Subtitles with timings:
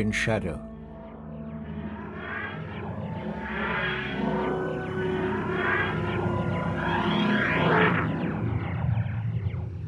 [0.00, 0.60] in shadow.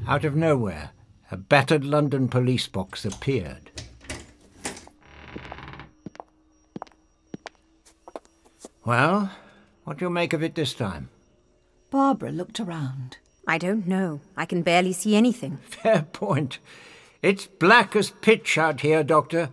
[0.06, 0.90] Out of nowhere,
[1.30, 3.70] a battered London police box appeared.
[8.84, 9.30] Well,
[9.84, 11.08] what do you make of it this time?
[11.90, 13.16] Barbara looked around.
[13.46, 14.20] I don't know.
[14.36, 15.58] I can barely see anything.
[15.62, 16.58] Fair point.
[17.22, 19.50] It's black as pitch out here, Doctor.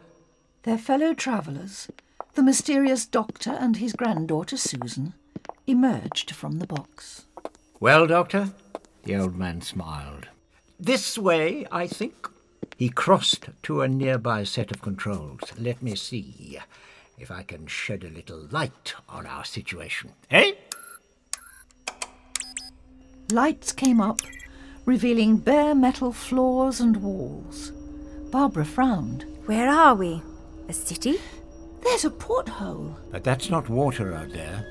[0.63, 1.89] Their fellow travellers,
[2.35, 5.13] the mysterious doctor and his granddaughter Susan,
[5.65, 7.25] emerged from the box.
[7.79, 8.49] Well, Doctor?
[9.03, 10.27] The old man smiled.
[10.79, 12.27] This way, I think.
[12.77, 15.39] He crossed to a nearby set of controls.
[15.57, 16.59] Let me see
[17.17, 20.11] if I can shed a little light on our situation.
[20.31, 20.51] Eh?
[23.31, 24.21] Lights came up,
[24.85, 27.71] revealing bare metal floors and walls.
[28.31, 29.25] Barbara frowned.
[29.45, 30.21] Where are we?
[30.69, 31.19] A city?
[31.81, 32.95] There's a porthole.
[33.11, 34.65] But that's not water out there.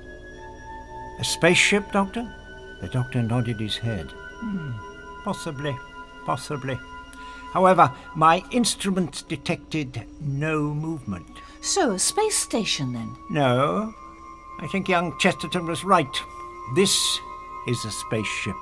[1.19, 2.33] A spaceship, Doctor?
[2.81, 4.13] The doctor nodded his head.
[4.13, 4.71] Hmm,
[5.25, 5.77] possibly,
[6.25, 6.79] possibly.
[7.53, 11.27] However, my instruments detected no movement.
[11.61, 13.17] So, a space station then?
[13.31, 13.93] No,
[14.61, 16.17] I think young Chesterton was right.
[16.77, 17.19] This
[17.67, 18.55] is a spaceship.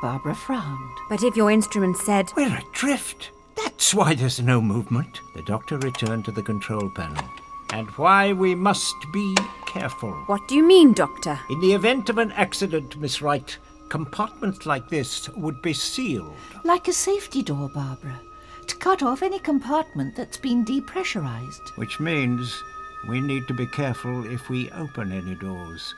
[0.00, 0.96] Barbara frowned.
[1.08, 2.32] But if your instrument said.
[2.36, 3.30] We're adrift.
[3.56, 5.20] That's why there's no movement.
[5.34, 7.24] The doctor returned to the control panel.
[7.72, 9.34] And why we must be
[9.66, 10.12] careful.
[10.26, 11.38] What do you mean, Doctor?
[11.50, 13.56] In the event of an accident, Miss Wright,
[13.88, 16.36] compartments like this would be sealed.
[16.64, 18.20] Like a safety door, Barbara,
[18.66, 21.76] to cut off any compartment that's been depressurized.
[21.76, 22.62] Which means
[23.08, 25.94] we need to be careful if we open any doors.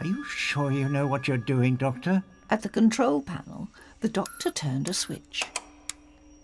[0.00, 2.22] Are you sure you know what you're doing, Doctor?
[2.50, 3.68] At the control panel,
[4.00, 5.44] the doctor turned a switch.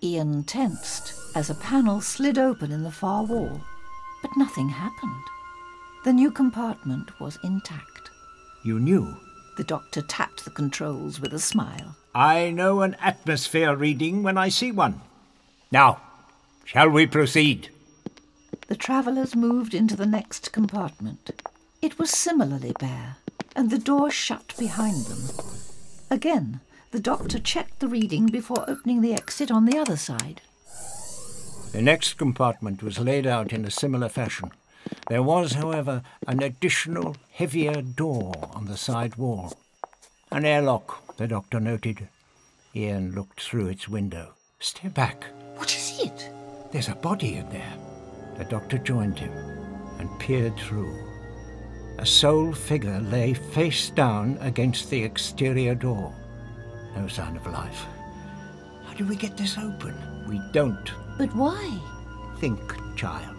[0.05, 3.63] Ian tensed as a panel slid open in the far wall,
[4.21, 5.25] but nothing happened.
[6.05, 8.11] The new compartment was intact.
[8.63, 9.17] You knew?
[9.57, 11.97] The doctor tapped the controls with a smile.
[12.15, 15.01] I know an atmosphere reading when I see one.
[15.73, 16.03] Now,
[16.65, 17.71] shall we proceed?
[18.67, 21.31] The travellers moved into the next compartment.
[21.81, 23.17] It was similarly bare,
[23.57, 25.31] and the door shut behind them.
[26.11, 26.61] Again,
[26.95, 30.41] the doctor checked the reading before opening the exit on the other side.
[31.73, 34.53] The next compartment was laid out in a similar fashion.
[35.09, 39.55] There was, however, an additional, heavier door on the side wall.
[40.31, 42.09] An airlock, the doctor noted.
[42.77, 44.35] Ian looked through its window.
[44.61, 45.25] Stay back.
[45.57, 46.31] What is it?
[46.71, 47.75] There's a body in there.
[48.39, 49.33] The doctor joined him
[49.99, 50.97] and peered through.
[51.99, 56.15] A sole figure lay face down against the exterior door.
[56.97, 57.87] No sign of life.
[58.87, 59.95] How do we get this open?
[60.29, 60.91] We don't.
[61.19, 61.79] But why?
[62.39, 62.61] Think,
[62.97, 63.37] child.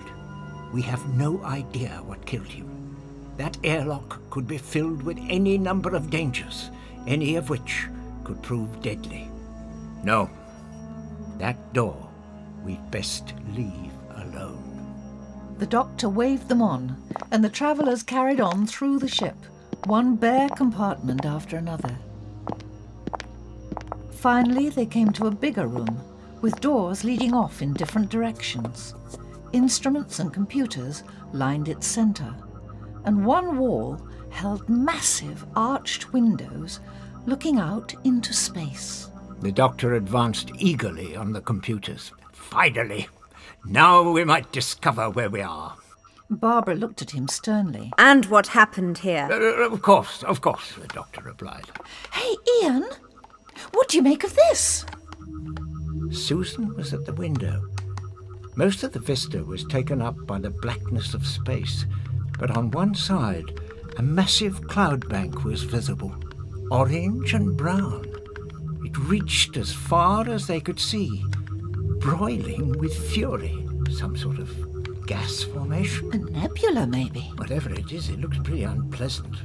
[0.74, 2.70] We have no idea what killed him.
[3.38, 6.70] That airlock could be filled with any number of dangers,
[7.08, 7.88] any of which
[8.24, 9.30] could prove deadly.
[10.04, 10.30] No.
[11.38, 12.10] That door
[12.64, 15.56] we'd best leave alone.
[15.58, 17.02] The doctor waved them on,
[17.32, 19.38] and the travellers carried on through the ship,
[19.86, 21.98] one bare compartment after another.
[24.26, 26.02] Finally, they came to a bigger room,
[26.42, 28.96] with doors leading off in different directions.
[29.54, 32.36] Instruments and computers lined its centre,
[33.04, 34.02] and one wall
[34.32, 36.80] held massive arched windows
[37.28, 39.12] looking out into space.
[39.42, 42.12] The doctor advanced eagerly on the computers.
[42.34, 43.08] Finally!
[43.64, 45.78] Now we might discover where we are.
[46.32, 47.92] Barbara looked at him sternly.
[48.00, 49.30] And what happened here?
[49.32, 51.66] Uh, of course, of course, the doctor replied.
[52.12, 52.86] Hey, Ian!
[53.72, 54.86] What do you make of this?
[56.12, 57.62] Susan was at the window.
[58.56, 61.86] Most of the vista was taken up by the blackness of space,
[62.40, 63.60] but on one side,
[63.98, 66.16] a massive cloud bank was visible,
[66.72, 68.06] orange and brown.
[68.84, 71.24] It reached as far as they could see,
[72.00, 76.14] broiling with fury, some sort of gas formation.
[76.14, 77.22] A nebula, maybe.
[77.38, 79.36] Whatever it is, it looks pretty unpleasant.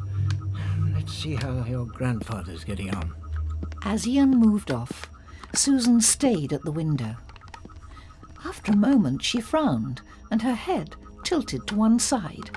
[0.95, 3.13] Let's see how your grandfather's getting on.
[3.83, 5.11] As Ian moved off,
[5.55, 7.17] Susan stayed at the window.
[8.45, 10.01] After a moment, she frowned
[10.31, 12.51] and her head tilted to one side.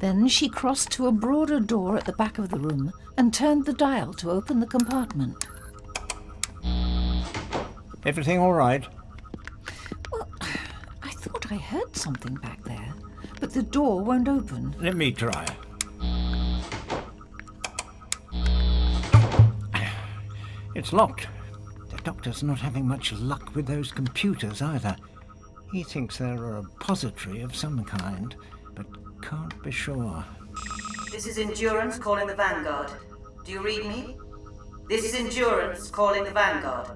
[0.00, 3.64] Then she crossed to a broader door at the back of the room and turned
[3.64, 5.46] the dial to open the compartment.
[8.04, 8.84] Everything all right?
[10.12, 10.28] Well,
[11.02, 12.94] I thought I heard something back there,
[13.40, 14.74] but the door won't open.
[14.78, 15.46] Let me try.
[20.74, 21.28] It's locked.
[21.90, 24.96] The doctor's not having much luck with those computers either.
[25.72, 28.34] He thinks they're a repository of some kind,
[28.74, 28.86] but
[29.22, 30.24] can't be sure.
[31.12, 32.90] This is Endurance calling the Vanguard.
[33.44, 34.16] Do you read me?
[34.88, 36.90] This is Endurance calling the Vanguard.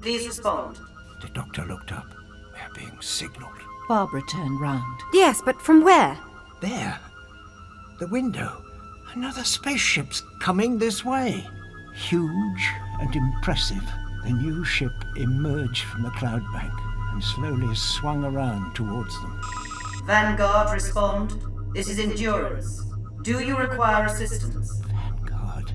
[0.00, 0.78] Please respond.
[1.20, 2.06] The doctor looked up.
[2.52, 3.58] We're being signaled.
[3.88, 5.00] Barbara turned round.
[5.12, 6.16] Yes, but from where?
[6.60, 6.98] There.
[7.98, 8.64] The window.
[9.12, 11.46] Another spaceship's coming this way.
[11.94, 13.84] Huge and impressive,
[14.24, 16.72] the new ship emerged from the cloud bank
[17.12, 19.40] and slowly swung around towards them.
[20.06, 21.34] Vanguard, respond.
[21.74, 22.84] This is Endurance.
[23.22, 24.82] Do you require assistance?
[24.82, 25.72] Vanguard.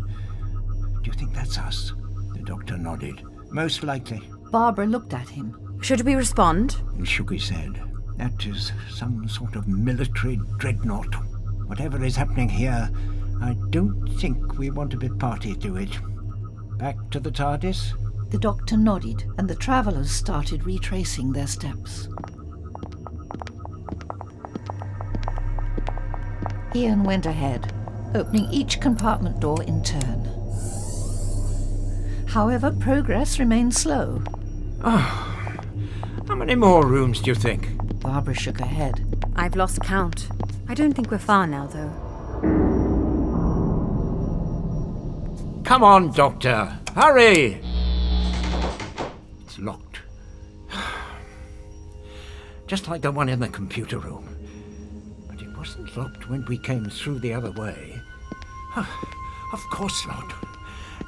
[1.01, 1.93] Do you think that's us?
[2.33, 3.23] The doctor nodded.
[3.51, 4.21] Most likely.
[4.51, 5.79] Barbara looked at him.
[5.81, 6.77] Should we respond?
[6.97, 7.81] He shook his head.
[8.17, 11.15] That is some sort of military dreadnought.
[11.67, 12.89] Whatever is happening here,
[13.41, 15.97] I don't think we want to be party to it.
[16.79, 17.91] Back to the TARDIS?
[18.31, 22.07] The doctor nodded, and the travellers started retracing their steps.
[26.73, 27.73] Ian went ahead,
[28.15, 30.23] opening each compartment door in turn.
[32.27, 34.21] However, progress remained slow.
[34.81, 35.67] Oh,
[36.29, 37.67] How many more rooms do you think?
[37.99, 39.05] Barbara shook her head.
[39.35, 40.29] I've lost count.
[40.69, 42.08] I don't think we're far now, though.
[45.69, 46.75] Come on, Doctor.
[46.95, 47.61] Hurry!
[49.45, 49.99] It's locked.
[52.65, 54.27] Just like the one in the computer room.
[55.29, 58.01] But it wasn't locked when we came through the other way.
[59.53, 60.33] Of course not.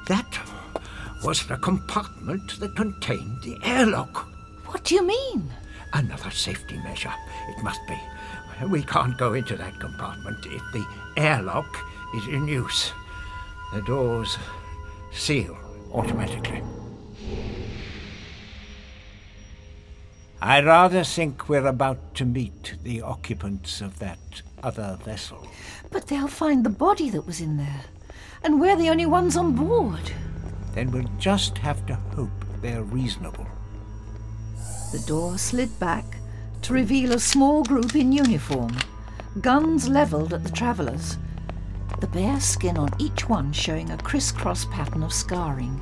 [0.06, 0.38] That
[1.24, 4.28] was the compartment that contained the airlock.
[4.66, 5.50] What do you mean?
[5.92, 7.12] Another safety measure,
[7.48, 7.98] it must be.
[8.68, 10.86] We can't go into that compartment if the
[11.16, 12.92] airlock is in use.
[13.72, 14.36] The doors
[15.12, 15.56] seal
[15.94, 16.62] automatically.
[20.42, 25.46] I rather think we're about to meet the occupants of that other vessel.
[25.90, 27.84] But they'll find the body that was in there.
[28.42, 30.12] And we're the only ones on board.
[30.74, 33.46] Then we'll just have to hope they're reasonable.
[34.92, 36.04] The door slid back
[36.62, 38.76] to reveal a small group in uniform,
[39.40, 41.16] guns levelled at the travellers,
[42.02, 45.80] the bare skin on each one showing a crisscross pattern of scarring.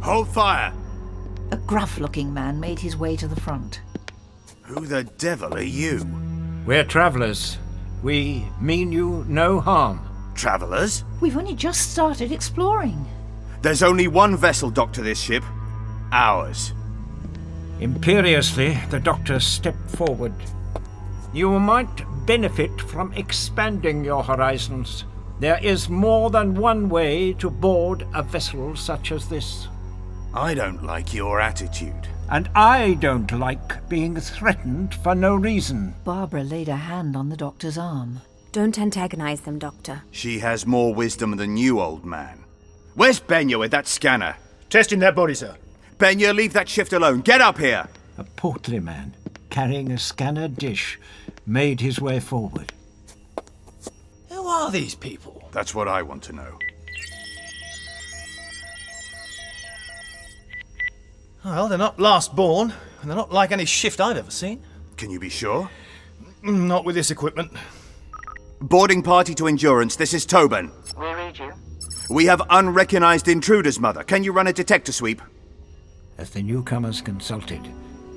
[0.00, 0.72] Hold fire!
[1.50, 3.82] A gruff looking man made his way to the front.
[4.62, 6.06] Who the devil are you?
[6.64, 7.58] We're travelers.
[8.02, 10.00] We mean you no harm.
[10.34, 11.04] Travellers?
[11.20, 13.04] We've only just started exploring.
[13.60, 15.44] There's only one vessel docked to this ship.
[16.12, 16.72] Ours.
[17.78, 20.32] Imperiously, the doctor stepped forward.
[21.34, 25.04] You might benefit from expanding your horizons.
[25.42, 29.66] There is more than one way to board a vessel such as this.
[30.32, 32.06] I don't like your attitude.
[32.30, 35.96] And I don't like being threatened for no reason.
[36.04, 38.20] Barbara laid a hand on the doctor's arm.
[38.52, 40.04] Don't antagonize them, Doctor.
[40.12, 42.44] She has more wisdom than you, old man.
[42.94, 44.36] Where's Benya with that scanner?
[44.70, 45.56] Testing that body, sir.
[45.98, 47.20] Benya, leave that shift alone.
[47.20, 47.88] Get up here!
[48.16, 49.16] A portly man,
[49.50, 51.00] carrying a scanner dish,
[51.44, 52.72] made his way forward.
[54.52, 55.48] Who are these people?
[55.50, 56.58] That's what I want to know.
[61.42, 64.62] Well, they're not last born, and they're not like any shift I've ever seen.
[64.98, 65.70] Can you be sure?
[66.44, 67.50] Mm, Not with this equipment.
[68.60, 70.70] Boarding party to Endurance, this is Tobin.
[70.98, 71.52] We read you.
[72.10, 74.04] We have unrecognized intruders, Mother.
[74.04, 75.22] Can you run a detector sweep?
[76.18, 77.66] As the newcomers consulted,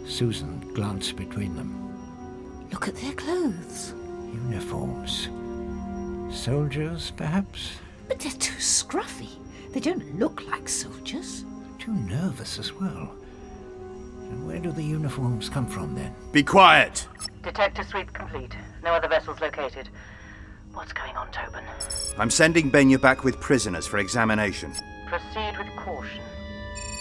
[0.05, 2.67] Susan glanced between them.
[2.73, 3.93] Look at their clothes.
[4.33, 5.29] Uniforms.
[6.29, 7.77] Soldiers, perhaps?
[8.07, 9.29] But they're too scruffy.
[9.71, 11.45] They don't look like soldiers.
[11.79, 13.15] Too nervous as well.
[14.29, 16.13] And where do the uniforms come from then?
[16.31, 17.07] Be quiet!
[17.43, 18.55] Detector sweep complete.
[18.83, 19.89] No other vessels located.
[20.73, 21.63] What's going on, Tobin?
[22.17, 24.73] I'm sending Benya back with prisoners for examination.
[25.07, 26.21] Proceed with caution.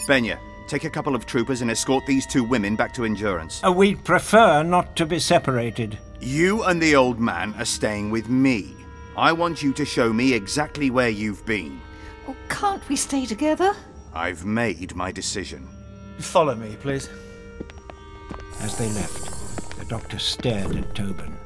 [0.07, 3.61] Benya, take a couple of troopers and escort these two women back to Endurance.
[3.65, 5.97] Uh, we'd prefer not to be separated.
[6.21, 8.74] You and the old man are staying with me.
[9.17, 11.79] I want you to show me exactly where you've been.
[12.27, 13.73] Oh, can't we stay together?
[14.13, 15.67] I've made my decision.
[16.19, 17.09] Follow me, please.
[18.61, 21.37] As they left, the doctor stared at Tobin.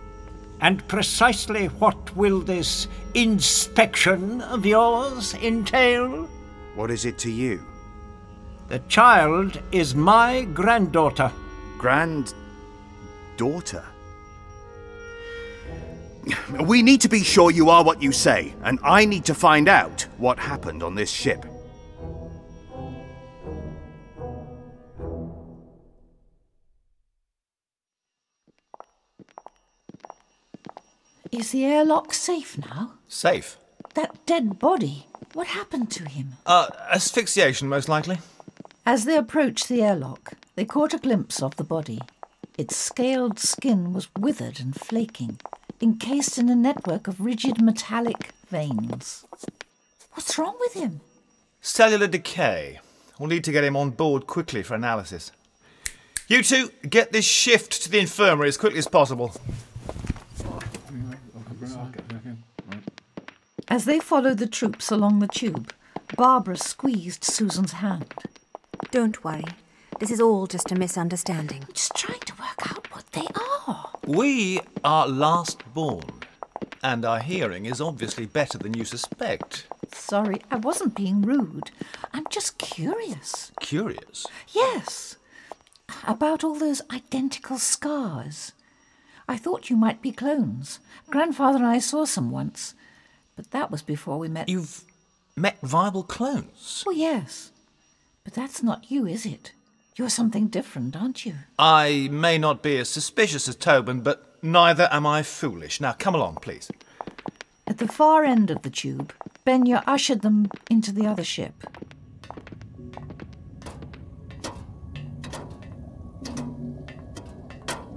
[0.61, 6.27] And precisely what will this inspection of yours entail?
[6.75, 7.61] What is it to you?
[8.67, 11.31] The child is my granddaughter.
[11.77, 12.33] Grand.
[16.25, 16.63] Daughter?
[16.63, 19.67] We need to be sure you are what you say, and I need to find
[19.67, 21.45] out what happened on this ship.
[31.31, 32.93] Is the airlock safe now?
[33.07, 33.57] Safe.
[33.93, 36.33] That dead body, what happened to him?
[36.45, 38.17] Uh, asphyxiation, most likely.
[38.85, 41.99] As they approached the airlock, they caught a glimpse of the body.
[42.57, 45.39] Its scaled skin was withered and flaking,
[45.81, 49.25] encased in a network of rigid metallic veins.
[50.13, 51.01] What's wrong with him?
[51.61, 52.79] Cellular decay.
[53.17, 55.31] We'll need to get him on board quickly for analysis.
[56.27, 59.35] You two, get this shift to the infirmary as quickly as possible.
[63.67, 65.73] As they followed the troops along the tube,
[66.15, 68.13] Barbara squeezed Susan's hand.
[68.91, 69.45] Don't worry.
[69.99, 71.65] This is all just a misunderstanding.
[71.73, 73.27] Just trying to work out what they
[73.67, 73.89] are.
[74.07, 76.05] We are last born,
[76.81, 79.67] and our hearing is obviously better than you suspect.
[79.91, 81.71] Sorry, I wasn't being rude.
[82.13, 83.51] I'm just curious.
[83.59, 84.25] Curious.
[84.53, 85.17] Yes,
[86.07, 88.53] about all those identical scars.
[89.27, 90.79] I thought you might be clones.
[91.09, 92.73] Grandfather and I saw some once,
[93.35, 94.47] but that was before we met.
[94.47, 94.85] You've
[95.35, 96.85] met viable clones?
[96.87, 97.51] Oh, yes.
[98.23, 99.51] But that's not you, is it?
[99.99, 101.35] You're something different, aren't you?
[101.59, 105.81] I may not be as suspicious as Tobin, but neither am I foolish.
[105.81, 106.71] Now, come along, please.
[107.67, 109.13] At the far end of the tube,
[109.45, 111.65] Benya ushered them into the other ship.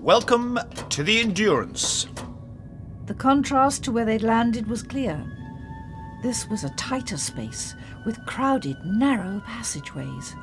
[0.01, 2.09] Welcome to the Endurance.
[3.07, 5.25] The contrast to where they'd landed was clear.
[6.25, 10.35] This was a tighter space with crowded, narrow passageways.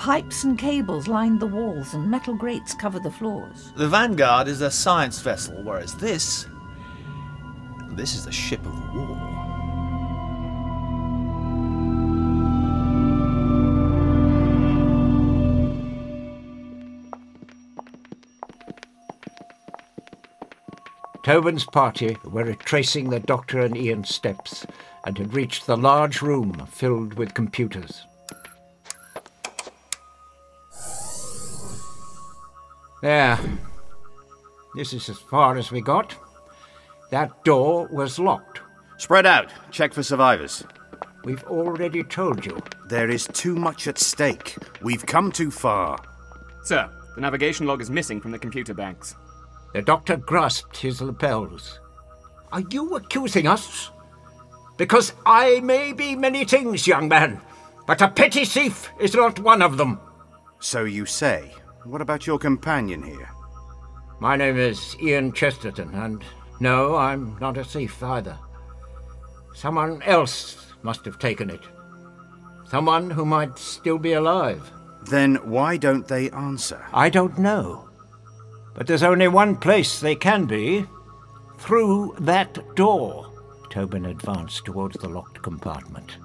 [0.00, 3.70] Pipes and cables lined the walls, and metal grates cover the floors.
[3.76, 6.46] The Vanguard is a science vessel, whereas this.
[7.90, 9.18] This is a ship of war.
[21.22, 24.64] Tobin's party were retracing the doctor and Ian's steps
[25.04, 28.06] and had reached the large room filled with computers.
[33.02, 33.38] There.
[34.74, 36.14] This is as far as we got.
[37.10, 38.60] That door was locked.
[38.98, 39.50] Spread out.
[39.70, 40.62] Check for survivors.
[41.24, 42.58] We've already told you.
[42.88, 44.56] There is too much at stake.
[44.82, 45.98] We've come too far.
[46.62, 49.14] Sir, the navigation log is missing from the computer banks.
[49.72, 51.80] The doctor grasped his lapels.
[52.52, 53.90] Are you accusing us?
[54.76, 57.40] Because I may be many things, young man,
[57.86, 60.00] but a petty thief is not one of them.
[60.58, 61.52] So you say.
[61.84, 63.30] What about your companion here?
[64.20, 66.22] My name is Ian Chesterton, and
[66.60, 68.36] no, I'm not a thief either.
[69.54, 71.62] Someone else must have taken it.
[72.68, 74.70] Someone who might still be alive.
[75.08, 76.84] Then why don't they answer?
[76.92, 77.88] I don't know.
[78.74, 80.84] But there's only one place they can be
[81.58, 83.32] through that door.
[83.70, 86.18] Tobin advanced towards the locked compartment.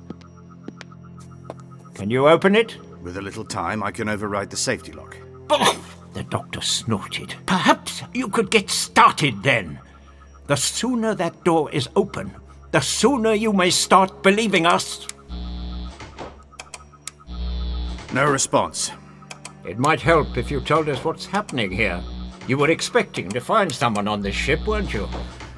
[1.94, 2.78] Can you open it?
[3.02, 5.16] With a little time, I can override the safety lock.
[5.48, 7.36] The doctor snorted.
[7.46, 9.80] Perhaps you could get started then.
[10.48, 12.32] The sooner that door is open,
[12.72, 15.08] the sooner you may start believing us.
[18.14, 18.92] No response.
[19.66, 22.02] It might help if you told us what's happening here.
[22.48, 25.08] You were expecting to find someone on this ship, weren't you?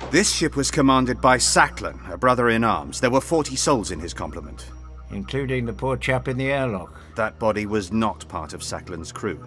[0.09, 3.01] This ship was commanded by Saklan, a brother in arms.
[3.01, 4.71] There were 40 souls in his complement.
[5.11, 6.93] Including the poor chap in the airlock.
[7.15, 9.43] That body was not part of Saklan's crew.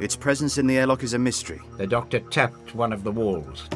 [0.00, 1.60] Its presence in the airlock is a mystery.
[1.76, 3.68] The doctor tapped one of the walls.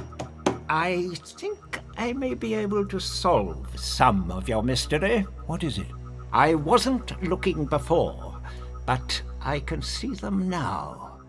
[0.70, 5.20] I think I may be able to solve some of your mystery.
[5.46, 5.86] What is it?
[6.32, 8.40] I wasn't looking before,
[8.86, 11.20] but I can see them now.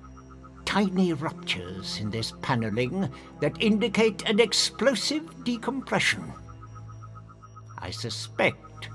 [0.63, 3.09] Tiny ruptures in this paneling
[3.41, 6.31] that indicate an explosive decompression.
[7.77, 8.89] I suspect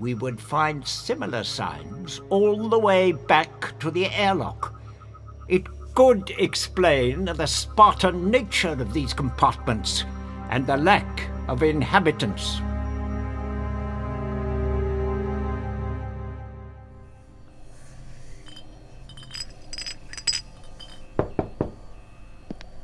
[0.00, 4.77] we would find similar signs all the way back to the airlock.
[5.48, 10.04] It could explain the Spartan nature of these compartments
[10.50, 12.60] and the lack of inhabitants.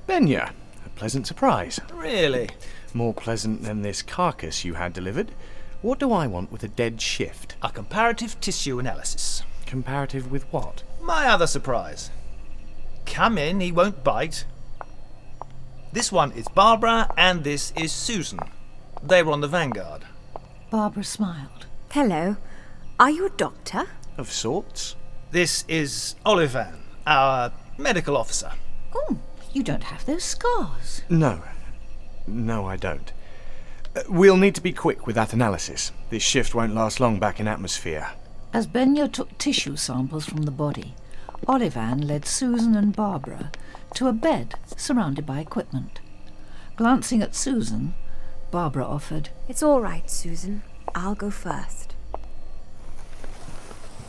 [0.06, 0.52] Benya,
[0.86, 1.80] a pleasant surprise.
[1.92, 2.48] Really?
[2.94, 5.32] More pleasant than this carcass you had delivered.
[5.82, 7.56] What do I want with a dead shift?
[7.62, 9.42] A comparative tissue analysis.
[9.66, 10.82] Comparative with what?
[11.02, 12.10] My other surprise.
[13.06, 14.44] Come in, he won't bite.
[15.92, 18.40] This one is Barbara, and this is Susan.
[19.02, 20.04] They were on the Vanguard.
[20.70, 21.66] Barbara smiled.
[21.90, 22.36] Hello.
[22.98, 23.84] Are you a doctor?
[24.16, 24.96] Of sorts.
[25.30, 28.52] This is Olivan, our medical officer.
[28.94, 29.18] Oh,
[29.52, 31.02] you don't have those scars.
[31.08, 31.42] No.
[32.26, 33.12] No, I don't.
[33.94, 35.92] Uh, we'll need to be quick with that analysis.
[36.10, 38.10] This shift won't last long back in atmosphere.
[38.52, 40.94] As Benya took tissue samples from the body,
[41.46, 43.52] Olivan led Susan and Barbara
[43.94, 46.00] to a bed surrounded by equipment.
[46.76, 47.94] Glancing at Susan,
[48.50, 50.62] Barbara offered, It's all right, Susan.
[50.94, 51.94] I'll go first.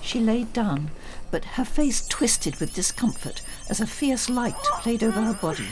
[0.01, 0.92] She laid down,
[1.30, 5.68] but her face twisted with discomfort as a fierce light played over her body.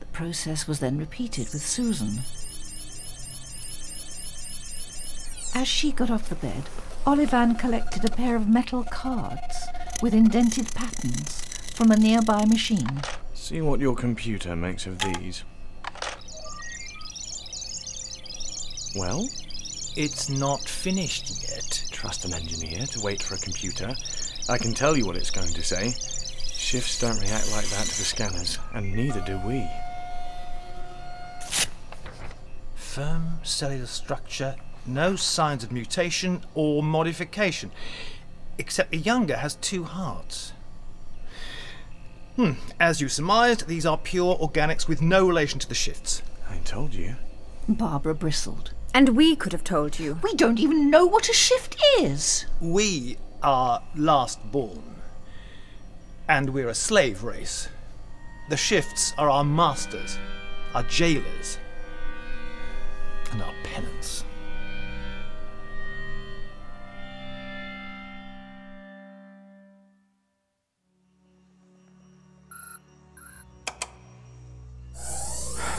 [0.00, 2.18] The process was then repeated with Susan.
[5.54, 6.64] As she got off the bed,
[7.06, 9.68] Olivan collected a pair of metal cards
[10.02, 11.42] with indented patterns
[11.74, 13.02] from a nearby machine.
[13.34, 15.44] See what your computer makes of these.
[18.96, 19.28] Well,
[19.96, 21.84] It's not finished yet.
[21.90, 23.92] trust an engineer to wait for a computer.
[24.48, 25.92] I can tell you what it's going to say.
[26.52, 29.66] Shifts don't react like that to the scanners, and neither do we.
[32.76, 34.54] Firm cellular structure,
[34.86, 37.72] no signs of mutation or modification,
[38.58, 40.52] except the younger has two hearts.
[42.36, 46.22] Hmm, as you surmised, these are pure organics with no relation to the shifts.
[46.50, 47.16] I told you.
[47.68, 48.72] Barbara bristled.
[48.94, 50.18] And we could have told you.
[50.22, 52.46] We don't even know what a shift is.
[52.60, 54.96] We are last born,
[56.28, 57.68] and we're a slave race.
[58.48, 60.18] The shifts are our masters,
[60.74, 61.58] our jailers,
[63.30, 63.52] and our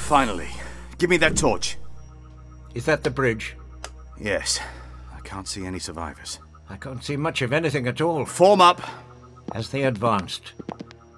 [0.10, 0.50] Finally.
[0.98, 1.78] Give me that torch.
[2.74, 3.56] Is that the bridge?
[4.19, 4.60] Yes.
[5.15, 6.39] I can't see any survivors.
[6.67, 8.26] I can't see much of anything at all.
[8.26, 8.82] Form up.
[9.54, 10.54] As they advanced,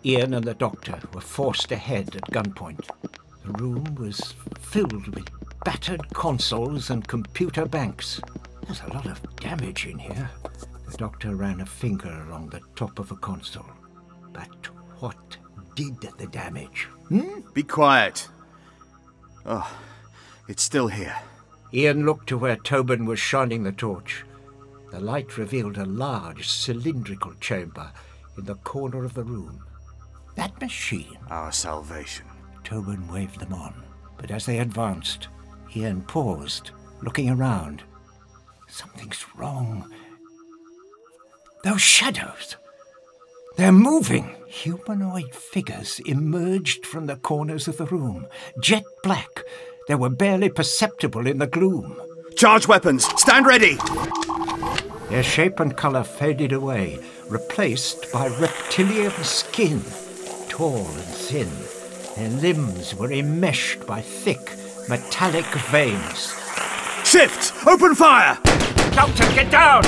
[0.04, 2.90] Ian and the doctor were forced ahead at gunpoint.
[3.46, 5.30] The room was filled with
[5.64, 8.20] battered consoles and computer banks.
[8.66, 10.30] There's a lot of damage in here.
[10.90, 13.72] The doctor ran a finger along the top of a console.
[14.34, 14.66] But
[15.00, 15.38] what
[15.76, 16.90] did the damage?
[17.08, 17.40] Hmm?
[17.54, 18.28] Be quiet.
[19.46, 19.80] Oh,
[20.48, 21.16] it's still here.
[21.74, 24.24] Ian looked to where Tobin was shining the torch.
[24.92, 27.92] The light revealed a large cylindrical chamber
[28.38, 29.64] in the corner of the room.
[30.36, 31.18] That machine.
[31.30, 32.26] Our salvation.
[32.64, 33.84] Tobin waved them on,
[34.18, 35.30] but as they advanced,
[35.76, 37.84] Ian paused, looking around.
[38.68, 39.92] Something's wrong.
[41.64, 42.56] Those shadows.
[43.58, 44.36] They're moving.
[44.48, 48.28] Humanoid figures emerged from the corners of the room,
[48.60, 49.44] jet black.
[49.88, 52.00] They were barely perceptible in the gloom.
[52.36, 53.06] Charge weapons!
[53.20, 53.78] Stand ready!
[55.10, 59.82] Their shape and color faded away, replaced by reptilian skin,
[60.48, 61.50] tall and thin.
[62.16, 64.56] Their limbs were enmeshed by thick,
[64.88, 66.34] metallic veins.
[67.04, 67.54] Shift!
[67.68, 68.38] Open fire!
[68.94, 69.86] Doctor, get down!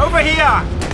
[0.00, 0.89] Over here!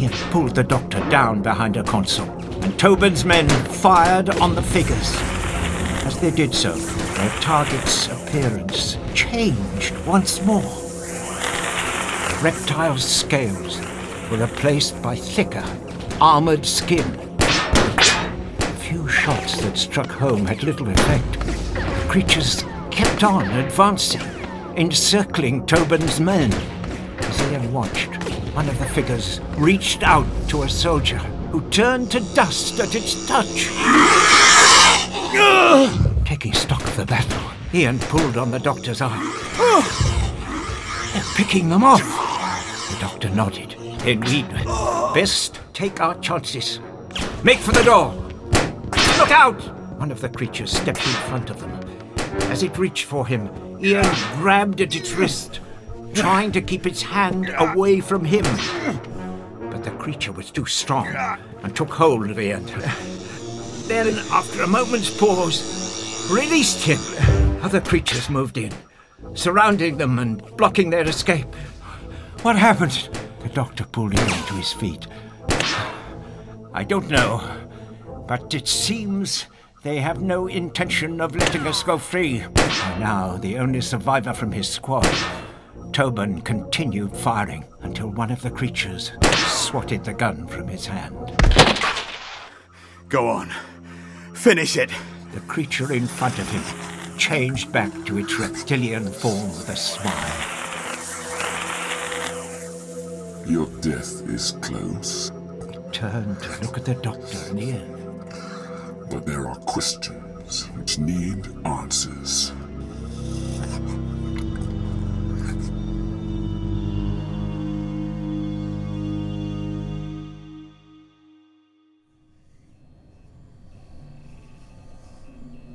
[0.00, 2.30] Ian pulled the doctor down behind a console,
[2.62, 5.14] and Tobin's men fired on the figures.
[6.06, 10.62] As they did so, their target's appearance changed once more.
[10.62, 13.78] The reptile's scales
[14.30, 15.64] were replaced by thicker,
[16.18, 17.36] armored skin.
[17.36, 21.40] The few shots that struck home had little effect.
[21.74, 24.22] The creatures kept on advancing,
[24.76, 26.50] encircling Tobin's men.
[27.18, 31.18] As Ian watched, one of the figures reached out to a soldier
[31.52, 33.68] who turned to dust at its touch.
[36.24, 39.32] Taking stock of the battle, Ian pulled on the doctor's arm.
[41.12, 42.02] They're picking them off.
[42.90, 43.76] The doctor nodded.
[44.04, 44.48] We'd
[45.14, 46.80] best take our chances.
[47.44, 48.12] Make for the door.
[49.18, 49.60] Look out!
[49.98, 51.70] One of the creatures stepped in front of them.
[52.50, 53.48] As it reached for him,
[53.82, 55.60] Ian grabbed at its wrist,
[56.14, 58.44] trying to keep its hand away from him.
[59.70, 61.06] But the creature was too strong
[61.62, 62.66] and took hold of Ian.
[63.86, 67.00] Then, after a moment's pause, released him.
[67.62, 68.72] Other creatures moved in,
[69.34, 71.54] surrounding them and blocking their escape.
[72.42, 73.08] What happened?
[73.42, 75.06] The doctor pulled Ian to his feet.
[76.72, 77.42] I don't know,
[78.26, 79.46] but it seems
[79.82, 82.44] they have no intention of letting us go free.
[82.98, 85.08] Now, the only survivor from his squad,
[86.00, 89.12] Tobin continued firing until one of the creatures
[89.48, 91.14] swatted the gun from his hand.
[93.10, 93.52] Go on.
[94.32, 94.88] Finish it.
[95.34, 100.14] The creature in front of him changed back to its reptilian form with a smile.
[103.46, 105.30] Your death is close,
[105.92, 108.24] Turned to look at the doctor and Ian.
[109.10, 112.52] but there are questions questions which need answers.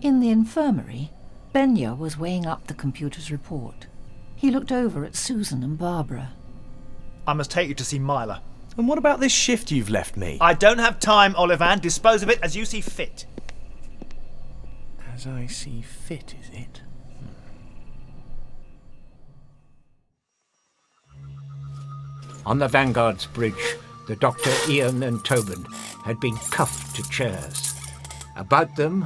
[0.06, 1.10] In the infirmary,
[1.52, 3.88] Benya was weighing up the computer's report.
[4.36, 6.34] He looked over at Susan and Barbara.
[7.26, 8.44] I must take you to see Myla.
[8.78, 10.38] And what about this shift you've left me?
[10.40, 11.82] I don't have time, Olivan.
[11.82, 13.26] Dispose of it as you see fit.
[15.12, 16.82] As I see fit, is it?
[21.18, 22.46] Hmm.
[22.46, 23.76] On the Vanguard's bridge,
[24.08, 25.66] the Doctor, Ian, and Tobin
[26.04, 27.74] had been cuffed to chairs.
[28.36, 29.04] About them,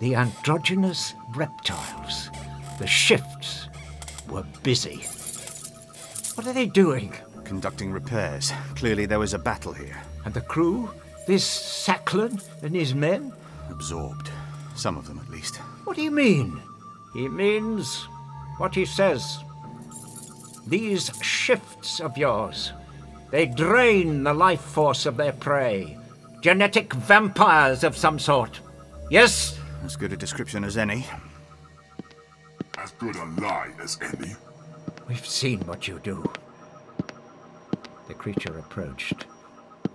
[0.00, 2.30] the androgynous reptiles,
[2.78, 3.68] the shifts,
[4.28, 5.04] were busy.
[6.34, 7.14] What are they doing?
[7.44, 8.52] Conducting repairs.
[8.76, 10.00] Clearly there was a battle here.
[10.24, 10.90] And the crew?
[11.26, 13.32] This Sacklin and his men?
[13.68, 14.30] Absorbed.
[14.74, 15.56] Some of them, at least.
[15.84, 16.62] What do you mean?
[17.12, 18.08] He means
[18.56, 19.38] what he says.
[20.66, 22.72] These shifts of yours,
[23.30, 25.98] they drain the life force of their prey.
[26.40, 28.60] Genetic vampires of some sort.
[29.10, 29.59] Yes?
[29.84, 31.06] As good a description as any.
[32.78, 34.34] As good a lie as any.
[35.08, 36.30] We've seen what you do.
[38.08, 39.26] The creature approached,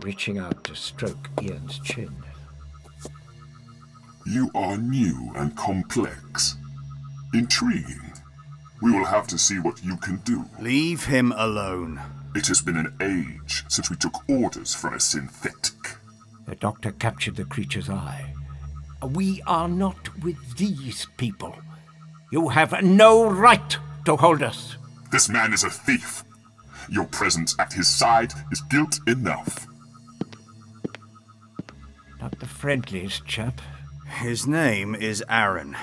[0.02, 2.15] reaching out to stroke Ian's chin.
[4.26, 6.56] You are new and complex.
[7.34, 8.13] Intriguing.
[8.82, 10.45] We will have to see what you can do.
[10.60, 12.02] Leave him alone.
[12.36, 15.98] It has been an age since we took orders from a synthetic.
[16.45, 18.35] The doctor captured the creature's eye.
[19.05, 21.55] We are not with these people.
[22.31, 24.77] You have no right to hold us.
[25.11, 26.23] This man is a thief.
[26.89, 29.67] Your presence at his side is guilt enough.
[32.19, 33.61] Not the friendliest chap.
[34.19, 35.75] His name is Aaron.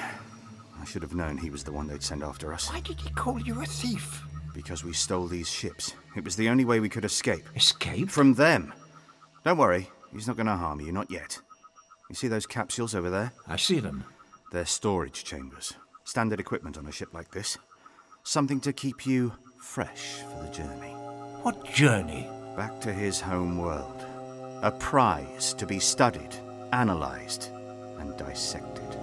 [0.80, 2.70] I should have known he was the one they'd send after us.
[2.70, 4.22] Why did he call you a thief?
[4.54, 5.94] Because we stole these ships.
[6.16, 7.44] It was the only way we could escape.
[7.54, 8.10] Escape?
[8.10, 8.72] From them.
[9.44, 11.40] Don't worry, he's not going to harm you, not yet.
[12.12, 13.32] You see those capsules over there?
[13.48, 14.04] I see them.
[14.50, 15.72] They're storage chambers.
[16.04, 17.56] Standard equipment on a ship like this.
[18.22, 20.92] Something to keep you fresh for the journey.
[21.40, 22.28] What journey?
[22.54, 24.04] Back to his home world.
[24.60, 26.34] A prize to be studied,
[26.70, 27.50] analysed,
[27.98, 28.94] and dissected.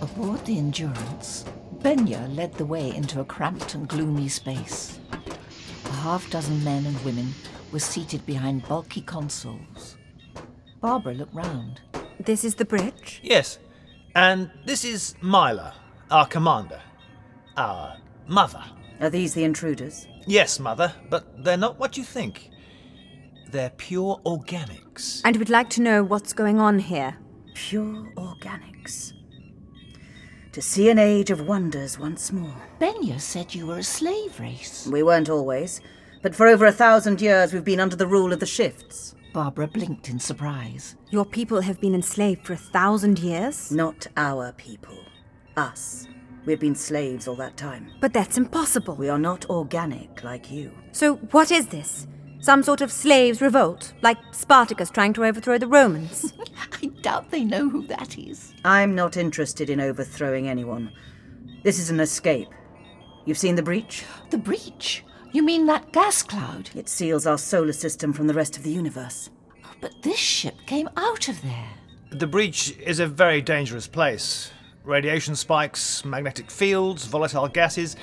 [0.00, 1.44] Aboard the Endurance,
[1.84, 4.98] Benya led the way into a cramped and gloomy space.
[5.84, 7.34] A half dozen men and women
[7.72, 9.98] were seated behind bulky consoles.
[10.80, 11.82] Barbara looked round.
[12.18, 13.20] This is the bridge?
[13.22, 13.58] Yes.
[14.14, 15.74] And this is Myla,
[16.10, 16.80] our commander.
[17.58, 18.64] Our mother.
[19.00, 20.08] Are these the intruders?
[20.26, 22.48] Yes, mother, but they're not what you think.
[23.50, 25.20] They're pure organics.
[25.22, 27.18] And we'd like to know what's going on here.
[27.52, 29.12] Pure organics.
[30.54, 32.54] To see an age of wonders once more.
[32.80, 34.86] Benya said you were a slave race.
[34.86, 35.80] We weren't always,
[36.22, 39.16] but for over a thousand years we've been under the rule of the shifts.
[39.32, 40.94] Barbara blinked in surprise.
[41.10, 43.72] Your people have been enslaved for a thousand years?
[43.72, 44.96] Not our people.
[45.56, 46.06] Us.
[46.46, 47.90] We've been slaves all that time.
[48.00, 48.94] But that's impossible.
[48.94, 50.70] We are not organic like you.
[50.92, 52.06] So, what is this?
[52.44, 56.34] Some sort of slaves' revolt, like Spartacus trying to overthrow the Romans?
[56.82, 58.52] I doubt they know who that is.
[58.66, 60.92] I'm not interested in overthrowing anyone.
[61.62, 62.50] This is an escape.
[63.24, 64.04] You've seen the breach?
[64.28, 65.06] The breach?
[65.32, 66.68] You mean that gas cloud?
[66.74, 69.30] It seals our solar system from the rest of the universe.
[69.80, 71.70] But this ship came out of there.
[72.10, 74.50] The breach is a very dangerous place.
[74.84, 77.96] Radiation spikes, magnetic fields, volatile gases.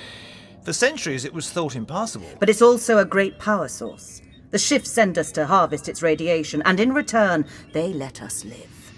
[0.64, 2.30] For centuries it was thought impassable.
[2.40, 4.21] But it's also a great power source.
[4.52, 8.92] The shifts send us to harvest its radiation, and in return, they let us live.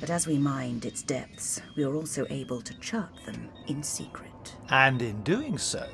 [0.00, 4.56] But as we mined its depths, we were also able to chart them in secret.
[4.70, 5.86] And in doing so,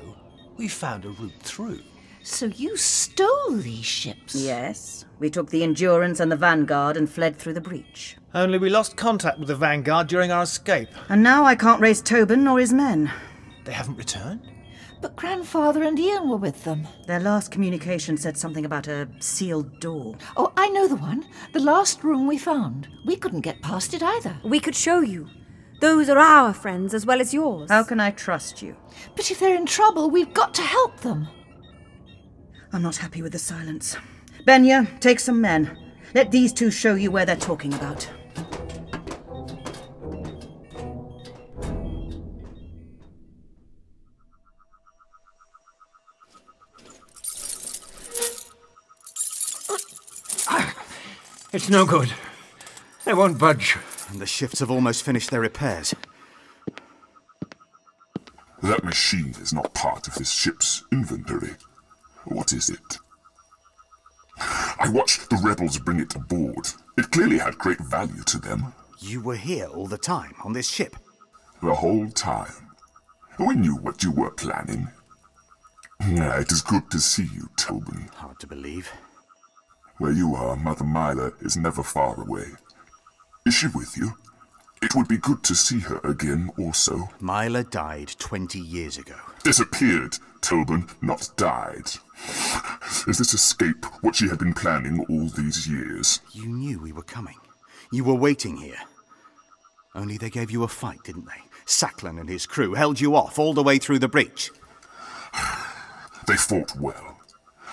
[0.57, 1.81] we found a route through.
[2.23, 4.35] So you stole these ships?
[4.35, 5.05] Yes.
[5.19, 8.17] We took the Endurance and the Vanguard and fled through the breach.
[8.33, 10.89] Only we lost contact with the Vanguard during our escape.
[11.09, 13.11] And now I can't raise Tobin nor his men.
[13.65, 14.41] They haven't returned?
[15.01, 16.85] But Grandfather and Ian were with them.
[17.07, 20.17] Their last communication said something about a sealed door.
[20.35, 21.25] Oh, I know the one.
[21.53, 22.89] The last room we found.
[23.05, 24.37] We couldn't get past it either.
[24.43, 25.29] We could show you.
[25.79, 27.71] Those are our friends as well as yours.
[27.71, 28.75] How can I trust you?
[29.15, 31.29] But if they're in trouble, we've got to help them.
[32.73, 33.95] I'm not happy with the silence.
[34.45, 35.77] Benya, take some men.
[36.13, 38.09] Let these two show you where they're talking about.
[51.59, 52.13] It's no good.
[53.03, 53.77] They won't budge.
[54.09, 55.93] And the shifts have almost finished their repairs.
[58.63, 61.57] That machine is not part of this ship's inventory.
[62.23, 62.97] What is it?
[64.37, 66.69] I watched the rebels bring it aboard.
[66.97, 68.73] It clearly had great value to them.
[69.01, 70.95] You were here all the time, on this ship?
[71.61, 72.69] The whole time.
[73.37, 74.87] We knew what you were planning.
[75.99, 78.09] It is good to see you, Tobin.
[78.15, 78.89] Hard to believe.
[79.99, 82.45] Where you are, Mother Mila is never far away.
[83.45, 84.13] Is she with you?
[84.81, 87.09] It would be good to see her again, also.
[87.19, 89.15] Mila died 20 years ago.
[89.43, 91.91] Disappeared, Tobin, not died.
[93.07, 96.21] Is this escape what she had been planning all these years?
[96.31, 97.37] You knew we were coming.
[97.91, 98.79] You were waiting here.
[99.95, 101.41] Only they gave you a fight, didn't they?
[101.65, 104.49] Saklan and his crew held you off all the way through the breach.
[106.25, 107.08] They fought well.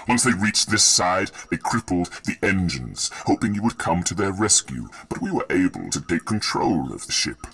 [0.08, 4.32] Once they reached this side, they crippled the engines, hoping you would come to their
[4.32, 7.46] rescue, but we were able to take control of the ship.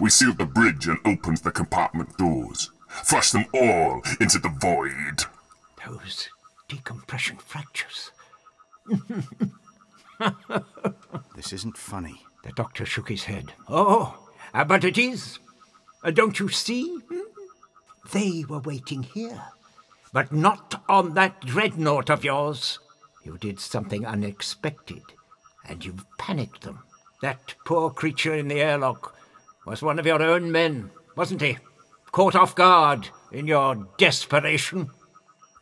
[0.00, 2.70] We sealed the bridge and opened the compartment doors.
[2.88, 5.24] Flushed them all into the void.
[5.86, 6.28] Those
[6.68, 8.10] decompression fractures.
[11.34, 12.22] This isn't funny.
[12.44, 13.52] The doctor shook his head.
[13.68, 15.38] Oh, uh, but it is.
[16.04, 16.98] Uh, don't you see?
[17.10, 17.20] Hmm?
[18.12, 19.42] They were waiting here,
[20.12, 22.78] but not on that dreadnought of yours.
[23.24, 25.02] You did something unexpected,
[25.66, 26.82] and you've panicked them.
[27.22, 29.16] That poor creature in the airlock
[29.66, 31.58] was one of your own men, wasn't he?
[32.10, 34.90] Caught off guard in your desperation.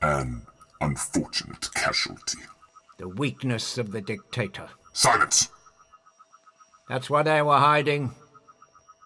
[0.02, 0.46] An
[0.80, 2.38] unfortunate casualty.
[2.98, 4.68] The weakness of the dictator.
[4.92, 5.50] Silence!
[6.88, 8.12] That's why they were hiding.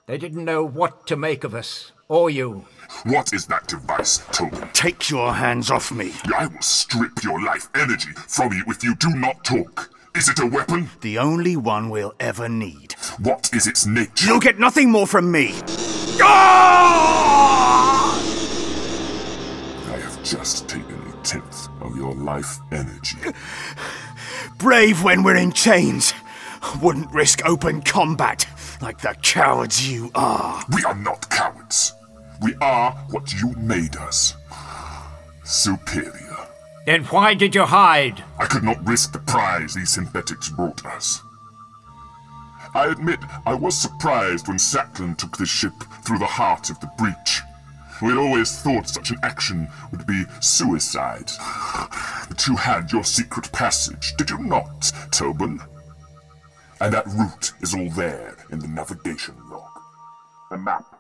[0.07, 2.64] They didn't know what to make of us, or you.
[3.07, 4.68] What is that device, Tobin?
[4.72, 6.12] Take your hands off me.
[6.37, 9.90] I will strip your life energy from you if you do not talk.
[10.14, 10.88] Is it a weapon?
[11.00, 12.92] The only one we'll ever need.
[13.18, 14.27] What is its nature?
[14.27, 15.55] You'll get nothing more from me.
[19.83, 23.18] I have just taken a tenth of your life energy.
[24.59, 26.14] Brave when we're in chains.
[26.81, 28.46] Wouldn't risk open combat
[28.81, 30.62] like the cowards you are.
[30.72, 31.92] We are not cowards.
[32.44, 34.35] We are what you made us.
[35.44, 36.37] Superior.
[36.85, 38.22] Then why did you hide?
[38.38, 41.22] I could not risk the prize these synthetics brought us.
[42.74, 45.72] I admit I was surprised when Sackland took this ship
[46.04, 47.40] through the heart of the breach.
[48.02, 51.30] We had always thought such an action would be suicide.
[52.28, 55.61] But you had your secret passage, did you not, Tobin?
[56.78, 59.70] And that route is all there in the navigation log.
[60.50, 60.93] The map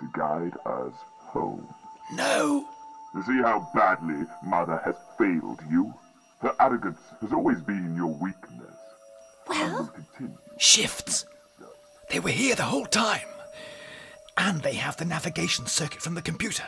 [0.00, 1.66] to guide us home.
[2.12, 2.66] No!
[3.14, 5.92] You see how badly Mother has failed you?
[6.40, 8.76] Her arrogance has always been your weakness.
[9.48, 9.92] Well.
[10.58, 11.26] Shifts!
[12.10, 13.26] They were here the whole time.
[14.36, 16.64] And they have the navigation circuit from the computer.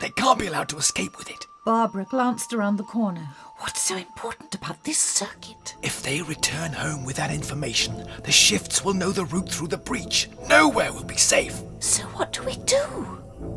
[0.00, 1.46] They can't be allowed to escape with it.
[1.66, 3.28] Barbara glanced around the corner.
[3.56, 5.74] What's so important about this circuit?
[5.82, 9.76] If they return home with that information, the shifts will know the route through the
[9.76, 10.28] breach.
[10.48, 11.60] Nowhere will be safe.
[11.80, 12.76] So what do we do?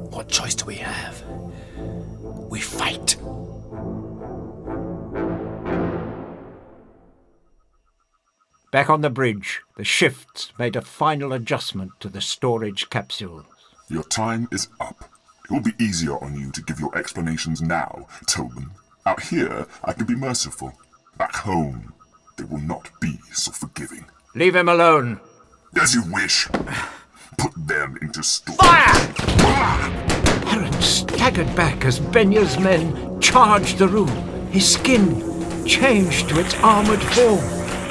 [0.10, 1.24] What choice do we have?
[2.50, 3.16] We fight.
[8.72, 13.46] Back on the bridge, the shifts made a final adjustment to the storage capsules.
[13.88, 15.12] Your time is up.
[15.50, 18.70] It will be easier on you to give your explanations now, Tobin.
[19.08, 20.74] Out here, I can be merciful.
[21.18, 21.94] Back home,
[22.38, 24.06] they will not be so forgiving.
[24.36, 25.20] Leave him alone.
[25.82, 26.48] As you wish.
[27.40, 28.58] Put them into store.
[30.54, 34.10] Aaron staggered back as Benya's men charged the room.
[34.52, 37.40] His skin changed to its armored form,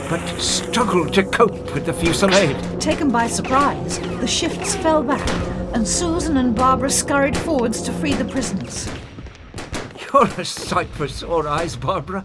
[0.08, 2.80] but struggled to cope with the fusillade.
[2.80, 5.28] Taken by surprise, the shifts fell back,
[5.74, 8.88] and Susan and Barbara scurried forwards to free the prisoners.
[10.12, 12.24] You're a sight for sore eyes, Barbara.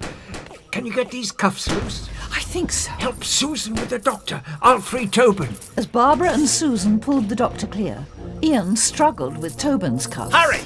[0.72, 2.10] Can you get these cuffs loose?
[2.32, 2.92] I think so.
[2.94, 4.42] Help Susan with the doctor.
[4.62, 5.50] I'll free Tobin.
[5.76, 8.06] As Barbara and Susan pulled the doctor clear,
[8.42, 10.34] Ian struggled with Tobin's cuffs.
[10.34, 10.62] Hurry!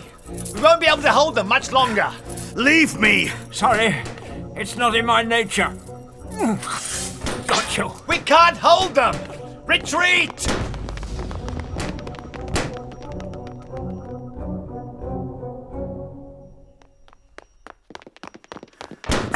[0.53, 2.11] We won't be able to hold them much longer.
[2.55, 3.31] Leave me!
[3.51, 3.95] Sorry,
[4.55, 5.73] it's not in my nature.
[6.37, 7.91] Got you.
[8.07, 9.15] We can't hold them!
[9.65, 10.39] Retreat!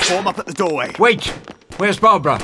[0.04, 0.94] Form up at the doorway.
[1.00, 1.26] Wait!
[1.78, 2.40] Where's Barbara?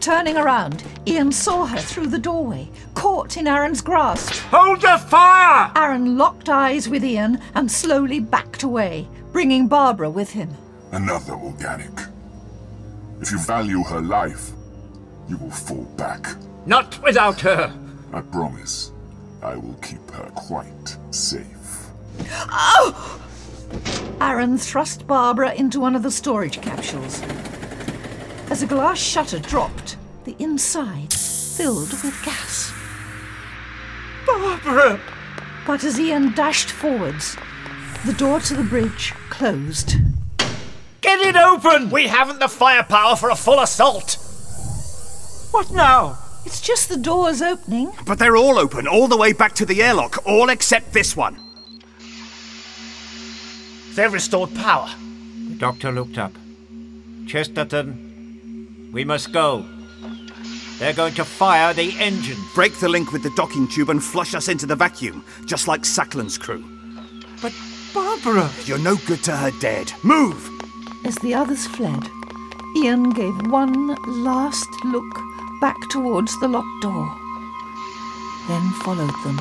[0.00, 4.32] Turning around, Ian saw her through the doorway, caught in Aaron's grasp.
[4.50, 5.70] Hold the fire!
[5.76, 10.50] Aaron locked eyes with Ian and slowly backed away, bringing Barbara with him.
[10.92, 11.92] Another organic.
[13.20, 14.52] If you value her life,
[15.28, 16.26] you will fall back.
[16.66, 17.72] Not without her.
[18.12, 18.92] I promise.
[19.42, 21.88] I will keep her quite safe.
[22.30, 23.20] Oh!
[24.20, 27.22] Aaron thrust Barbara into one of the storage capsules.
[28.50, 32.72] As a glass shutter dropped, the inside filled with gas.
[34.26, 35.00] Barbara!
[35.66, 37.36] But as Ian dashed forwards,
[38.06, 39.96] the door to the bridge closed.
[41.04, 41.90] Get it open!
[41.90, 44.14] We haven't the firepower for a full assault!
[45.50, 46.18] What now?
[46.46, 47.92] It's just the doors opening.
[48.06, 51.38] But they're all open, all the way back to the airlock, all except this one.
[53.94, 54.88] They've restored power.
[55.48, 56.32] The doctor looked up.
[57.26, 59.66] Chesterton, we must go.
[60.78, 62.38] They're going to fire the engine.
[62.54, 65.82] Break the link with the docking tube and flush us into the vacuum, just like
[65.82, 66.64] Saklan's crew.
[67.42, 67.52] But
[67.92, 68.50] Barbara!
[68.64, 69.92] You're no good to her dead.
[70.02, 70.50] Move!
[71.04, 72.10] As the others fled,
[72.74, 75.20] Ian gave one last look
[75.60, 77.14] back towards the locked door,
[78.48, 79.36] then followed them.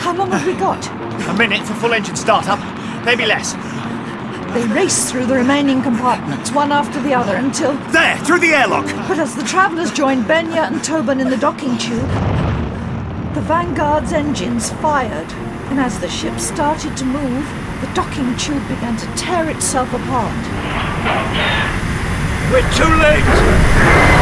[0.00, 0.88] How long have we got?
[1.28, 2.58] A minute for full engine startup,
[3.04, 3.54] maybe less.
[4.58, 7.74] They raced through the remaining compartments, one after the other, until.
[7.92, 8.86] There, through the airlock!
[9.06, 12.00] But as the travellers joined Benya and Tobin in the docking tube,
[13.34, 15.32] the Vanguard's engines fired,
[15.70, 17.46] and as the ship started to move,
[17.80, 20.34] the docking tube began to tear itself apart.
[22.50, 24.17] We're too late!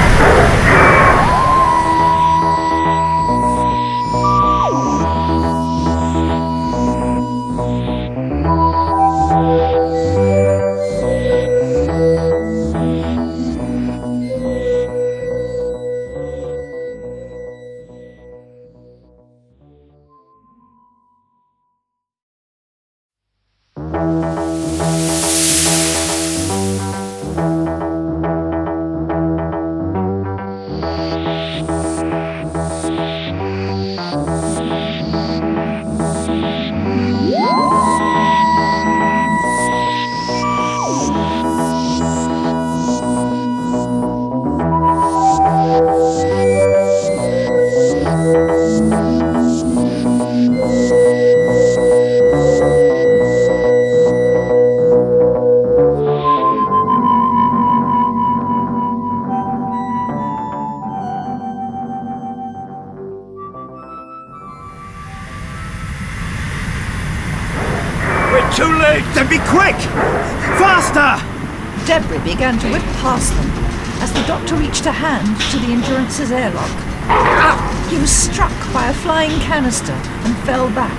[75.57, 76.71] To the Endurance's airlock.
[77.09, 80.95] Ah, he was struck by a flying canister and fell back.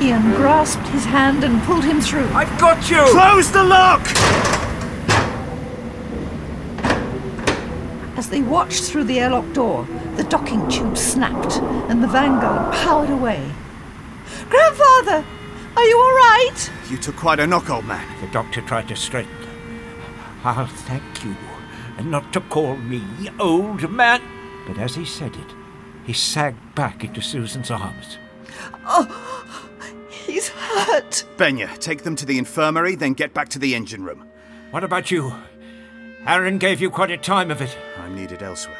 [0.00, 2.28] Ian grasped his hand and pulled him through.
[2.28, 3.02] I've got you!
[3.10, 4.06] Close the lock!
[8.16, 11.56] As they watched through the airlock door, the docking tube snapped
[11.90, 13.50] and the Vanguard powered away.
[14.48, 15.24] Grandfather!
[15.76, 16.70] Are you all right?
[16.88, 18.06] You took quite a knock, old man.
[18.20, 19.50] The doctor tried to straighten them.
[20.44, 21.34] I'll thank you,
[21.96, 23.02] and not to call me
[23.38, 24.22] old man.
[24.66, 25.54] But as he said it,
[26.04, 28.18] he sagged back into Susan's arms.
[28.86, 29.76] Oh,
[30.08, 31.24] he's hurt.
[31.36, 34.26] Benya, take them to the infirmary, then get back to the engine room.
[34.70, 35.32] What about you?
[36.26, 37.76] Aaron gave you quite a time of it.
[37.98, 38.76] I'm needed elsewhere.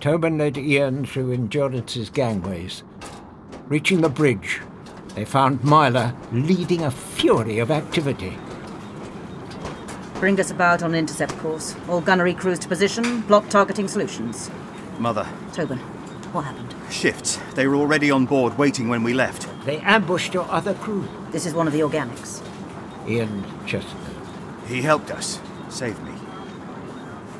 [0.00, 2.82] Tobin led Ian through Endurance's gangways.
[3.66, 4.60] Reaching the bridge,
[5.14, 8.36] they found Myla leading a fury of activity.
[10.14, 11.74] Bring us about on intercept course.
[11.88, 13.22] All gunnery crews to position.
[13.22, 14.50] Block targeting solutions.
[14.98, 15.26] Mother.
[15.52, 15.78] Tobin,
[16.32, 16.74] what happened?
[16.90, 17.38] Shifts.
[17.54, 19.48] They were already on board waiting when we left.
[19.64, 21.08] They ambushed your other crew.
[21.30, 22.42] This is one of the organics.
[23.08, 23.96] Ian Chester.
[24.66, 25.40] He helped us.
[25.70, 26.12] Saved me.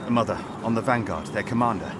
[0.08, 1.92] Mother, on the Vanguard, their commander.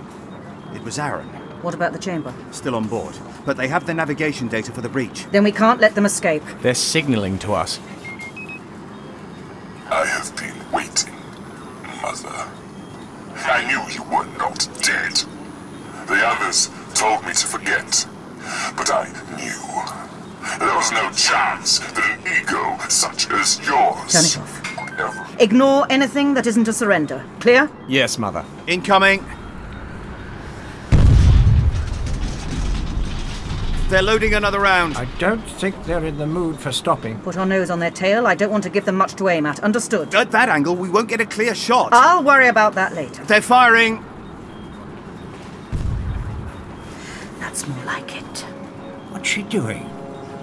[0.75, 1.29] It was Aaron.
[1.63, 2.33] What about the chamber?
[2.53, 3.15] Still on board.
[3.45, 5.27] But they have the navigation data for the breach.
[5.31, 6.43] Then we can't let them escape.
[6.63, 7.79] They're signaling to us.
[9.91, 11.15] I have been waiting,
[12.01, 12.49] Mother.
[13.35, 15.23] I knew you were not dead.
[16.07, 18.07] The others told me to forget.
[18.77, 19.07] But I
[19.37, 19.61] knew.
[20.59, 24.99] There was no chance that an ego such as yours Turn it off.
[24.99, 27.25] ever Ignore anything that isn't a surrender.
[27.41, 27.71] Clear?
[27.89, 28.45] Yes, Mother.
[28.67, 29.25] Incoming!
[33.91, 34.97] They're loading another round.
[34.97, 37.19] I don't think they're in the mood for stopping.
[37.23, 38.25] Put our nose on their tail.
[38.25, 39.59] I don't want to give them much to aim at.
[39.65, 40.15] Understood?
[40.15, 41.89] At that angle, we won't get a clear shot.
[41.93, 43.25] I'll worry about that later.
[43.25, 44.05] They're firing.
[47.41, 48.39] That's more like it.
[49.11, 49.91] What's she doing?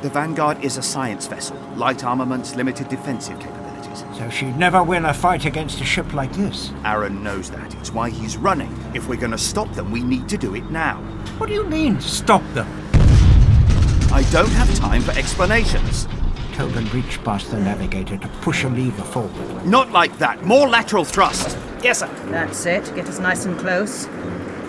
[0.02, 1.58] The Vanguard is a science vessel.
[1.78, 4.04] Light armaments, limited defensive capabilities.
[4.18, 6.74] So she'd never win a fight against a ship like this.
[6.84, 7.74] Aaron knows that.
[7.76, 8.78] It's why he's running.
[8.94, 10.98] If we're going to stop them, we need to do it now.
[11.38, 12.68] What do you mean, stop them?
[14.12, 16.08] I don't have time for explanations.
[16.54, 19.66] Tobin reached past the navigator to push a lever forward.
[19.66, 20.44] Not like that.
[20.44, 21.58] More lateral thrust.
[21.84, 22.10] Yes, sir.
[22.30, 22.92] That's it.
[22.96, 24.08] Get us nice and close.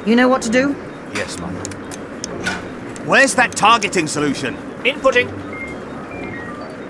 [0.04, 0.76] You know what to do?
[1.14, 1.54] Yes, ma'am.
[3.06, 4.54] Where's that targeting solution?
[4.84, 5.32] Inputting.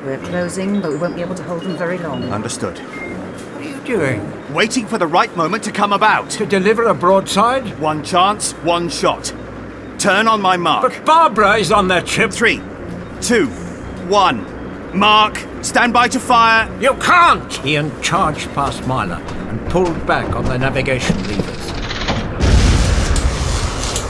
[0.04, 2.24] We're closing, but we won't be able to hold them very long.
[2.32, 2.78] Understood.
[2.78, 4.52] What are you doing?
[4.52, 6.30] Waiting for the right moment to come about.
[6.30, 7.78] To deliver a broadside?
[7.78, 9.32] One chance, one shot.
[9.98, 10.82] Turn on my mark.
[10.82, 12.30] But Barbara is on that ship.
[12.32, 12.62] Three,
[13.20, 13.48] two,
[14.08, 14.46] one.
[14.96, 16.70] Mark, stand by to fire.
[16.80, 17.66] You can't!
[17.66, 19.16] Ian charged past Myla
[19.48, 21.66] and pulled back on the navigation levers.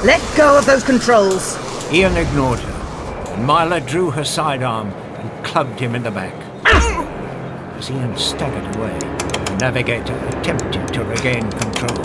[0.05, 1.57] Let go of those controls.
[1.91, 6.35] Ian ignored her, and Myla drew her sidearm and clubbed him in the back.
[6.67, 12.05] As Ian staggered away, the navigator attempted to regain control.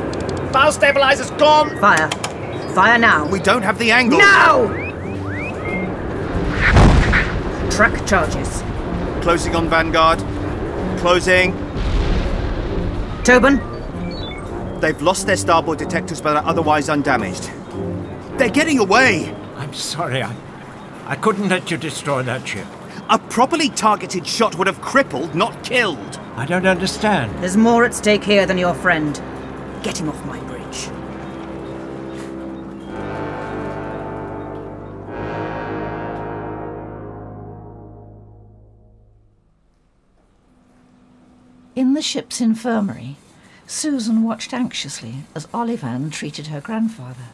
[0.52, 1.78] Bow stabilizers gone.
[1.80, 2.10] Fire.
[2.74, 3.28] Fire now.
[3.28, 4.20] We don't have the angle.
[4.20, 4.68] Now!
[7.70, 8.64] Track charges.
[9.22, 10.20] Closing on Vanguard.
[11.00, 11.54] Closing.
[13.24, 13.60] Tobin,
[14.84, 17.50] They've lost their starboard detectors but are otherwise undamaged.
[18.38, 19.34] They're getting away.
[19.56, 20.36] I'm sorry, I,
[21.06, 22.68] I couldn't let you destroy that ship.
[23.10, 26.20] A properly targeted shot would have crippled, not killed.
[26.36, 27.42] I don't understand.
[27.42, 29.22] there's more at stake here than your friend.
[29.84, 30.38] Get him off my
[42.04, 43.18] ship's infirmary,
[43.66, 47.30] Susan watched anxiously as Olivan treated her grandfather.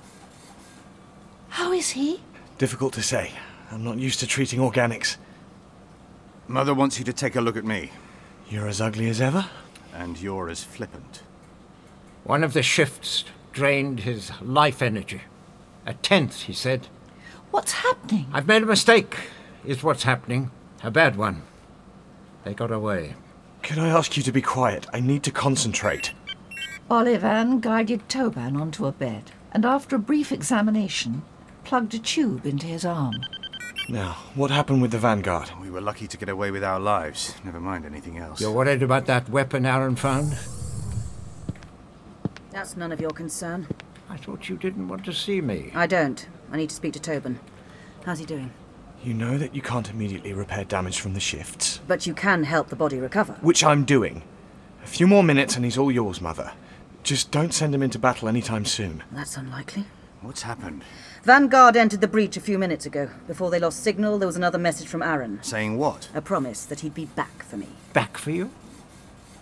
[1.49, 2.21] How is he?
[2.57, 3.31] Difficult to say.
[3.71, 5.17] I'm not used to treating organics.
[6.47, 7.91] Mother wants you to take a look at me.
[8.49, 9.47] You're as ugly as ever?
[9.93, 11.21] And you're as flippant.
[12.23, 15.21] One of the shifts drained his life energy.
[15.85, 16.87] A tenth, he said.
[17.51, 18.27] What's happening?
[18.31, 19.15] I've made a mistake,
[19.65, 20.51] is what's happening.
[20.83, 21.43] A bad one.
[22.43, 23.15] They got away.
[23.63, 24.87] Could I ask you to be quiet?
[24.93, 26.13] I need to concentrate.
[26.89, 31.21] Olivan guided Tobin onto a bed and, after a brief examination,
[31.63, 33.13] plugged a tube into his arm.
[33.87, 35.51] Now, what happened with the Vanguard?
[35.61, 37.35] We were lucky to get away with our lives.
[37.43, 38.39] Never mind anything else.
[38.39, 40.37] You're worried about that weapon Aaron found?
[42.51, 43.67] That's none of your concern.
[44.09, 45.71] I thought you didn't want to see me.
[45.75, 46.27] I don't.
[46.51, 47.39] I need to speak to Tobin.
[48.05, 48.51] How's he doing?
[49.03, 52.67] You know that you can't immediately repair damage from the shifts, But you can help
[52.69, 53.33] the body recover.
[53.41, 54.23] which I'm doing.
[54.83, 56.51] A few more minutes and he's all yours, Mother.
[57.03, 59.03] Just don't send him into battle anytime soon.
[59.11, 59.85] That's unlikely.
[60.21, 60.83] What's happened?
[61.23, 63.09] Vanguard entered the breach a few minutes ago.
[63.25, 65.39] Before they lost signal, there was another message from Aaron.
[65.43, 66.09] Saying what?
[66.13, 67.67] A promise that he'd be back for me.
[67.93, 68.51] Back for you?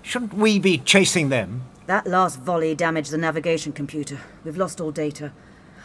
[0.03, 1.63] Shouldn't we be chasing them?
[1.87, 4.19] That last volley damaged the navigation computer.
[4.43, 5.31] We've lost all data.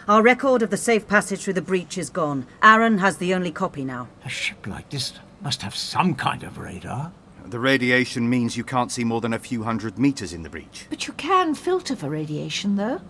[0.08, 2.46] Our record of the safe passage through the breach is gone.
[2.60, 4.08] Aaron has the only copy now.
[4.24, 7.12] A ship like this must have some kind of radar.
[7.44, 10.86] The radiation means you can't see more than a few hundred meters in the breach.
[10.90, 13.00] But you can filter for radiation, though.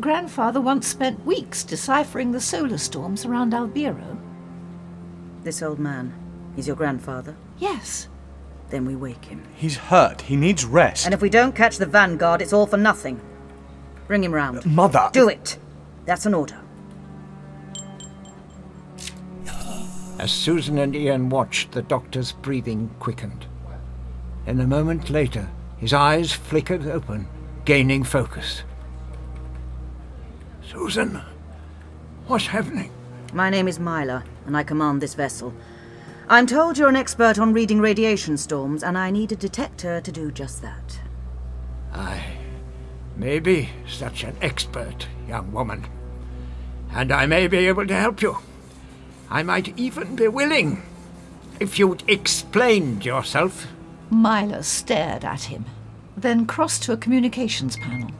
[0.00, 4.18] Grandfather once spent weeks deciphering the solar storms around Albiro.
[5.44, 6.12] This old man,
[6.56, 7.36] he's your grandfather?
[7.58, 8.08] Yes.
[8.70, 9.44] Then we wake him.
[9.54, 10.22] He's hurt.
[10.22, 11.04] He needs rest.
[11.04, 13.20] And if we don't catch the Vanguard, it's all for nothing.
[14.08, 14.64] Bring him round.
[14.64, 15.10] Mother!
[15.12, 15.58] Do it!
[16.04, 16.58] That's an order.
[20.18, 23.46] As Susan and Ian watched, the doctor's breathing quickened.
[24.46, 25.48] And a moment later,
[25.78, 27.26] his eyes flickered open,
[27.64, 28.62] gaining focus.
[30.64, 31.20] Susan,
[32.26, 32.92] what's happening?
[33.32, 35.52] My name is Myla, and I command this vessel.
[36.28, 40.12] I'm told you're an expert on reading radiation storms, and I need a detector to
[40.12, 41.00] do just that.
[41.92, 42.22] I
[43.16, 45.86] may be such an expert, young woman.
[46.92, 48.38] And I may be able to help you.
[49.30, 50.82] I might even be willing.
[51.60, 53.66] If you'd explained yourself.
[54.10, 55.64] Myla stared at him,
[56.16, 58.10] then crossed to a communications panel.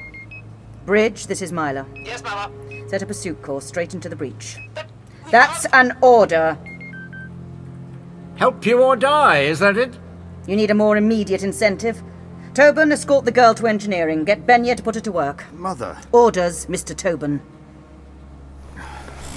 [0.87, 1.87] Bridge, this is Myla.
[2.05, 2.51] Yes, Mama.
[2.89, 4.57] Set a pursuit course straight into the breach.
[5.31, 6.59] That's an order.
[8.37, 9.97] Help you or die, is that it?
[10.47, 12.03] You need a more immediate incentive.
[12.55, 14.25] Tobin, escort the girl to engineering.
[14.25, 15.51] Get Benya to put her to work.
[15.55, 16.95] Mother, Orders, Mr.
[16.95, 17.41] Tobin.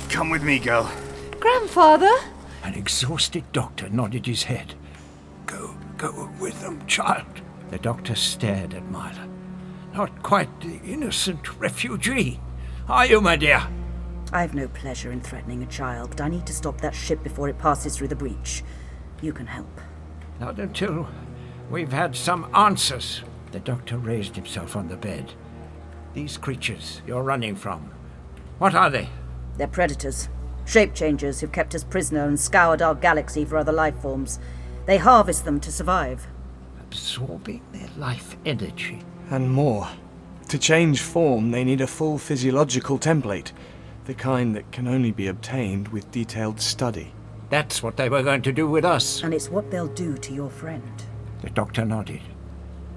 [0.09, 0.91] come with me, girl.
[1.39, 2.11] Grandfather?
[2.63, 4.73] An exhausted doctor nodded his head.
[5.45, 7.41] Go, go with them, child.
[7.69, 9.29] The doctor stared at Myla.
[9.93, 12.41] Not quite the innocent refugee.
[12.89, 13.65] Are you, my dear?
[14.33, 17.47] I've no pleasure in threatening a child, but I need to stop that ship before
[17.47, 18.63] it passes through the breach.
[19.21, 19.79] You can help.
[20.39, 21.07] Not until
[21.69, 23.21] we've had some answers.
[23.51, 25.33] The doctor raised himself on the bed.
[26.13, 27.91] These creatures you're running from,
[28.57, 29.09] what are they?
[29.57, 30.29] They're predators.
[30.65, 34.39] Shape changers who've kept us prisoner and scoured our galaxy for other life forms.
[34.85, 36.27] They harvest them to survive.
[36.81, 39.01] Absorbing their life energy.
[39.29, 39.87] And more.
[40.49, 43.51] To change form, they need a full physiological template,
[44.05, 47.11] the kind that can only be obtained with detailed study.
[47.49, 49.23] That's what they were going to do with us.
[49.23, 51.03] And it's what they'll do to your friend.
[51.41, 52.21] The doctor nodded.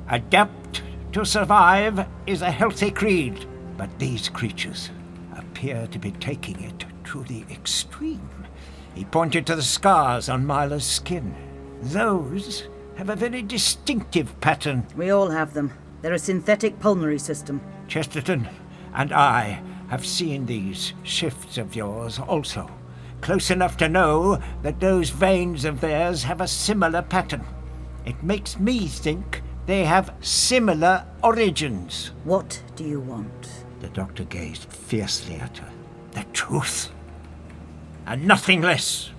[0.08, 0.82] Adapt
[1.12, 4.90] to survive is a healthy creed, but these creatures
[5.36, 8.46] appear to be taking it to the extreme.
[8.94, 11.34] He pointed to the scars on Myla's skin.
[11.82, 14.86] Those have a very distinctive pattern.
[14.96, 15.72] We all have them.
[16.02, 17.60] They're a synthetic pulmonary system.
[17.86, 18.48] Chesterton
[18.94, 22.70] and I have seen these shifts of yours also.
[23.20, 27.44] Close enough to know that those veins of theirs have a similar pattern.
[28.04, 32.12] It makes me think they have similar origins.
[32.24, 33.64] What do you want?
[33.80, 35.70] The doctor gazed fiercely at her.
[36.12, 36.90] The truth.
[38.06, 39.10] And nothing less.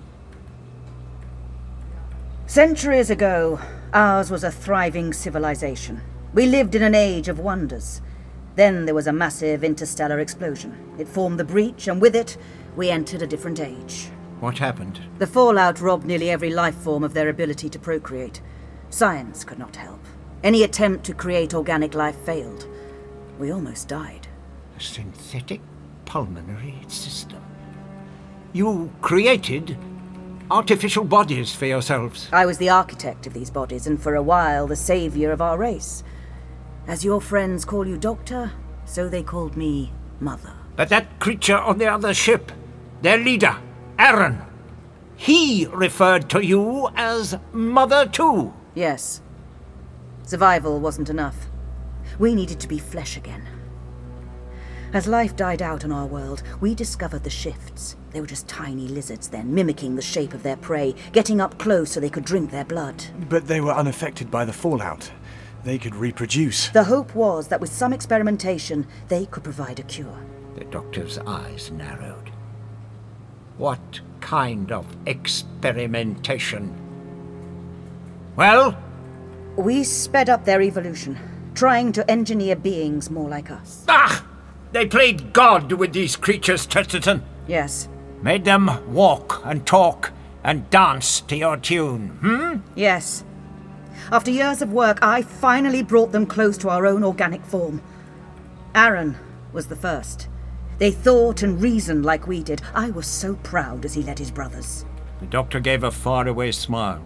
[2.46, 3.60] Centuries ago,
[3.94, 6.00] ours was a thriving civilization.
[6.34, 8.00] We lived in an age of wonders.
[8.56, 10.76] Then there was a massive interstellar explosion.
[10.98, 12.36] It formed the breach, and with it,
[12.76, 14.08] we entered a different age.
[14.40, 15.00] What happened?
[15.18, 18.40] The fallout robbed nearly every life form of their ability to procreate.
[18.90, 20.00] Science could not help.
[20.42, 22.66] Any attempt to create organic life failed.
[23.38, 24.26] We almost died.
[24.76, 25.60] A synthetic
[26.04, 27.42] pulmonary system.
[28.52, 29.78] You created
[30.50, 32.28] artificial bodies for yourselves.
[32.32, 35.56] I was the architect of these bodies, and for a while the savior of our
[35.56, 36.02] race.
[36.88, 38.50] As your friends call you Doctor,
[38.84, 40.52] so they called me Mother.
[40.74, 42.50] But that creature on the other ship,
[43.02, 43.56] their leader,
[43.98, 44.42] Aaron,
[45.16, 48.52] he referred to you as Mother too.
[48.80, 49.20] Yes.
[50.22, 51.50] Survival wasn't enough.
[52.18, 53.46] We needed to be flesh again.
[54.94, 57.96] As life died out on our world, we discovered the shifts.
[58.12, 61.90] They were just tiny lizards then, mimicking the shape of their prey, getting up close
[61.90, 63.04] so they could drink their blood.
[63.28, 65.12] But they were unaffected by the fallout.
[65.62, 66.70] They could reproduce.
[66.70, 70.24] The hope was that with some experimentation, they could provide a cure.
[70.54, 72.30] The doctor's eyes narrowed.
[73.58, 76.79] What kind of experimentation?
[78.40, 78.74] Well?
[79.56, 81.18] We sped up their evolution,
[81.54, 83.84] trying to engineer beings more like us.
[83.86, 84.26] Ah!
[84.72, 87.22] They played God with these creatures, Chesterton.
[87.46, 87.86] Yes.
[88.22, 90.12] Made them walk and talk
[90.42, 92.60] and dance to your tune, hmm?
[92.74, 93.24] Yes.
[94.10, 97.82] After years of work, I finally brought them close to our own organic form.
[98.74, 99.18] Aaron
[99.52, 100.28] was the first.
[100.78, 102.62] They thought and reasoned like we did.
[102.74, 104.86] I was so proud as he led his brothers.
[105.20, 107.02] The doctor gave a faraway smile.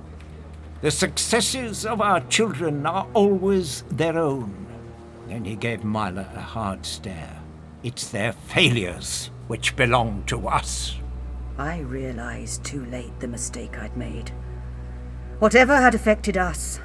[0.84, 4.66] The successes of our children are always their own.
[5.26, 7.40] Then he gave Myla a hard stare.
[7.82, 10.96] It's their failures which belong to us.
[11.56, 14.30] I realized too late the mistake I'd made.
[15.38, 16.80] Whatever had affected us,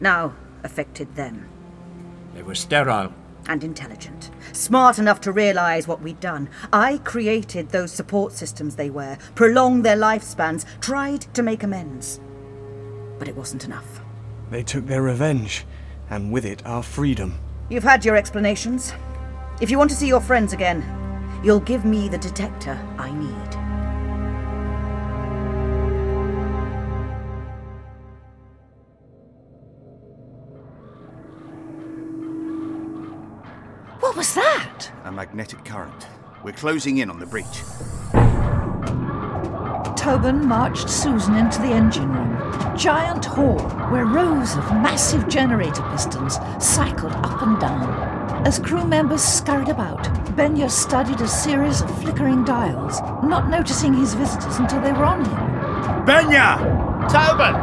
[0.00, 0.34] now
[0.64, 1.48] affected them.
[2.34, 3.12] They were sterile.
[3.46, 4.32] And intelligent.
[4.50, 6.50] Smart enough to realize what we'd done.
[6.72, 12.18] I created those support systems they were, prolonged their lifespans, tried to make amends.
[13.18, 14.00] But it wasn't enough.
[14.50, 15.64] They took their revenge,
[16.08, 17.38] and with it our freedom.
[17.68, 18.92] You've had your explanations.
[19.60, 20.84] If you want to see your friends again,
[21.42, 23.54] you'll give me the detector I need.
[34.00, 34.90] What was that?
[35.04, 36.06] A magnetic current.
[36.42, 37.62] We're closing in on the breach.
[40.08, 43.58] Tobin marched Susan into the engine room, giant hall
[43.90, 48.46] where rows of massive generator pistons cycled up and down.
[48.46, 50.04] As crew members scurried about,
[50.34, 55.26] Benya studied a series of flickering dials, not noticing his visitors until they were on
[55.26, 56.06] him.
[56.06, 56.56] Benya!
[57.10, 57.54] Tobin!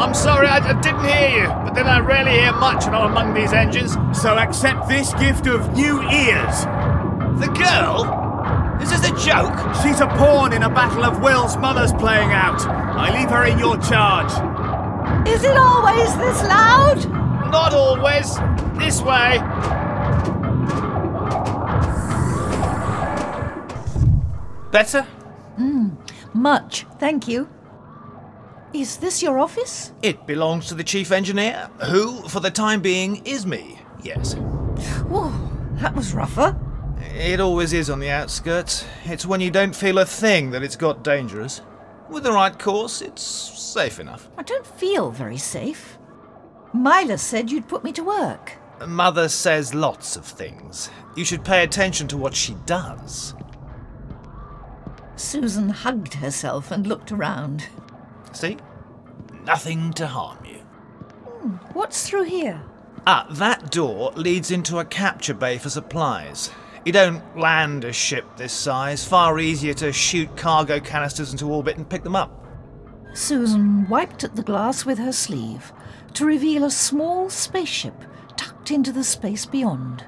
[0.00, 3.10] I'm sorry I, I didn't hear you, but then I rarely hear much when I'm
[3.10, 3.92] among these engines.
[4.18, 6.64] So accept this gift of new ears.
[7.40, 8.19] The girl?
[8.82, 9.54] Is this a joke?
[9.82, 12.60] She's a pawn in a battle of wills Mother's playing out.
[12.66, 14.30] I leave her in your charge.
[15.28, 17.04] Is it always this loud?
[17.50, 18.36] Not always.
[18.78, 19.38] This way.
[24.70, 25.06] Better?
[25.58, 25.96] Mm,
[26.32, 27.48] Much, thank you.
[28.72, 29.92] Is this your office?
[30.00, 33.80] It belongs to the chief engineer, who, for the time being, is me.
[34.02, 34.34] Yes.
[35.08, 35.32] Whoa,
[35.80, 36.56] that was rougher.
[37.14, 38.86] It always is on the outskirts.
[39.04, 41.60] It's when you don't feel a thing that it's got dangerous.
[42.08, 44.28] With the right course, it's safe enough.
[44.38, 45.98] I don't feel very safe.
[46.72, 48.54] Myla said you'd put me to work.
[48.86, 50.90] Mother says lots of things.
[51.16, 53.34] You should pay attention to what she does.
[55.16, 57.66] Susan hugged herself and looked around.
[58.32, 58.56] See?
[59.44, 60.58] Nothing to harm you.
[61.26, 62.62] Hmm, what's through here?
[63.06, 66.50] Ah, that door leads into a capture bay for supplies.
[66.84, 69.04] You don't land a ship this size.
[69.06, 72.46] Far easier to shoot cargo canisters into orbit and pick them up.
[73.12, 75.72] Susan wiped at the glass with her sleeve
[76.14, 77.94] to reveal a small spaceship
[78.36, 80.04] tucked into the space beyond.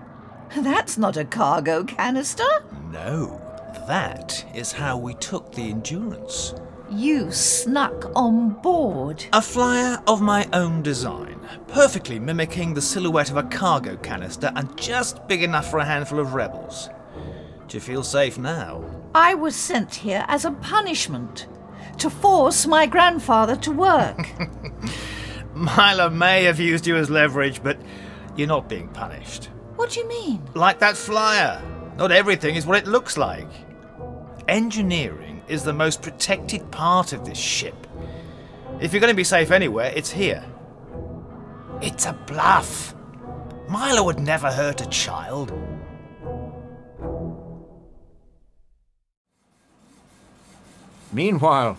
[0.56, 2.64] That's not a cargo canister.
[2.90, 3.40] No,
[3.86, 6.54] that is how we took the Endurance.
[6.94, 9.24] You snuck on board.
[9.32, 14.76] A flyer of my own design, perfectly mimicking the silhouette of a cargo canister and
[14.76, 16.90] just big enough for a handful of rebels.
[17.66, 18.84] Do you feel safe now?
[19.14, 21.46] I was sent here as a punishment
[21.96, 24.28] to force my grandfather to work.
[25.54, 27.80] Myla may have used you as leverage, but
[28.36, 29.46] you're not being punished.
[29.76, 30.42] What do you mean?
[30.52, 31.62] Like that flyer.
[31.96, 33.48] Not everything is what it looks like.
[34.46, 37.86] Engineering is the most protected part of this ship.
[38.80, 40.42] If you're going to be safe anywhere, it's here.
[41.82, 42.94] It's a bluff.
[43.68, 45.52] Myla would never hurt a child.
[51.12, 51.76] Meanwhile,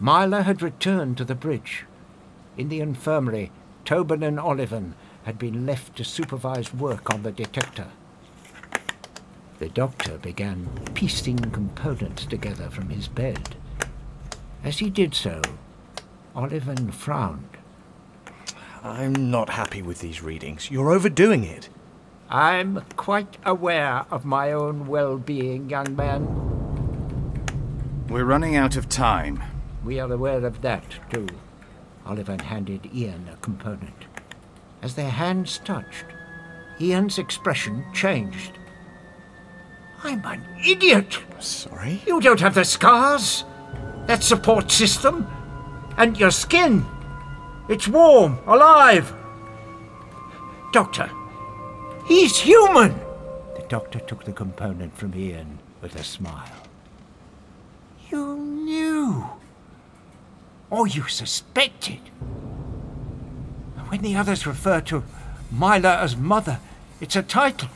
[0.00, 1.84] Myla had returned to the bridge.
[2.56, 3.52] In the infirmary,
[3.84, 4.94] Tobin and Olivan
[5.24, 7.88] had been left to supervise work on the detector.
[9.62, 13.54] The doctor began piecing components together from his bed.
[14.64, 15.40] As he did so,
[16.34, 17.58] Olivan frowned.
[18.82, 20.68] I'm not happy with these readings.
[20.68, 21.68] You're overdoing it.
[22.28, 26.26] I'm quite aware of my own well being, young man.
[28.08, 29.40] We're running out of time.
[29.84, 31.28] We are aware of that, too.
[32.04, 34.06] Olivan handed Ian a component.
[34.82, 36.06] As their hands touched,
[36.80, 38.58] Ian's expression changed.
[40.04, 41.18] I'm an idiot!
[41.38, 42.02] Sorry?
[42.06, 43.44] You don't have the scars,
[44.06, 45.26] that support system,
[45.96, 46.84] and your skin.
[47.68, 49.12] It's warm, alive.
[50.72, 51.10] Doctor,
[52.06, 52.98] he's human!
[53.56, 56.50] The doctor took the component from Ian with a smile.
[58.10, 59.26] You knew.
[60.70, 62.00] Or you suspected.
[63.88, 65.04] When the others refer to
[65.50, 66.60] Myla as mother,
[67.00, 67.68] it's a title.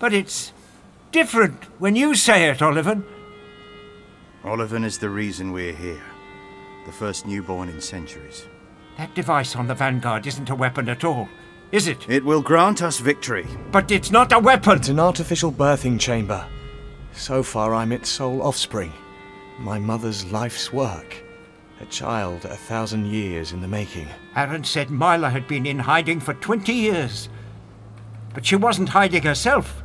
[0.00, 0.52] But it's
[1.14, 3.04] different when you say it, Olivan.
[4.42, 6.02] Olivan is the reason we're here.
[6.86, 8.48] The first newborn in centuries.
[8.98, 11.28] That device on the Vanguard isn't a weapon at all,
[11.70, 12.04] is it?
[12.10, 13.46] It will grant us victory.
[13.70, 14.78] But it's not a weapon!
[14.78, 16.44] It's an artificial birthing chamber.
[17.12, 18.92] So far, I'm its sole offspring.
[19.60, 21.14] My mother's life's work.
[21.80, 24.08] A child a thousand years in the making.
[24.34, 27.28] Aaron said Myla had been in hiding for 20 years.
[28.34, 29.83] But she wasn't hiding herself.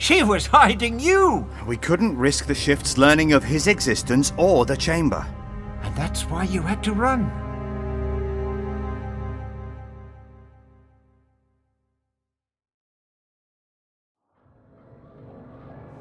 [0.00, 1.46] She was hiding you!
[1.66, 5.26] We couldn't risk the shift's learning of his existence or the chamber.
[5.82, 7.30] And that's why you had to run.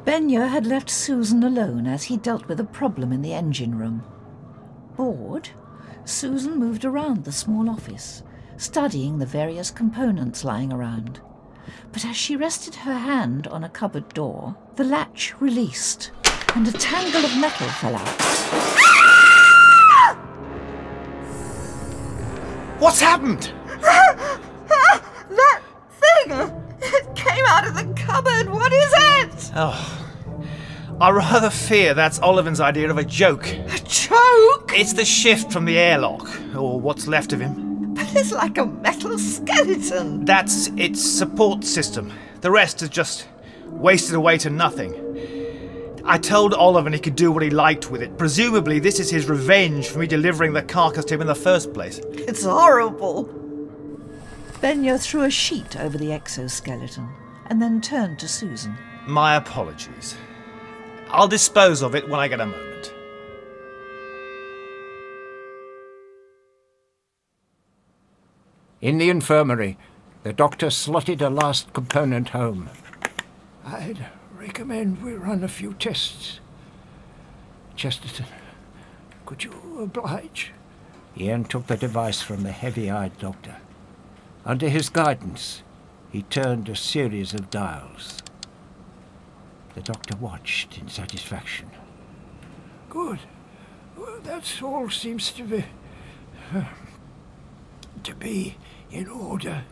[0.06, 4.02] Benya had left Susan alone as he dealt with a problem in the engine room.
[4.95, 5.50] Bored,
[6.06, 8.24] Susan moved around the small office,
[8.56, 11.20] studying the various components lying around.
[11.91, 16.11] But as she rested her hand on a cupboard door, the latch released,
[16.55, 18.22] and a tangle of metal fell out.
[22.80, 23.53] What's happened?
[23.82, 25.61] that
[25.91, 26.32] thing!
[26.82, 28.49] It came out of the cupboard!
[28.49, 29.51] What is it?
[29.55, 29.95] Oh.
[31.01, 33.47] I rather fear that's Olivan's idea of a joke.
[33.47, 34.72] A joke?
[34.76, 37.68] It's the shift from the airlock, or what's left of him.
[38.00, 40.24] But it's like a metal skeleton.
[40.24, 42.14] That's its support system.
[42.39, 43.28] The rest is just
[43.66, 44.93] wasted away to nothing.
[46.06, 48.18] I told Olivan he could do what he liked with it.
[48.18, 51.74] Presumably, this is his revenge for me delivering the carcass to him in the first
[51.74, 52.00] place.
[52.14, 53.26] It's horrible.
[54.62, 57.10] Benya threw a sheet over the exoskeleton
[57.47, 58.78] and then turned to Susan.
[59.08, 60.16] My apologies.
[61.10, 62.68] I'll dispose of it when I get a moment.
[68.82, 69.78] In the infirmary,
[70.24, 72.70] the doctor slotted a last component home.
[73.66, 74.06] I'd
[74.38, 76.40] recommend we run a few tests.
[77.76, 78.26] Chesterton,
[79.26, 79.52] could you
[79.82, 80.54] oblige?
[81.18, 83.58] Ian took the device from the heavy eyed doctor.
[84.46, 85.64] Under his guidance,
[86.10, 88.22] he turned a series of dials.
[89.76, 91.70] The doctor watched in satisfaction.
[92.90, 93.20] Good.
[93.98, 95.66] Well, that's all seems to be.
[96.56, 96.64] Uh,
[98.04, 98.56] to be
[98.92, 99.64] in order.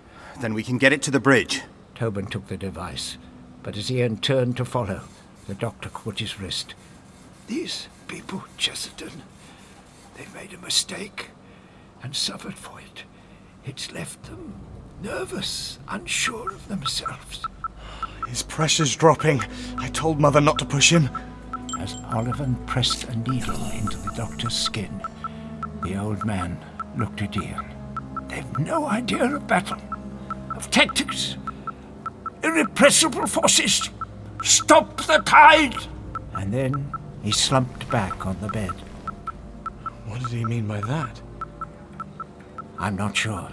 [0.42, 1.62] Then we can get it to the bridge.
[1.96, 3.18] Tobin took the device,
[3.64, 5.02] but as Ian turned to follow,
[5.48, 6.76] the doctor caught his wrist.
[7.48, 9.24] These people, Chesterton,
[10.16, 11.32] they've made a mistake
[12.04, 13.04] and suffered for it.
[13.66, 14.54] It's left them
[15.02, 17.46] nervous, unsure of themselves.
[18.28, 19.42] His pressure's dropping.
[19.78, 21.10] I told Mother not to push him.
[21.80, 25.02] As Olivan pressed a needle into the doctor's skin,
[25.84, 26.58] the old man
[26.98, 27.67] looked at Ian.
[28.28, 29.78] They've no idea of battle,
[30.56, 31.38] of tactics.
[32.44, 33.90] Irrepressible forces.
[34.44, 35.76] Stop the tide!
[36.34, 36.92] And then
[37.24, 38.72] he slumped back on the bed.
[40.06, 41.22] What did he mean by that?
[42.80, 43.52] I'm not sure.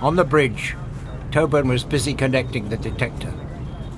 [0.00, 0.74] On the bridge,
[1.30, 3.32] Tobin was busy connecting the detector.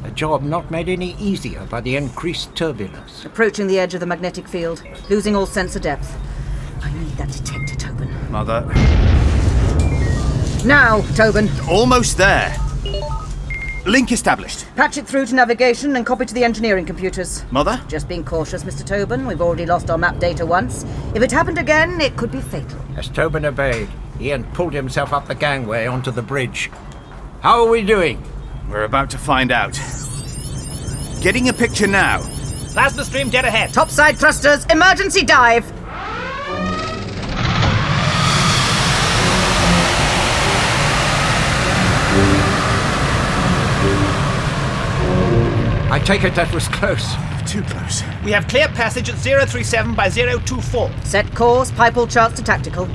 [0.04, 3.24] A job not made any easier by the increased turbulence.
[3.24, 6.16] Approaching the edge of the magnetic field, losing all sense of depth.
[6.82, 8.10] I need that detector, Tobin.
[8.30, 8.62] Mother.
[10.66, 11.48] Now, Tobin.
[11.68, 12.56] Almost there.
[13.86, 14.66] Link established.
[14.76, 17.44] Patch it through to navigation and copy to the engineering computers.
[17.50, 17.80] Mother?
[17.88, 18.84] Just being cautious, Mr.
[18.84, 19.26] Tobin.
[19.26, 20.84] We've already lost our map data once.
[21.14, 22.80] If it happened again, it could be fatal.
[22.96, 23.88] As Tobin obeyed,
[24.20, 26.70] Ian pulled himself up the gangway onto the bridge.
[27.40, 28.22] How are we doing?
[28.72, 29.78] We're about to find out.
[31.20, 32.20] Getting a picture now.
[32.72, 33.70] Plasma stream dead ahead.
[33.74, 35.70] Topside thrusters, emergency dive!
[45.92, 47.14] I take it that was close.
[47.46, 48.02] Too close.
[48.24, 50.90] We have clear passage at 037 by 024.
[51.04, 52.86] Set course, pipe all charts to tactical.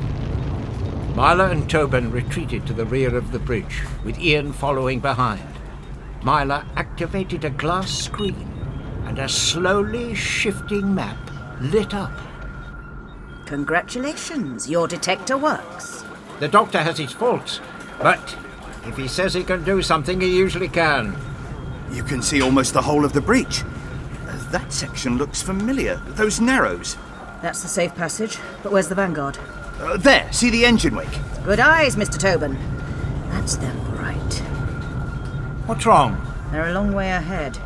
[1.16, 5.57] Myla and Tobin retreated to the rear of the bridge, with Ian following behind.
[6.24, 8.48] Myla activated a glass screen,
[9.06, 11.18] and a slowly shifting map
[11.62, 12.12] lit up.
[13.46, 16.04] Congratulations, your detector works.
[16.40, 17.62] The doctor has his faults,
[18.02, 18.38] but
[18.86, 21.16] if he says he can do something, he usually can.
[21.92, 23.64] You can see almost the whole of the breach.
[24.52, 25.96] That section looks familiar.
[26.08, 26.96] Those narrows.
[27.42, 29.38] That's the safe passage, but where's the Vanguard?
[29.80, 31.20] Uh, there, see the engine wake.
[31.44, 32.18] Good eyes, Mr.
[32.18, 32.58] Tobin.
[33.30, 34.57] That's them, all right.
[35.68, 36.26] What's wrong?
[36.52, 37.60] They're a long way ahead.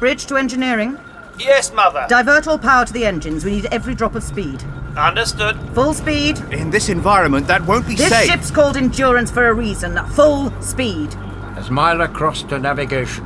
[0.00, 0.98] Bridge to engineering.
[1.38, 2.04] Yes, Mother.
[2.08, 3.44] Divert all power to the engines.
[3.44, 4.64] We need every drop of speed.
[4.96, 5.56] Understood.
[5.72, 6.40] Full speed.
[6.50, 8.26] In this environment, that won't be This safe.
[8.26, 9.96] This ship's called Endurance for a reason.
[10.08, 11.14] Full speed.
[11.56, 13.24] As Myla crossed to navigation,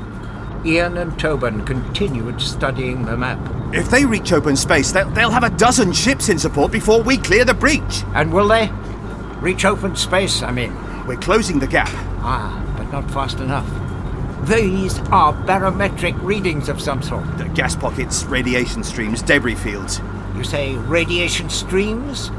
[0.67, 3.39] Ian and Tobin continued studying the map.
[3.75, 7.17] If they reach open space, they'll, they'll have a dozen ships in support before we
[7.17, 8.05] clear the breach.
[8.15, 8.69] And will they?
[9.41, 10.77] Reach open space, I mean.
[11.07, 11.89] We're closing the gap.
[12.21, 13.67] Ah, but not fast enough.
[14.45, 17.39] These are barometric readings of some sort.
[17.39, 20.01] The gas pockets, radiation streams, debris fields.
[20.37, 22.31] You say radiation streams?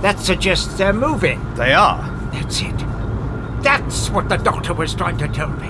[0.00, 1.38] That suggests they're moving.
[1.56, 2.00] They are.
[2.32, 2.78] That's it.
[3.62, 5.68] That's what the doctor was trying to tell me.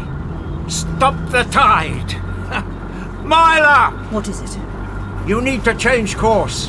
[0.71, 2.13] Stop the tide!
[3.25, 3.91] Myla!
[4.11, 4.59] What is it?
[5.27, 6.69] You need to change course.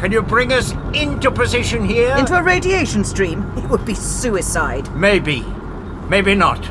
[0.00, 2.14] Can you bring us into position here?
[2.18, 3.50] Into a radiation stream?
[3.56, 4.94] It would be suicide.
[4.94, 5.40] Maybe.
[6.10, 6.62] Maybe not.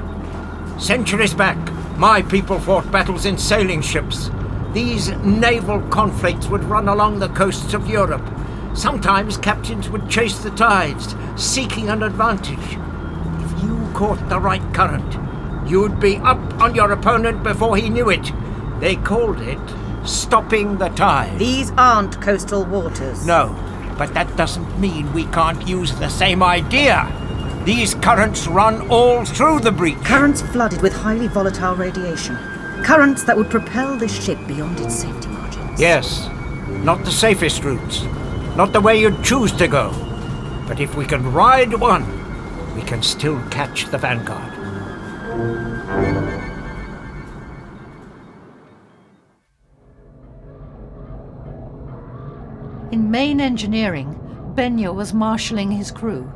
[0.79, 1.57] Centuries back,
[1.97, 4.29] my people fought battles in sailing ships.
[4.73, 8.27] These naval conflicts would run along the coasts of Europe.
[8.73, 12.57] Sometimes captains would chase the tides, seeking an advantage.
[12.59, 18.09] If you caught the right current, you'd be up on your opponent before he knew
[18.09, 18.31] it.
[18.79, 19.59] They called it
[20.05, 21.39] stopping the tide.
[21.39, 23.25] These aren't coastal waters.
[23.25, 23.55] No,
[23.97, 27.07] but that doesn't mean we can't use the same idea.
[27.65, 29.97] These currents run all through the breach.
[29.99, 32.35] Currents flooded with highly volatile radiation.
[32.83, 35.79] Currents that would propel this ship beyond its safety margins.
[35.79, 36.29] Yes,
[36.83, 38.03] not the safest routes,
[38.57, 39.93] not the way you'd choose to go.
[40.67, 42.05] But if we can ride one,
[42.75, 44.51] we can still catch the Vanguard.
[52.91, 54.19] In main engineering,
[54.53, 56.29] Benya was marshalling his crew.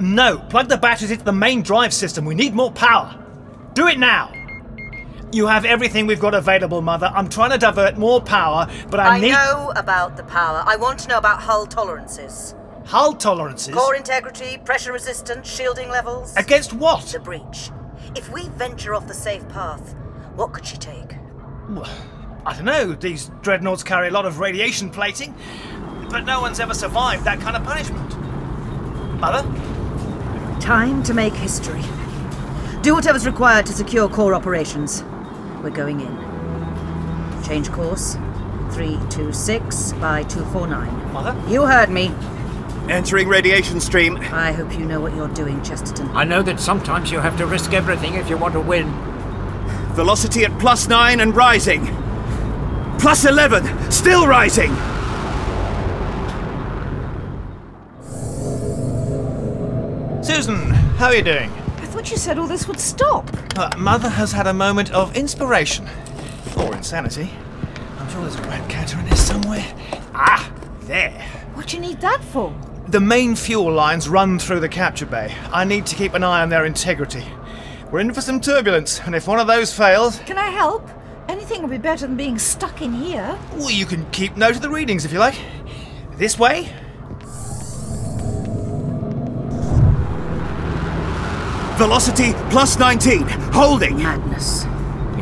[0.00, 2.24] No, plug the batteries into the main drive system.
[2.24, 3.14] We need more power.
[3.74, 4.32] Do it now.
[5.32, 7.10] You have everything we've got available, Mother.
[7.14, 10.62] I'm trying to divert more power, but I, I need I know about the power.
[10.66, 12.54] I want to know about hull tolerances.
[12.86, 13.74] hull tolerances.
[13.74, 16.34] Core integrity, pressure resistance, shielding levels.
[16.36, 17.04] Against what?
[17.06, 17.70] The breach.
[18.16, 19.94] If we venture off the safe path,
[20.34, 21.16] what could she take?
[21.68, 21.90] Well,
[22.46, 22.92] I don't know.
[22.94, 25.34] These dreadnoughts carry a lot of radiation plating,
[26.08, 28.16] but no one's ever survived that kind of punishment.
[29.20, 29.46] Mother?
[30.60, 31.82] Time to make history.
[32.82, 35.02] Do whatever's required to secure core operations.
[35.62, 37.42] We're going in.
[37.44, 38.14] Change course.
[38.72, 41.12] 326 by 249.
[41.12, 41.50] Mother?
[41.50, 42.12] You heard me.
[42.88, 44.16] Entering radiation stream.
[44.16, 46.08] I hope you know what you're doing, Chesterton.
[46.10, 48.90] I know that sometimes you have to risk everything if you want to win.
[49.94, 51.86] Velocity at plus nine and rising.
[52.98, 54.74] Plus 11, still rising.
[60.28, 60.58] Susan,
[60.98, 61.50] how are you doing?
[61.50, 63.26] I thought you said all this would stop.
[63.58, 65.88] Uh, Mother has had a moment of inspiration.
[66.54, 67.30] Or insanity.
[67.98, 69.64] I'm sure there's a rat catter in there somewhere.
[70.12, 70.52] Ah,
[70.82, 71.18] there.
[71.54, 72.54] What do you need that for?
[72.88, 75.34] The main fuel lines run through the capture bay.
[75.50, 77.24] I need to keep an eye on their integrity.
[77.90, 80.86] We're in for some turbulence, and if one of those fails, Can I help?
[81.30, 83.38] Anything would be better than being stuck in here.
[83.52, 85.40] well, you can keep note of the readings if you like.
[86.18, 86.70] This way?
[91.78, 93.22] Velocity plus 19,
[93.52, 93.98] holding.
[93.98, 94.64] Madness.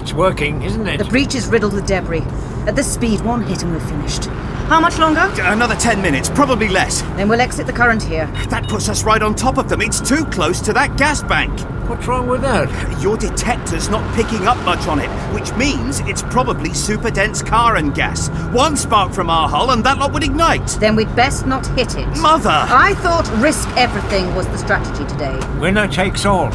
[0.00, 0.96] It's working, isn't it?
[0.96, 2.22] The breach is riddled with debris.
[2.66, 4.30] At this speed, one hit and we're finished.
[4.68, 5.30] How much longer?
[5.42, 7.02] Another 10 minutes, probably less.
[7.16, 8.26] Then we'll exit the current here.
[8.48, 9.80] That puts us right on top of them.
[9.80, 11.56] It's too close to that gas bank.
[11.88, 12.68] What's wrong with that?
[13.00, 17.92] Your detector's not picking up much on it, which means it's probably super dense Karen
[17.92, 18.28] gas.
[18.52, 20.66] One spark from our hull and that lot would ignite.
[20.80, 22.08] Then we'd best not hit it.
[22.18, 22.50] Mother!
[22.50, 25.38] I thought risk everything was the strategy today.
[25.60, 26.48] Winner takes all.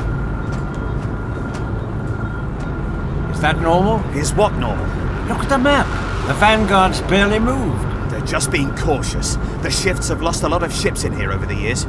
[3.31, 3.99] Is that normal?
[4.17, 4.85] Is what normal?
[5.29, 5.87] Look at the map.
[6.27, 7.90] The Vanguard's barely moved.
[8.21, 9.35] They're just being cautious.
[9.63, 11.85] The shifts have lost a lot of ships in here over the years.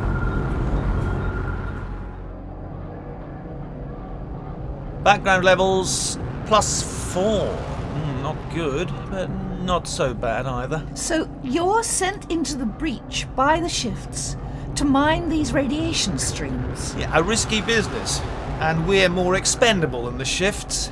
[5.04, 7.46] Background levels plus four.
[7.48, 9.28] Hmm, not good, but
[9.62, 10.86] not so bad either.
[10.94, 14.36] So you're sent into the breach by the shifts
[14.76, 16.94] to mine these radiation streams.
[16.96, 18.20] Yeah, a risky business.
[18.60, 20.90] And we're more expendable than the shifts.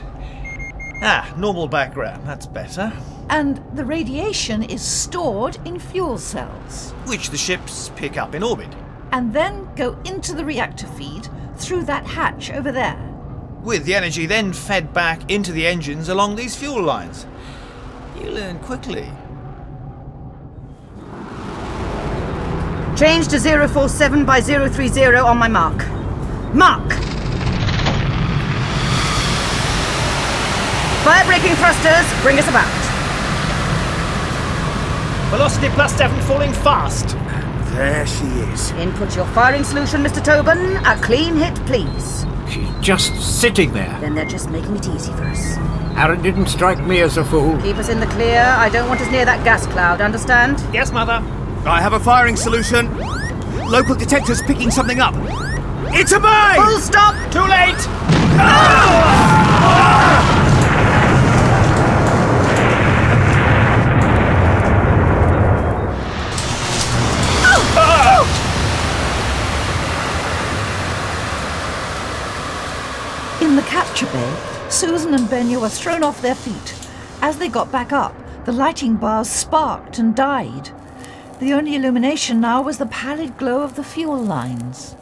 [1.03, 2.93] Ah, normal background, that's better.
[3.31, 8.75] And the radiation is stored in fuel cells Which the ships pick up in orbit.
[9.13, 12.97] and then go into the reactor feed through that hatch over there.
[13.63, 17.27] With the energy then fed back into the engines along these fuel lines.
[18.21, 19.09] You learn quickly.
[22.97, 25.79] Change to 047 by 030 on my mark.
[26.55, 26.93] Mark!
[31.05, 32.90] Fire braking thrusters, bring us about.
[35.31, 37.17] Velocity plus seven falling fast.
[37.77, 38.73] There she is.
[38.73, 40.23] Input your firing solution, Mr.
[40.23, 40.77] Tobin.
[40.85, 42.27] A clean hit, please.
[42.51, 43.97] She's just sitting there.
[44.01, 45.57] Then they're just making it easy for us.
[45.97, 47.57] Aaron didn't strike me as a fool.
[47.63, 48.41] Keep us in the clear.
[48.43, 50.59] I don't want us near that gas cloud, understand?
[50.75, 51.23] Yes, Mother.
[51.65, 52.89] I have a firing solution.
[53.69, 55.15] Local detector's picking something up.
[55.93, 56.61] It's a mine!
[56.61, 57.15] Full stop!
[57.31, 57.79] Too late!
[58.35, 58.37] In
[73.61, 74.37] the capture bay,
[74.71, 76.75] Susan and Benya were thrown off their feet.
[77.21, 78.15] As they got back up,
[78.47, 80.71] the lighting bars sparked and died.
[81.41, 84.95] The only illumination now was the pallid glow of the fuel lines.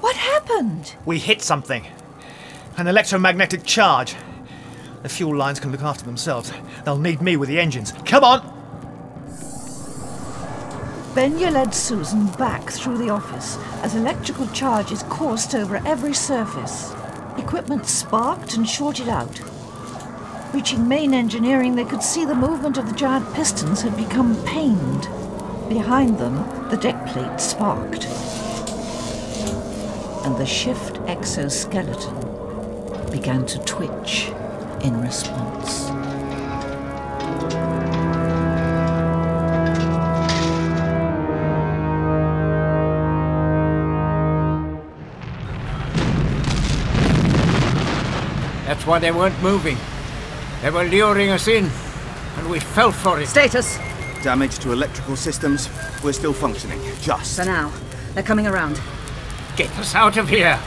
[0.00, 0.94] What happened?
[1.04, 1.86] We hit something.
[2.78, 4.16] An electromagnetic charge.
[5.02, 6.50] The fuel lines can look after themselves.
[6.86, 7.92] They'll need me with the engines.
[8.06, 8.40] Come on!
[11.14, 16.94] Benya led Susan back through the office as electrical charges coursed over every surface.
[17.38, 19.40] Equipment sparked and shorted out.
[20.52, 25.08] Reaching main engineering, they could see the movement of the giant pistons had become pained.
[25.68, 26.36] Behind them,
[26.70, 28.06] the deck plate sparked.
[30.24, 32.14] And the shift exoskeleton
[33.10, 34.30] began to twitch
[34.82, 35.97] in response.
[48.88, 49.76] Why they weren't moving.
[50.62, 51.70] They were luring us in,
[52.36, 53.28] and we fell for it.
[53.28, 53.76] Status.
[54.22, 55.68] Damage to electrical systems.
[56.02, 56.80] We're still functioning.
[57.00, 57.38] Just.
[57.38, 57.70] For now.
[58.14, 58.80] They're coming around.
[59.56, 60.58] Get us out of here!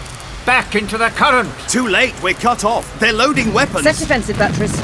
[0.45, 1.49] Back into the current!
[1.67, 2.13] Too late.
[2.21, 2.99] We're cut off.
[2.99, 3.83] They're loading weapons.
[3.83, 4.77] Set defensive batteries.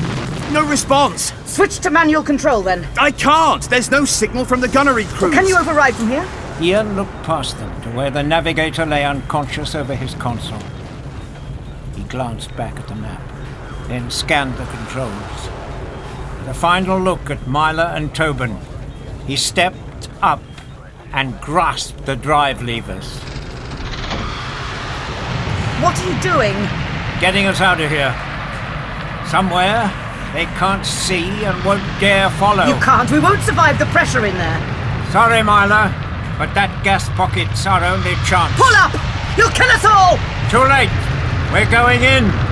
[0.52, 1.32] No response.
[1.46, 2.88] Switch to manual control then.
[2.98, 3.64] I can't.
[3.70, 5.32] There's no signal from the gunnery crew.
[5.32, 6.28] Can you override from here?
[6.60, 10.62] Ian looked past them to where the navigator lay unconscious over his console.
[12.08, 13.22] He glanced back at the map,
[13.90, 15.50] then scanned the controls.
[16.40, 18.58] With a final look at Myla and Tobin,
[19.26, 20.42] he stepped up
[21.12, 23.20] and grasped the drive levers.
[25.84, 26.56] What are you doing?
[27.20, 28.16] Getting us out of here.
[29.30, 29.92] Somewhere
[30.32, 32.68] they can't see and won't dare follow.
[32.68, 33.12] You can't.
[33.12, 34.60] We won't survive the pressure in there.
[35.12, 35.92] Sorry, Myla,
[36.38, 38.56] but that gas pocket's our only chance.
[38.56, 38.96] Pull up!
[39.38, 40.16] You'll kill us all!
[40.50, 41.07] Too late.
[41.52, 42.47] We're going in.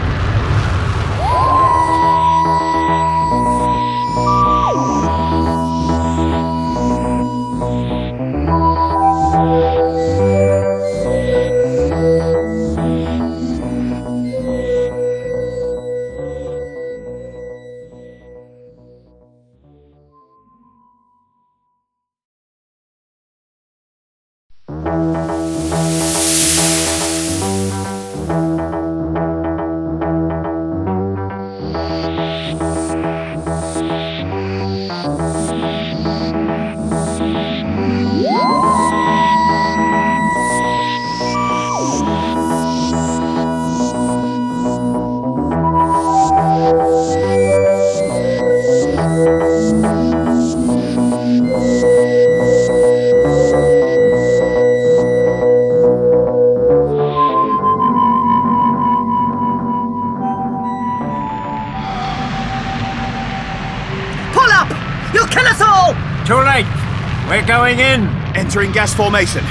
[68.56, 69.44] Entering gas formation.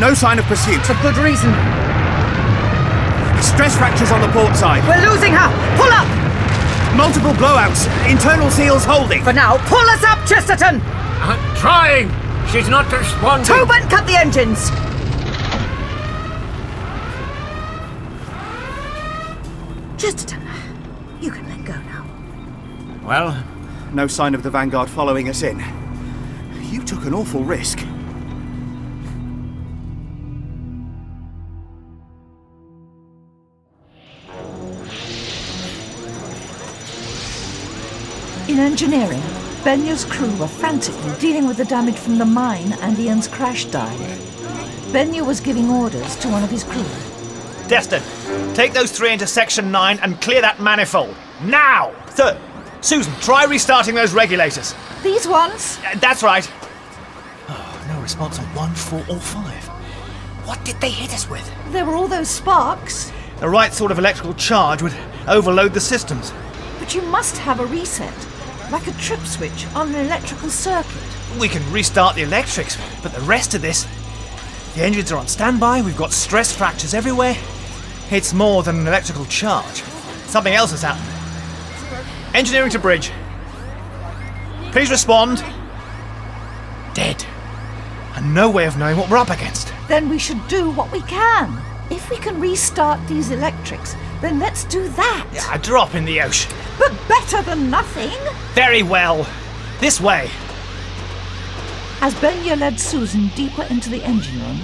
[0.00, 0.80] No sign of pursuit.
[0.86, 1.52] For good reason.
[3.44, 4.80] Stress fractures on the port side.
[4.88, 5.50] We're losing her!
[5.76, 6.08] Pull up!
[6.96, 7.84] Multiple blowouts.
[8.10, 9.22] Internal seals holding.
[9.22, 10.80] For now, pull us up, Chesterton!
[11.20, 12.08] I'm trying.
[12.48, 13.46] She's not responding.
[13.46, 14.70] Tobin, cut the engines!
[20.00, 20.40] Chesterton,
[21.20, 22.06] you can let go now.
[23.06, 23.44] Well,
[23.92, 25.62] No sign of the Vanguard following us in.
[26.70, 27.79] You took an awful risk.
[38.70, 39.20] Engineering,
[39.64, 43.98] Benya's crew were frantically dealing with the damage from the mine and Ian's crash dive.
[44.92, 46.86] Benya was giving orders to one of his crew.
[47.66, 48.00] Destin,
[48.54, 51.16] take those three into section 9 and clear that manifold.
[51.42, 51.90] Now!
[52.10, 52.38] Third,
[52.80, 54.72] Susan, try restarting those regulators.
[55.02, 55.80] These ones?
[55.84, 56.48] Uh, that's right.
[57.48, 59.68] Oh, no response on 1, 4, or 5.
[60.46, 61.48] What did they hit us with?
[61.70, 63.10] There were all those sparks.
[63.40, 64.94] The right sort of electrical charge would
[65.26, 66.32] overload the systems.
[66.78, 68.14] But you must have a reset,
[68.70, 71.02] like a trip switch on an electrical circuit.
[71.40, 73.86] We can restart the electrics, but the rest of this.
[74.74, 77.36] The engines are on standby, we've got stress fractures everywhere.
[78.10, 79.82] It's more than an electrical charge.
[80.26, 81.06] Something else has happened.
[82.34, 83.10] Engineering to bridge.
[84.72, 85.44] Please respond.
[86.94, 87.24] Dead.
[88.14, 89.72] And no way of knowing what we're up against.
[89.88, 91.60] Then we should do what we can.
[91.90, 95.28] If we can restart these electrics, then let's do that.
[95.32, 96.52] Yeah, a drop in the ocean.
[96.80, 98.18] But better than nothing.
[98.54, 99.28] Very well.
[99.80, 100.30] This way.
[102.00, 104.60] As Benya led Susan deeper into the engine room,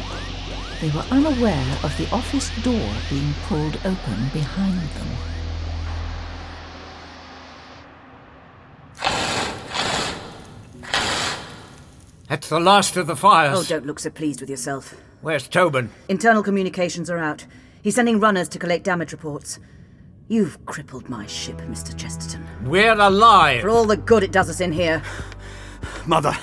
[0.80, 5.08] they were unaware of the office door being pulled open behind them.
[12.28, 13.58] that's the last of the fires.
[13.58, 14.94] Oh, don't look so pleased with yourself.
[15.20, 15.90] Where's Tobin?
[16.08, 17.44] Internal communications are out.
[17.82, 19.58] He's sending runners to collect damage reports.
[20.28, 21.96] You've crippled my ship, Mr.
[21.96, 22.44] Chesterton.
[22.64, 23.60] We're alive.
[23.60, 25.00] For all the good it does us in here.
[26.04, 26.36] Mother,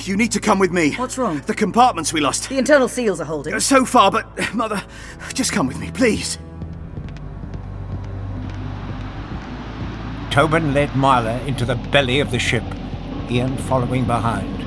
[0.00, 0.92] you need to come with me.
[0.96, 1.40] What's wrong?
[1.46, 2.50] The compartments we lost.
[2.50, 3.58] The internal seals are holding.
[3.60, 4.82] So far, but Mother,
[5.32, 6.36] just come with me, please.
[10.30, 12.64] Tobin led Myla into the belly of the ship,
[13.30, 14.62] Ian following behind.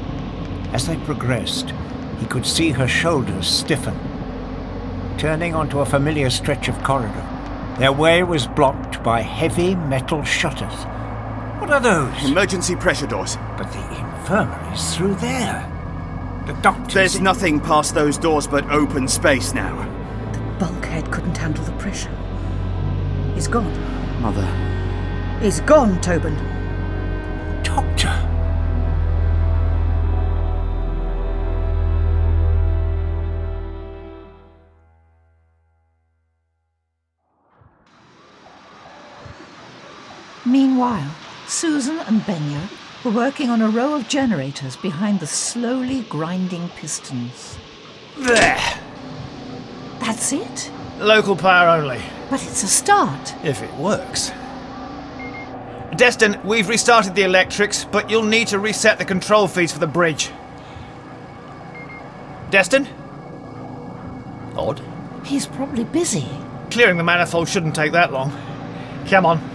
[0.73, 1.71] As they progressed,
[2.19, 3.97] he could see her shoulders stiffen.
[5.19, 7.34] Turning onto a familiar stretch of corridor,
[7.77, 10.73] their way was blocked by heavy metal shutters.
[11.59, 12.29] What are those?
[12.29, 13.37] Emergency pressure doors.
[13.57, 15.71] But the infirmary's through there.
[16.47, 19.75] The doctor's There's in- nothing past those doors but open space now.
[20.31, 22.11] The bulkhead couldn't handle the pressure.
[23.33, 23.73] He's gone.
[24.21, 24.45] Mother.
[25.41, 26.35] He's gone, Tobin.
[27.63, 28.13] Doctor.
[40.45, 41.09] Meanwhile,
[41.47, 42.69] Susan and Benya
[43.03, 47.57] were working on a row of generators behind the slowly grinding pistons.
[48.17, 48.79] There!
[49.99, 50.71] That's it.
[50.99, 52.01] Local power only.
[52.29, 53.35] But it's a start.
[53.43, 54.31] If it works.
[55.97, 59.87] Destin, we've restarted the electrics, but you'll need to reset the control feeds for the
[59.87, 60.29] bridge.
[62.51, 62.87] Destin?
[64.55, 64.81] Odd.
[65.23, 66.27] He's probably busy.
[66.69, 68.31] Clearing the manifold shouldn't take that long.
[69.07, 69.54] Come on.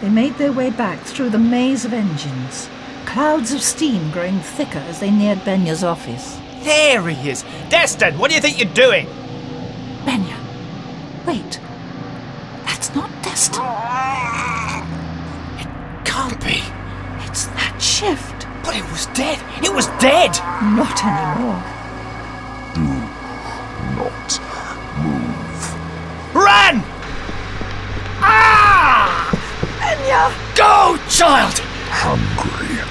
[0.00, 2.70] They made their way back through the maze of engines,
[3.04, 6.38] clouds of steam growing thicker as they neared Benya's office.
[6.62, 7.44] There he is!
[7.68, 9.06] Destin, what do you think you're doing?
[10.04, 10.36] Benya,
[11.26, 11.60] wait.
[12.64, 13.62] That's not Destin.
[15.60, 16.62] It can't be.
[17.26, 18.46] It's that shift.
[18.64, 19.38] But it was dead.
[19.62, 20.32] It was dead!
[20.76, 21.62] Not anymore.
[22.74, 22.84] Do
[23.96, 24.40] not
[24.96, 26.34] move.
[26.34, 26.99] Run!
[30.10, 30.56] Benya!
[30.56, 31.60] Go, child!
[31.88, 32.82] Hungry.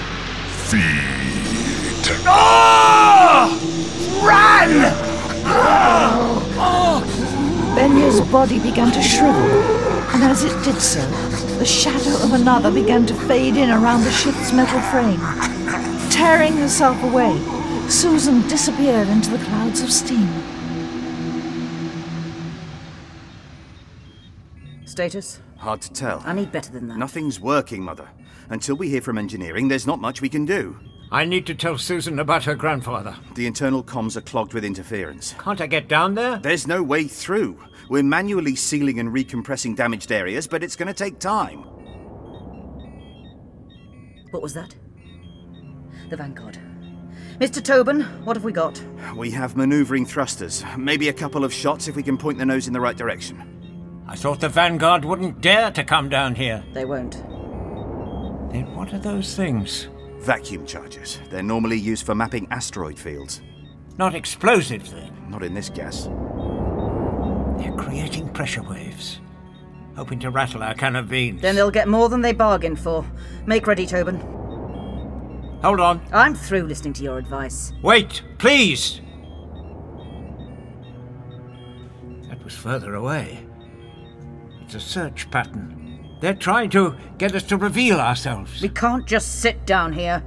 [0.69, 2.15] Feed.
[2.25, 3.59] Oh!
[4.23, 4.71] Run!
[7.75, 9.41] Benya's body began to shrivel,
[10.13, 11.05] and as it did so,
[11.57, 15.19] the shadow of another began to fade in around the ship's metal frame.
[16.09, 17.37] Tearing herself away,
[17.89, 20.29] Susan disappeared into the clouds of steam.
[24.85, 25.41] Status?
[25.59, 26.23] Hard to tell.
[26.25, 26.97] I need better than that.
[26.97, 28.09] Nothing's working, Mother.
[28.49, 30.79] Until we hear from engineering, there's not much we can do.
[31.11, 33.15] I need to tell Susan about her grandfather.
[33.35, 35.35] The internal comms are clogged with interference.
[35.37, 36.37] Can't I get down there?
[36.37, 37.59] There's no way through.
[37.89, 41.63] We're manually sealing and recompressing damaged areas, but it's going to take time.
[44.31, 44.75] What was that?
[46.09, 46.57] The Vanguard.
[47.39, 47.61] Mr.
[47.63, 48.81] Tobin, what have we got?
[49.15, 50.63] We have maneuvering thrusters.
[50.77, 53.58] Maybe a couple of shots if we can point the nose in the right direction.
[54.09, 56.63] I thought the Vanguard wouldn't dare to come down here.
[56.73, 57.11] They won't.
[58.51, 59.87] Then what are those things?
[60.17, 61.19] Vacuum chargers.
[61.29, 63.41] They're normally used for mapping asteroid fields.
[63.99, 65.15] Not explosives, then.
[65.29, 66.05] Not in this gas.
[67.59, 69.21] They're creating pressure waves,
[69.95, 71.43] hoping to rattle our can of beans.
[71.43, 73.05] Then they'll get more than they bargained for.
[73.45, 74.17] Make ready, Tobin.
[75.61, 76.01] Hold on.
[76.11, 77.73] I'm through listening to your advice.
[77.83, 79.01] Wait, please!
[82.27, 83.45] That was further away.
[84.69, 86.15] It's a search pattern.
[86.21, 88.61] They're trying to get us to reveal ourselves.
[88.61, 90.23] We can't just sit down here.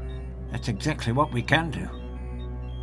[0.51, 1.89] That's exactly what we can do.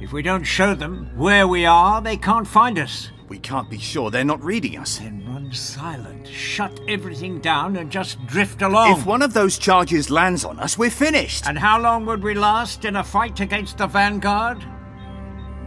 [0.01, 3.11] If we don't show them where we are, they can't find us.
[3.27, 4.99] We can't be sure they're not reading us.
[4.99, 8.97] Then run silent, shut everything down, and just drift along.
[8.97, 11.45] If one of those charges lands on us, we're finished.
[11.45, 14.59] And how long would we last in a fight against the Vanguard?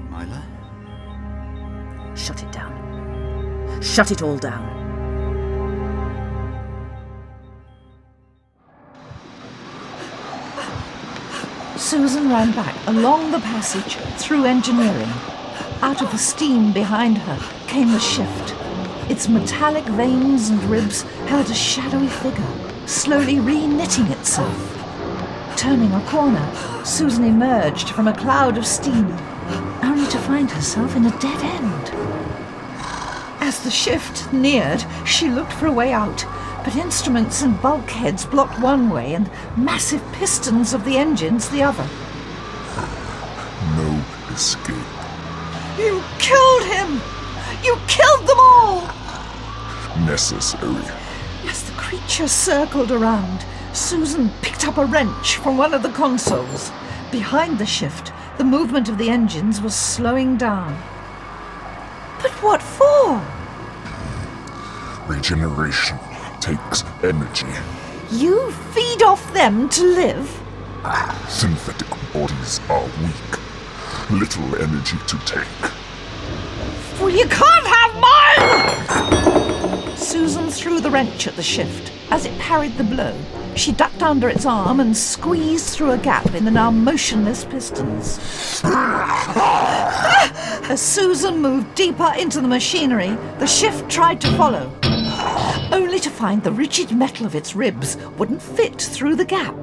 [0.08, 0.42] Myla?
[2.16, 3.82] Shut it down.
[3.82, 4.81] Shut it all down.
[11.82, 15.10] Susan ran back along the passage through engineering.
[15.82, 18.54] Out of the steam behind her came the shift.
[19.10, 24.78] Its metallic veins and ribs held a shadowy figure, slowly re-knitting itself.
[25.56, 26.48] Turning a corner,
[26.84, 29.10] Susan emerged from a cloud of steam,
[29.82, 31.90] only to find herself in a dead end.
[33.40, 36.24] As the shift neared, she looked for a way out,
[36.64, 41.86] but instruments and bulkheads blocked one way and massive pistons of the engines the other.
[43.76, 44.76] No escape.
[45.78, 47.00] You killed him!
[47.64, 48.88] You killed them all!
[50.06, 50.84] Necessary.
[51.48, 56.70] As the creature circled around, Susan picked up a wrench from one of the consoles.
[57.10, 60.80] Behind the shift, the movement of the engines was slowing down.
[62.22, 63.20] But what for?
[65.08, 65.98] Regeneration
[66.42, 67.46] takes energy.
[68.10, 70.40] You feed off them to live?
[70.84, 73.38] Ah, synthetic bodies are weak.
[74.10, 75.46] Little energy to take.
[76.98, 79.96] Well, you can't have mine!
[79.96, 81.92] Susan threw the wrench at the shift.
[82.10, 83.16] As it parried the blow,
[83.54, 88.18] she ducked under its arm and squeezed through a gap in the now motionless pistons.
[90.68, 94.72] As Susan moved deeper into the machinery, the shift tried to follow,
[95.72, 99.56] only to find the rigid metal of its ribs wouldn't fit through the gap.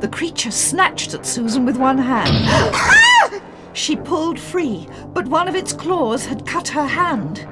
[0.00, 3.42] The creature snatched at Susan with one hand.
[3.76, 7.46] She pulled free, but one of its claws had cut her hand.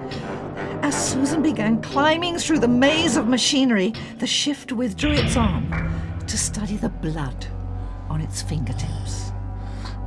[0.83, 5.71] As Susan began climbing through the maze of machinery, the shift withdrew its arm
[6.27, 7.47] to study the blood
[8.09, 9.33] on its fingertips.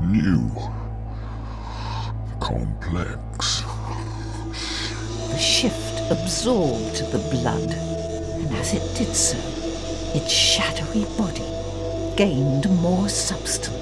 [0.01, 0.49] New.
[2.39, 3.61] Complex.
[5.29, 7.71] The shift absorbed the blood,
[8.39, 9.37] and as it did so,
[10.15, 11.43] its shadowy body
[12.15, 13.77] gained more substance.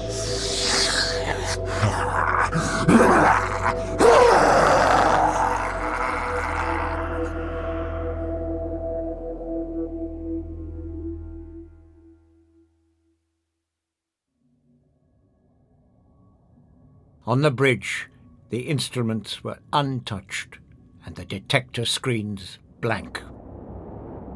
[17.28, 18.08] On the bridge,
[18.50, 20.58] the instruments were untouched
[21.06, 23.22] and the detector screens blank.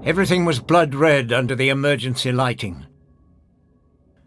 [0.03, 2.87] Everything was blood red under the emergency lighting.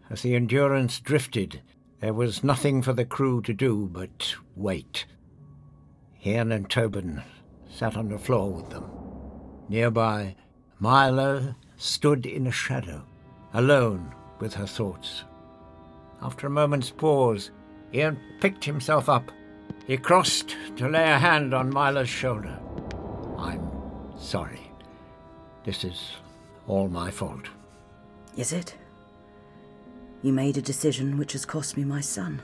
[0.08, 1.62] As the Endurance drifted,
[2.00, 5.06] there was nothing for the crew to do but wait.
[6.24, 7.22] Ian and Tobin
[7.68, 8.84] sat on the floor with them.
[9.68, 10.36] Nearby,
[10.78, 13.04] Myla stood in a shadow,
[13.54, 15.24] alone with her thoughts.
[16.22, 17.50] After a moment's pause,
[17.92, 19.30] Ian picked himself up.
[19.86, 22.58] He crossed to lay a hand on Myla's shoulder.
[23.38, 23.70] I'm
[24.18, 24.70] sorry.
[25.64, 26.12] This is
[26.66, 27.48] all my fault.
[28.36, 28.74] Is it?
[30.22, 32.40] You made a decision which has cost me my son.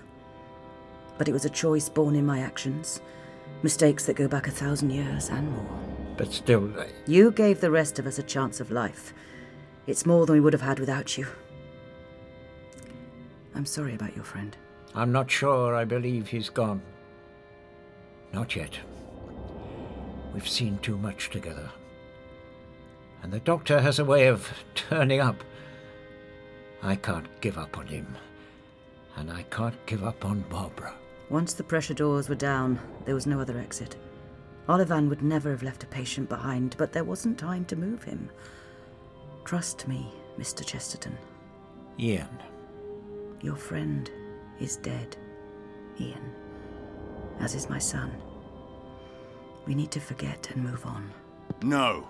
[1.16, 3.00] But it was a choice born in my actions,
[3.62, 5.80] mistakes that go back a thousand years and more.
[6.16, 6.70] But still,
[7.06, 9.14] You gave the rest of us a chance of life.
[9.86, 11.26] It's more than we would have had without you.
[13.54, 14.54] I'm sorry about your friend.
[14.94, 16.82] I'm not sure I believe he's gone.
[18.32, 18.78] Not yet.
[20.32, 21.70] We've seen too much together.
[23.22, 25.42] And the doctor has a way of turning up.
[26.82, 28.16] I can't give up on him.
[29.16, 30.94] And I can't give up on Barbara.
[31.28, 33.96] Once the pressure doors were down, there was no other exit.
[34.68, 38.30] Olivan would never have left a patient behind, but there wasn't time to move him.
[39.44, 40.64] Trust me, Mr.
[40.64, 41.16] Chesterton.
[41.98, 42.28] Ian.
[43.42, 44.10] Your friend
[44.60, 45.16] is dead,
[46.00, 46.34] Ian.
[47.40, 48.12] As is my son.
[49.66, 51.10] We need to forget and move on.
[51.62, 52.06] No,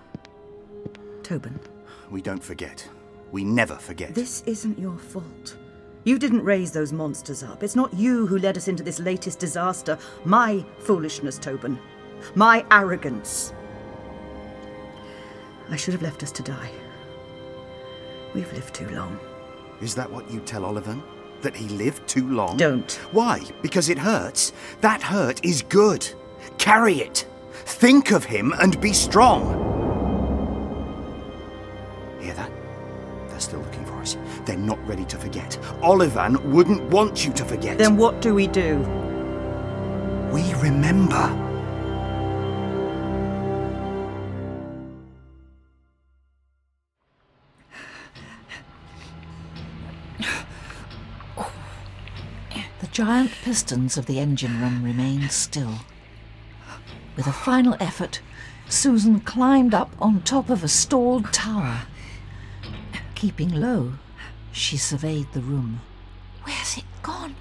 [1.23, 1.59] Tobin,
[2.11, 2.86] we don't forget.
[3.32, 4.15] We never forget.
[4.15, 5.57] this isn't your fault.
[6.05, 7.62] You didn't raise those monsters up.
[7.62, 9.98] It's not you who led us into this latest disaster.
[10.24, 11.78] My foolishness, Tobin.
[12.35, 13.52] My arrogance.
[15.69, 16.70] I should have left us to die.
[18.35, 19.19] We've lived too long.
[19.81, 21.02] Is that what you tell Olivan?
[21.43, 22.57] That he lived too long?
[22.57, 22.93] Don't.
[23.12, 23.43] Why?
[23.62, 24.53] Because it hurts?
[24.81, 26.07] That hurt is good.
[26.59, 27.27] Carry it.
[27.53, 29.69] Think of him and be strong.
[32.21, 32.51] Hear that?
[33.29, 34.17] They're still looking for us.
[34.45, 35.59] They're not ready to forget.
[35.83, 37.79] Olivan wouldn't want you to forget.
[37.79, 38.79] Then what do we do?
[40.33, 41.50] we remember.
[52.93, 55.79] Giant pistons of the engine room remained still.
[57.17, 58.21] With a final effort,
[58.69, 61.83] Susan climbed up on top of a stalled tower.
[63.15, 63.93] Keeping low,
[64.51, 65.81] she surveyed the room.
[66.43, 67.37] Where's it gone?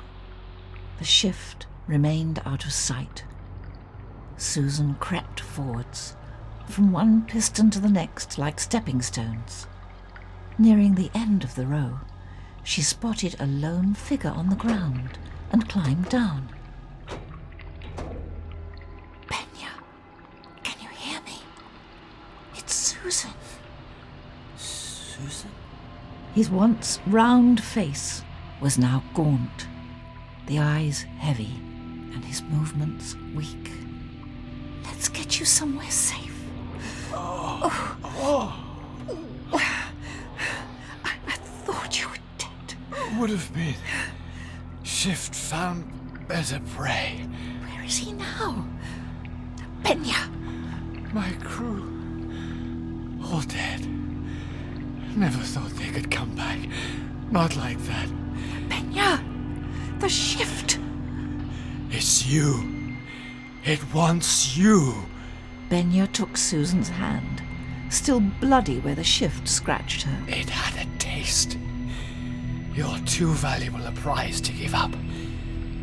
[0.99, 3.23] The shift remained out of sight.
[4.37, 6.15] Susan crept forwards,
[6.67, 9.65] from one piston to the next like stepping stones.
[10.59, 11.99] Nearing the end of the row,
[12.63, 15.17] she spotted a lone figure on the ground
[15.51, 16.49] and climbed down.
[19.27, 19.71] Benya,
[20.63, 21.39] can you hear me?
[22.55, 23.31] It's Susan.
[24.57, 25.49] Susan?
[26.35, 28.23] His once round face
[28.61, 29.67] was now gaunt,
[30.47, 31.55] the eyes heavy,
[32.13, 33.71] and his movements weak.
[34.83, 36.35] Let's get you somewhere safe.
[37.11, 37.97] Oh.
[38.03, 38.65] oh.
[41.03, 43.19] I, I thought you were dead.
[43.19, 43.75] Would have been.
[44.99, 45.85] Shift found
[46.27, 47.25] better prey.
[47.61, 48.67] Where is he now?
[49.81, 50.27] Benya!
[51.13, 51.87] My crew.
[53.23, 53.87] All dead.
[55.15, 56.59] Never thought they could come back.
[57.31, 58.09] Not like that.
[58.67, 59.23] Benya!
[60.01, 60.79] The shift!
[61.89, 62.97] It's you.
[63.63, 64.95] It wants you.
[65.69, 67.41] Benya took Susan's hand,
[67.89, 70.25] still bloody where the shift scratched her.
[70.27, 71.57] It had a taste.
[72.73, 74.91] You're too valuable a prize to give up.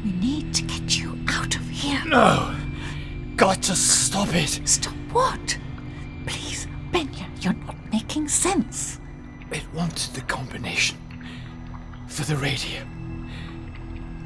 [0.04, 2.02] We need to get you out of here.
[2.06, 2.54] No!
[3.36, 4.60] Got to stop it.
[4.64, 5.58] Stop what?
[6.26, 8.98] Please, Benya, you're not making sense.
[9.50, 10.98] It wanted the combination
[12.08, 12.82] for the radio.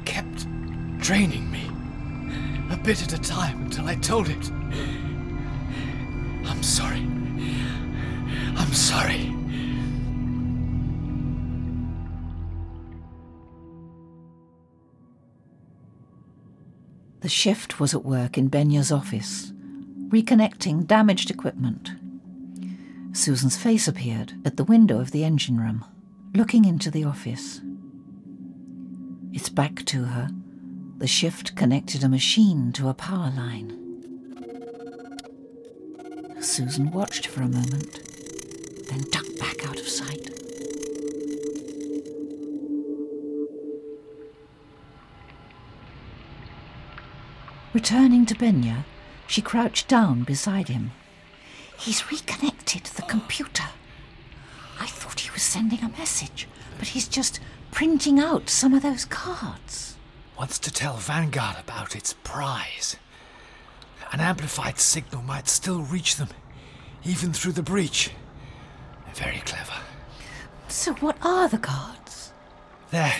[0.05, 0.47] Kept
[0.99, 1.69] draining me.
[2.71, 4.51] A bit at a time until I told it.
[6.47, 7.01] I'm sorry.
[8.55, 9.33] I'm sorry.
[17.21, 19.51] The shift was at work in Benya's office,
[20.07, 21.91] reconnecting damaged equipment.
[23.13, 25.85] Susan's face appeared at the window of the engine room,
[26.33, 27.61] looking into the office.
[29.31, 30.29] Its back to her,
[30.97, 33.77] the shift connected a machine to a power line.
[36.41, 37.99] Susan watched for a moment,
[38.89, 40.30] then ducked back out of sight.
[47.73, 48.83] Returning to Benya,
[49.27, 50.91] she crouched down beside him.
[51.79, 53.69] He's reconnected the computer.
[54.79, 57.39] I thought he was sending a message, but he's just
[57.71, 59.95] printing out some of those cards.
[60.37, 62.97] Wants to tell Vanguard about its prize.
[64.11, 66.29] An amplified signal might still reach them,
[67.05, 68.11] even through the breach.
[69.13, 69.79] Very clever.
[70.67, 72.33] So, what are the cards?
[72.89, 73.15] They're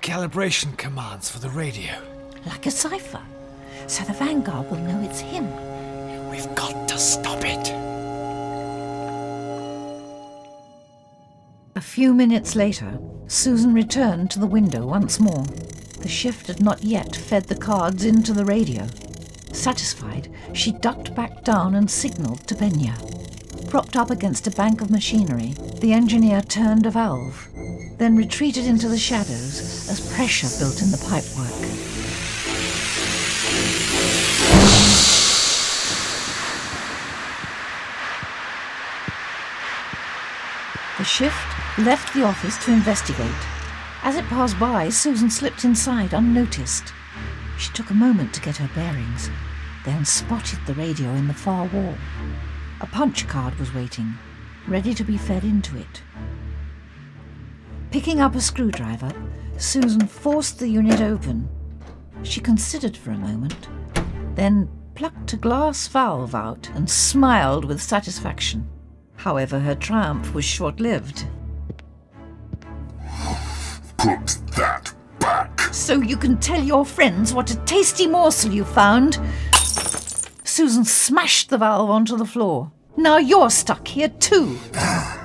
[0.00, 1.94] calibration commands for the radio.
[2.46, 3.22] Like a cipher.
[3.86, 5.46] So the Vanguard will know it's him.
[6.30, 7.68] We've got to stop it.
[11.74, 12.98] A few minutes later,
[13.28, 15.44] Susan returned to the window once more.
[16.00, 18.86] The shift had not yet fed the cards into the radio.
[19.52, 22.96] Satisfied, she ducked back down and signaled to Benya.
[23.68, 27.48] Propped up against a bank of machinery, the engineer turned a valve,
[27.98, 31.91] then retreated into the shadows as pressure built in the pipework.
[41.02, 43.26] The shift left the office to investigate.
[44.04, 46.92] As it passed by, Susan slipped inside unnoticed.
[47.58, 49.28] She took a moment to get her bearings,
[49.84, 51.96] then spotted the radio in the far wall.
[52.80, 54.14] A punch card was waiting,
[54.68, 56.02] ready to be fed into it.
[57.90, 59.10] Picking up a screwdriver,
[59.56, 61.48] Susan forced the unit open.
[62.22, 63.66] She considered for a moment,
[64.36, 68.68] then plucked a glass valve out and smiled with satisfaction.
[69.22, 71.26] However, her triumph was short lived.
[73.96, 75.60] Put that back.
[75.72, 79.20] So you can tell your friends what a tasty morsel you found.
[80.42, 82.72] Susan smashed the valve onto the floor.
[82.96, 84.58] Now you're stuck here too.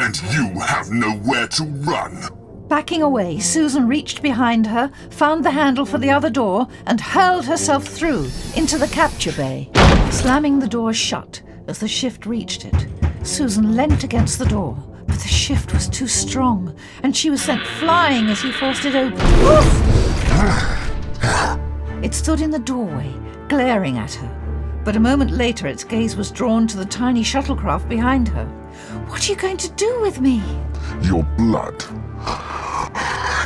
[0.00, 2.68] And you have nowhere to run.
[2.68, 7.46] Backing away, Susan reached behind her, found the handle for the other door, and hurled
[7.46, 9.70] herself through into the capture bay,
[10.10, 13.07] slamming the door shut as the shift reached it.
[13.22, 14.76] Susan leant against the door,
[15.06, 18.94] but the shift was too strong, and she was sent flying as he forced it
[18.94, 19.18] open.
[22.02, 23.12] it stood in the doorway,
[23.48, 27.88] glaring at her, but a moment later its gaze was drawn to the tiny shuttlecraft
[27.88, 28.46] behind her.
[29.08, 30.42] What are you going to do with me?
[31.02, 31.84] Your blood.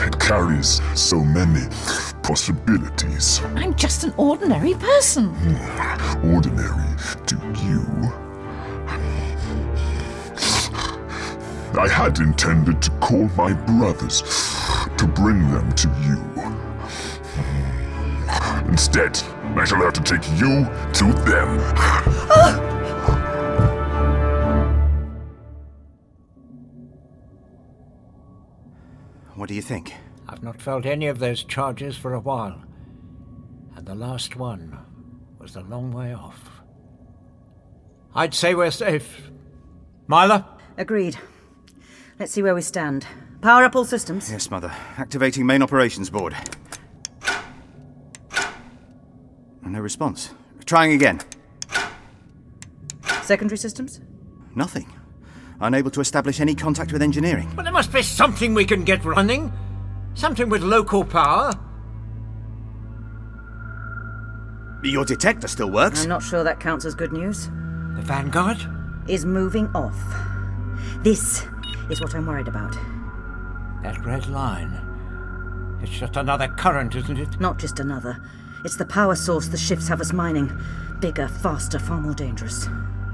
[0.05, 1.67] It carries so many
[2.23, 3.41] possibilities.
[3.57, 5.29] I'm just an ordinary person.
[5.35, 6.97] Hmm, ordinary
[7.27, 8.22] to you.
[11.79, 14.23] I had intended to call my brothers
[14.99, 16.21] to bring them to you.
[18.69, 19.19] Instead,
[19.57, 21.59] I shall have to take you to them.
[29.35, 29.95] What do you think?
[30.29, 32.63] I've not felt any of those charges for a while.
[33.77, 34.79] And the last one
[35.39, 36.63] was a long way off.
[38.15, 39.31] I'd say we're safe.
[40.07, 40.47] Myla?
[40.77, 41.19] Agreed.
[42.23, 43.05] Let's see where we stand.
[43.41, 44.31] Power up all systems.
[44.31, 44.73] Yes, Mother.
[44.97, 46.37] Activating main operations board.
[49.65, 50.31] No response.
[50.65, 51.21] Trying again.
[53.23, 54.01] Secondary systems?
[54.55, 54.87] Nothing.
[55.61, 57.53] Unable to establish any contact with engineering.
[57.57, 59.53] Well, there must be something we can get running.
[60.15, 61.51] Something with local power.
[64.85, 66.05] Your detector still works.
[66.05, 67.49] I'm not sure that counts as good news.
[67.97, 68.59] The Vanguard?
[69.09, 69.99] Is moving off.
[71.03, 71.49] This
[71.91, 72.77] is what I'm worried about.
[73.83, 74.81] That red line.
[75.83, 77.41] It's just another current, isn't it?
[77.41, 78.23] Not just another.
[78.65, 80.53] It's the power source the ships have us mining.
[81.01, 82.69] Bigger, faster, far more dangerous.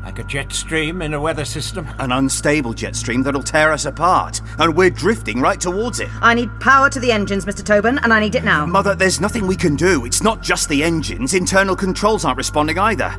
[0.05, 1.87] Like a jet stream in a weather system?
[1.99, 4.41] An unstable jet stream that'll tear us apart.
[4.59, 6.09] And we're drifting right towards it.
[6.23, 7.65] I need power to the engines, Mr.
[7.65, 8.65] Tobin, and I need it now.
[8.67, 10.05] Mother, there's nothing we can do.
[10.05, 11.35] It's not just the engines.
[11.35, 13.15] Internal controls aren't responding either.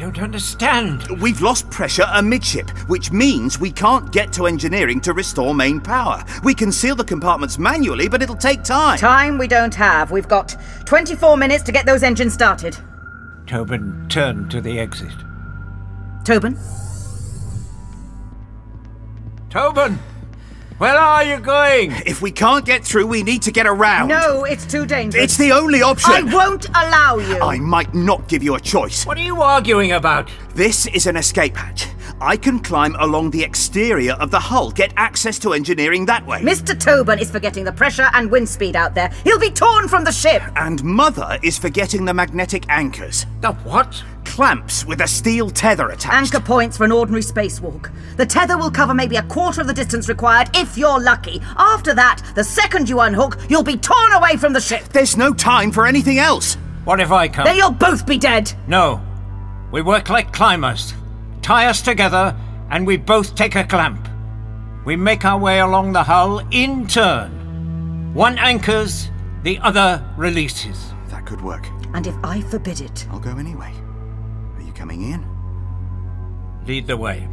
[0.00, 1.20] I don't understand.
[1.20, 6.24] We've lost pressure amidship, which means we can't get to engineering to restore main power.
[6.42, 8.96] We can seal the compartments manually, but it'll take time.
[8.96, 10.10] Time we don't have.
[10.10, 10.56] We've got
[10.86, 12.78] 24 minutes to get those engines started.
[13.46, 15.12] Tobin turned to the exit.
[16.24, 16.56] Tobin?
[19.50, 19.98] Tobin!
[20.80, 21.92] Where are you going?
[22.06, 24.08] If we can't get through, we need to get around.
[24.08, 25.22] No, it's too dangerous.
[25.22, 26.10] It's the only option.
[26.10, 27.38] I won't allow you.
[27.38, 29.04] I might not give you a choice.
[29.04, 30.30] What are you arguing about?
[30.54, 31.88] This is an escape hatch.
[32.22, 36.40] I can climb along the exterior of the hull, get access to engineering that way.
[36.42, 36.78] Mr.
[36.78, 39.10] Tobin is forgetting the pressure and wind speed out there.
[39.24, 40.42] He'll be torn from the ship.
[40.56, 43.24] And Mother is forgetting the magnetic anchors.
[43.40, 44.04] The what?
[44.26, 46.34] Clamps with a steel tether attached.
[46.34, 47.90] Anchor points for an ordinary spacewalk.
[48.16, 51.40] The tether will cover maybe a quarter of the distance required if you're lucky.
[51.56, 54.84] After that, the second you unhook, you'll be torn away from the ship.
[54.92, 56.56] There's no time for anything else.
[56.84, 57.44] What if I come?
[57.44, 58.52] Then you'll both be dead!
[58.66, 59.02] No.
[59.72, 60.92] We work like climbers.
[61.42, 62.36] Tie us together,
[62.70, 64.08] and we both take a clamp.
[64.84, 68.12] We make our way along the hull in turn.
[68.14, 69.10] One anchors,
[69.42, 70.92] the other releases.
[71.08, 71.66] That could work.
[71.94, 73.06] And if I forbid it?
[73.10, 73.72] I'll go anyway.
[74.56, 75.26] Are you coming in?
[76.66, 77.28] Lead the way.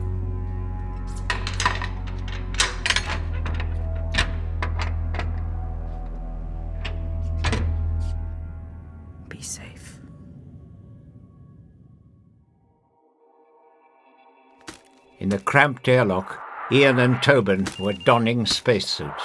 [15.20, 16.40] In the cramped airlock,
[16.72, 19.24] Ian and Tobin were donning spacesuits.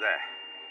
[0.00, 0.22] There.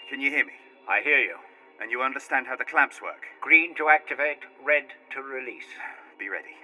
[0.10, 0.54] Can you hear me?
[0.90, 1.36] I hear you.
[1.80, 3.26] And you understand how the clamps work?
[3.42, 5.68] Green to activate, red to release.
[6.18, 6.56] Be ready.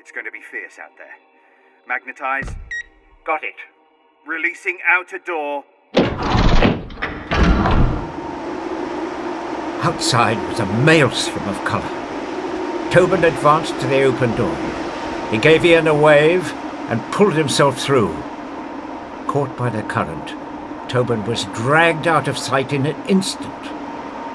[0.00, 1.16] It's going to be fierce out there.
[1.86, 2.48] Magnetize.
[3.26, 3.56] Got it.
[4.26, 5.64] Releasing outer door.
[9.84, 12.90] Outside was a maelstrom of colour.
[12.90, 14.56] Tobin advanced to the open door.
[15.32, 16.52] He gave Ian a wave
[16.90, 18.14] and pulled himself through.
[19.26, 20.34] Caught by the current,
[20.90, 23.50] Tobin was dragged out of sight in an instant.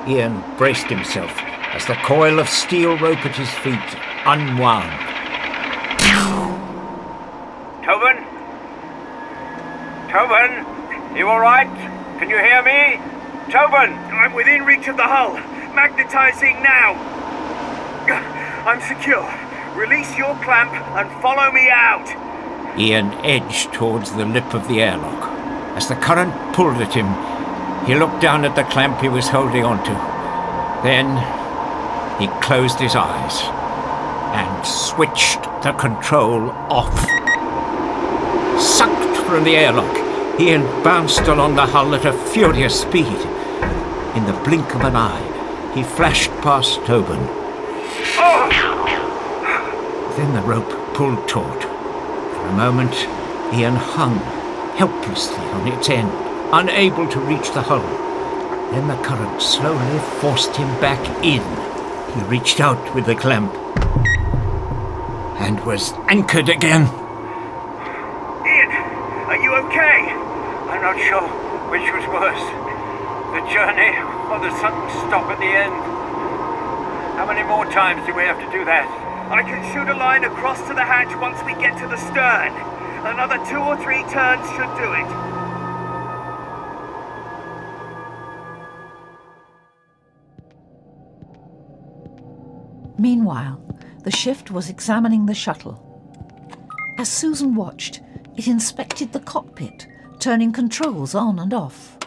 [0.08, 1.40] Ian braced himself
[1.72, 3.78] as the coil of steel rope at his feet
[4.26, 4.90] unwound.
[7.86, 8.18] Tobin?
[10.10, 11.16] Tobin?
[11.16, 11.70] You all right?
[12.18, 13.00] Can you hear me?
[13.52, 13.94] Tobin!
[13.94, 15.34] I'm within reach of the hull.
[15.76, 16.96] Magnetizing now.
[18.66, 19.47] I'm secure.
[19.78, 22.10] Release your clamp and follow me out.
[22.80, 25.30] Ian edged towards the lip of the airlock.
[25.78, 27.06] As the current pulled at him,
[27.86, 29.94] he looked down at the clamp he was holding onto.
[30.82, 31.06] Then
[32.20, 33.44] he closed his eyes
[34.34, 36.98] and switched the control off.
[38.60, 39.96] Sucked from the airlock,
[40.40, 43.20] Ian bounced along the hull at a furious speed.
[44.16, 47.20] In the blink of an eye, he flashed past Tobin.
[48.18, 48.67] Oh!
[50.18, 51.62] Then the rope pulled taut.
[51.62, 52.96] For a moment,
[53.54, 54.18] Ian hung
[54.76, 56.12] helplessly on its end,
[56.52, 57.86] unable to reach the hull.
[58.72, 61.44] Then the current slowly forced him back in.
[62.16, 63.54] He reached out with the clamp
[65.40, 66.90] and was anchored again.
[68.42, 68.72] Ian,
[69.30, 70.12] are you okay?
[70.74, 71.30] I'm not sure
[71.70, 72.42] which was worse
[73.38, 73.94] the journey
[74.34, 75.78] or the sudden stop at the end.
[77.18, 79.07] How many more times do we have to do that?
[79.30, 82.54] I can shoot a line across to the hatch once we get to the stern.
[83.06, 85.38] Another two or three turns should do it.
[92.98, 93.62] Meanwhile,
[94.04, 95.84] the shift was examining the shuttle.
[96.98, 98.00] As Susan watched,
[98.38, 99.88] it inspected the cockpit,
[100.20, 101.98] turning controls on and off.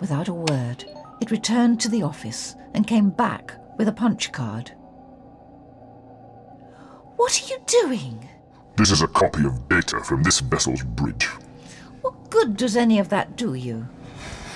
[0.00, 0.84] Without a word,
[1.22, 4.72] it returned to the office and came back with a punch card.
[7.16, 8.28] What are you doing?
[8.76, 11.26] This is a copy of data from this vessel's bridge.
[12.02, 13.86] What good does any of that do you?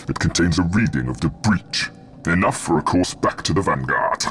[0.09, 1.91] It contains a reading of the breach,
[2.27, 4.25] enough for a course back to the Vanguard.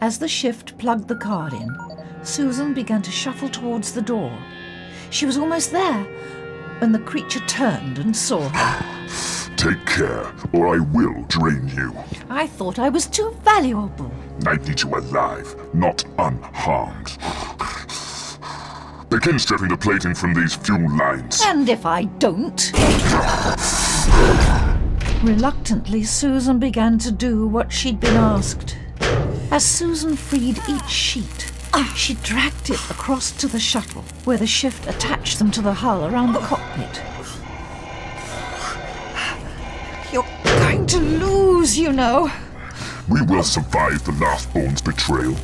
[0.00, 1.76] As the shift plugged the card in,
[2.22, 4.36] Susan began to shuffle towards the door.
[5.10, 6.04] She was almost there
[6.78, 9.56] when the creature turned and saw her.
[9.56, 11.94] Take care, or I will drain you.
[12.28, 14.10] I thought I was too valuable.
[14.46, 17.16] I need you alive, not unharmed.
[19.08, 21.40] Begin stripping the plating from these fuel lines.
[21.44, 22.72] And if I don't?
[25.22, 28.76] Reluctantly, Susan began to do what she'd been asked.
[29.50, 31.52] As Susan freed each sheet,
[31.94, 36.04] she dragged it across to the shuttle, where the shift attached them to the hull
[36.06, 37.00] around the cockpit.
[40.12, 42.30] You're going to lose, you know.
[43.08, 45.36] We will survive the Lastborn's betrayal.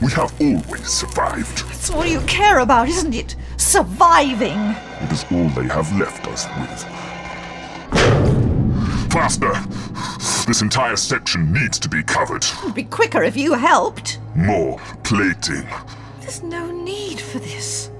[0.00, 1.66] We have always survived.
[1.68, 3.36] That's all you care about, isn't it?
[3.58, 4.58] Surviving.
[5.02, 6.82] It is all they have left us with.
[9.12, 9.52] Faster!
[10.46, 12.44] This entire section needs to be covered.
[12.44, 14.18] It'd be quicker if you helped.
[14.34, 15.66] More plating.
[16.20, 17.90] There's no need for this.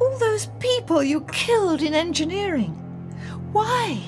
[0.00, 2.72] All those people you killed in engineering.
[3.52, 4.00] Why?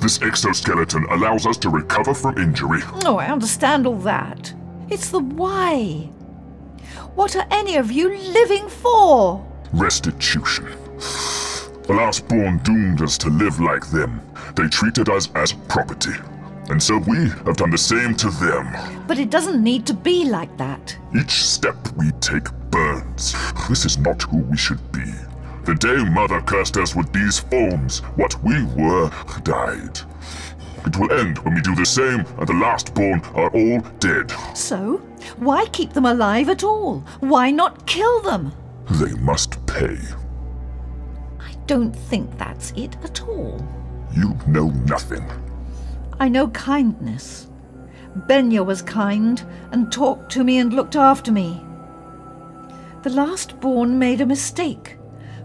[0.00, 2.80] This exoskeleton allows us to recover from injury.
[3.04, 4.52] Oh, I understand all that.
[4.88, 6.08] It's the why.
[7.14, 9.44] What are any of you living for?
[9.72, 10.66] Restitution.
[11.82, 14.20] The last born doomed us to live like them.
[14.54, 16.14] They treated us as property.
[16.68, 19.04] And so we have done the same to them.
[19.06, 20.96] But it doesn't need to be like that.
[21.14, 23.34] Each step we take burns.
[23.68, 25.04] This is not who we should be.
[25.66, 29.10] The day Mother cursed us with these forms, what we were
[29.42, 29.98] died.
[30.86, 34.32] It will end when we do the same and the last born are all dead.
[34.54, 34.98] So,
[35.38, 37.00] why keep them alive at all?
[37.18, 38.52] Why not kill them?
[38.92, 39.98] They must pay.
[41.40, 43.60] I don't think that's it at all.
[44.14, 45.28] You know nothing.
[46.20, 47.48] I know kindness.
[48.16, 51.60] Benya was kind and talked to me and looked after me.
[53.02, 54.96] The last born made a mistake,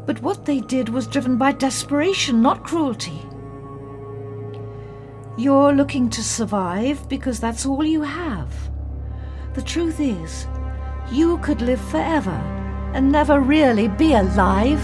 [0.05, 3.21] but what they did was driven by desperation, not cruelty.
[5.37, 8.53] You're looking to survive because that's all you have.
[9.53, 10.47] The truth is,
[11.11, 12.39] you could live forever
[12.93, 14.83] and never really be alive.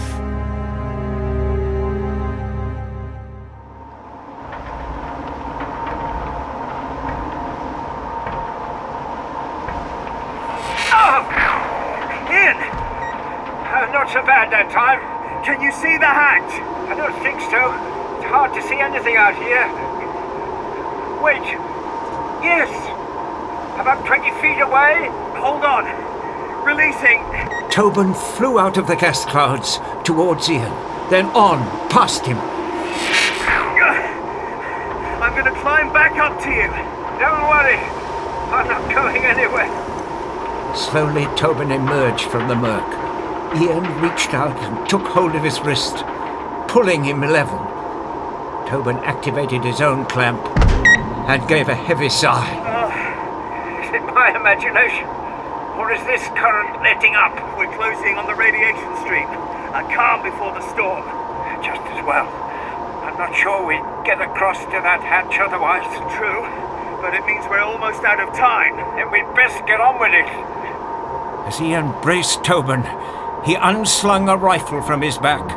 [14.68, 15.00] That time.
[15.44, 16.60] Can you see the hatch?
[16.90, 17.72] I don't think so.
[18.16, 19.66] It's hard to see anything out here.
[21.22, 21.42] Wait.
[22.42, 22.68] Yes.
[23.80, 25.08] About 20 feet away.
[25.38, 25.84] Hold on.
[26.64, 27.24] Releasing.
[27.70, 30.72] Tobin flew out of the gas clouds towards Ian,
[31.10, 31.58] then on,
[31.88, 32.36] past him.
[35.22, 36.68] I'm gonna climb back up to you.
[37.18, 37.78] Don't worry.
[38.50, 39.68] I'm not going anywhere.
[40.74, 43.07] Slowly, Tobin emerged from the murk.
[43.56, 46.04] Ian reached out and took hold of his wrist,
[46.68, 47.58] pulling him level.
[48.68, 50.44] Tobin activated his own clamp
[51.24, 52.44] and gave a heavy sigh.
[52.60, 52.92] Uh,
[53.80, 55.08] is it my imagination?
[55.80, 57.32] Or is this current letting up?
[57.56, 59.24] We're closing on the radiation stream.
[59.72, 61.08] A calm before the storm.
[61.64, 62.28] Just as well.
[63.08, 65.88] I'm not sure we'd get across to that hatch otherwise.
[66.20, 66.44] True.
[67.00, 70.28] But it means we're almost out of time, and we'd best get on with it.
[71.48, 72.84] As he embraced Tobin,
[73.44, 75.50] he unslung a rifle from his back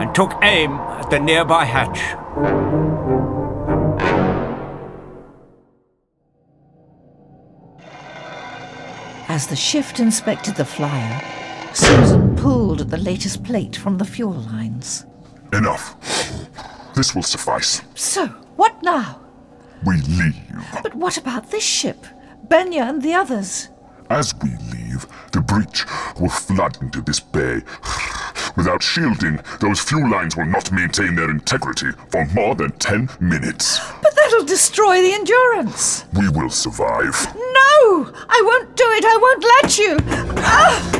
[0.00, 1.98] and took aim at the nearby hatch.
[9.28, 11.22] As the shift inspected the flyer,
[11.72, 15.06] Susan pulled at the latest plate from the fuel lines.
[15.52, 15.96] Enough.
[16.94, 17.80] This will suffice.
[17.94, 18.26] So,
[18.56, 19.20] what now?
[19.86, 20.36] We leave.
[20.82, 22.04] But what about this ship?
[22.48, 23.68] Benya and the others?
[24.10, 25.86] As we leave, the breach
[26.18, 27.62] will flood into this bay.
[28.56, 33.78] Without shielding, those fuel lines will not maintain their integrity for more than 10 minutes.
[34.02, 36.06] But that'll destroy the endurance.
[36.12, 37.14] We will survive.
[37.36, 38.12] No!
[38.28, 39.04] I won't do it!
[39.04, 39.96] I won't let you!
[40.42, 40.96] Ah!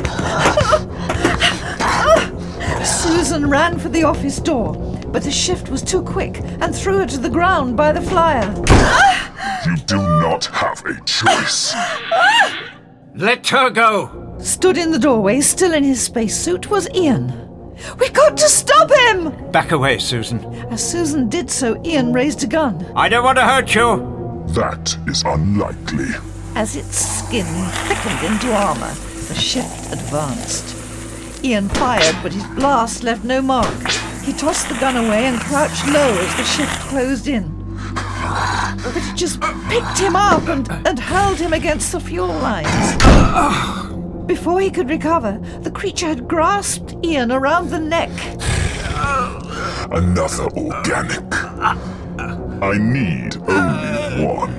[2.85, 4.73] Susan ran for the office door,
[5.07, 8.49] but the shift was too quick and threw her to the ground by the flyer.
[9.65, 11.75] You do not have a choice.
[13.15, 14.37] Let her go!
[14.39, 17.75] Stood in the doorway, still in his spacesuit, was Ian.
[17.99, 19.51] We've got to stop him!
[19.51, 20.43] Back away, Susan.
[20.71, 22.89] As Susan did so, Ian raised a gun.
[22.95, 24.45] I don't want to hurt you.
[24.53, 26.09] That is unlikely.
[26.55, 27.45] As its skin
[27.87, 28.93] thickened into armor,
[29.27, 30.75] the shift advanced.
[31.43, 33.89] Ian fired, but his blast left no mark.
[34.23, 37.50] He tossed the gun away and crouched low as the shift closed in.
[37.93, 42.95] But it just picked him up and, and held him against the fuel lines.
[44.25, 48.11] Before he could recover, the creature had grasped Ian around the neck.
[49.91, 51.23] Another organic.
[52.63, 54.57] I need only one.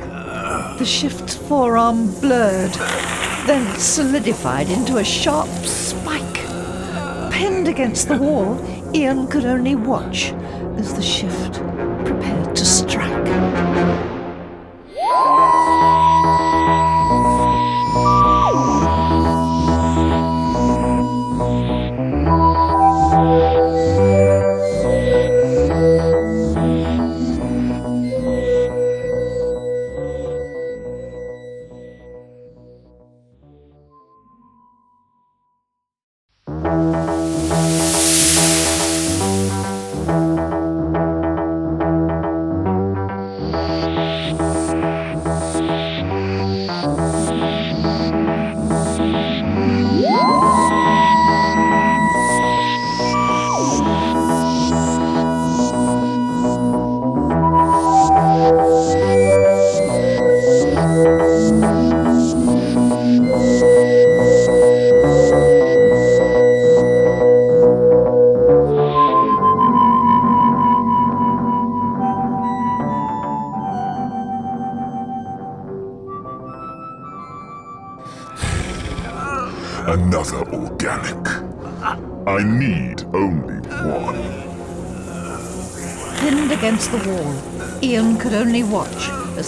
[0.78, 2.72] The shift's forearm blurred,
[3.46, 6.40] then solidified into a sharp spike.
[7.32, 8.60] Pinned against the wall,
[8.94, 10.32] Ian could only watch
[10.76, 11.54] as the shift
[12.04, 12.41] prepared
[15.02, 15.81] wall,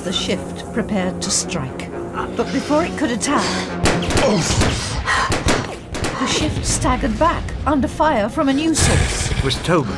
[0.04, 1.90] the shift prepared to strike.
[2.36, 3.42] But before it could attack,
[6.20, 9.30] the shift staggered back under fire from a new source.
[9.30, 9.96] It was Tobin,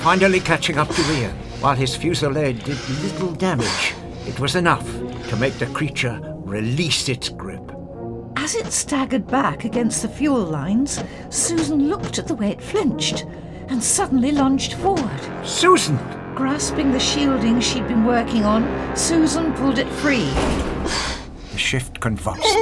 [0.00, 1.36] finally catching up to Ian.
[1.60, 3.94] While his fusillade did little damage,
[4.26, 4.86] it was enough
[5.28, 7.60] to make the creature release its grip.
[8.36, 10.98] As it staggered back against the fuel lines,
[11.28, 13.26] Susan looked at the way it flinched
[13.68, 15.20] and suddenly lunged forward.
[15.44, 15.98] Susan!
[16.34, 20.30] Grasping the shielding she'd been working on, Susan pulled it free.
[21.52, 22.56] The shift convulsed,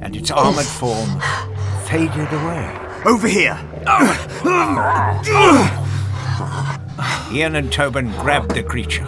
[0.00, 1.20] and its armored form
[1.86, 2.78] faded away.
[3.06, 3.58] Over here!
[7.32, 9.06] Ian and Tobin grabbed the creature,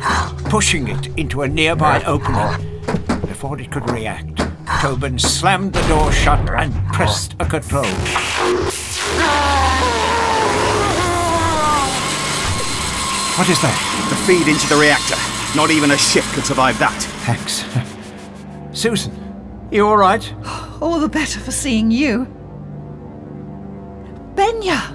[0.49, 2.81] pushing it into a nearby opening.
[3.21, 4.41] Before it could react,
[4.81, 7.85] Tobin slammed the door shut and pressed a control.
[13.41, 14.07] What is that?
[14.11, 15.17] The feed into the reactor.
[15.57, 16.93] Not even a ship could survive that.
[17.25, 17.65] Thanks.
[18.79, 19.15] Susan,
[19.73, 20.23] you all right?
[20.83, 22.27] All the better for seeing you.
[24.35, 24.95] Benya!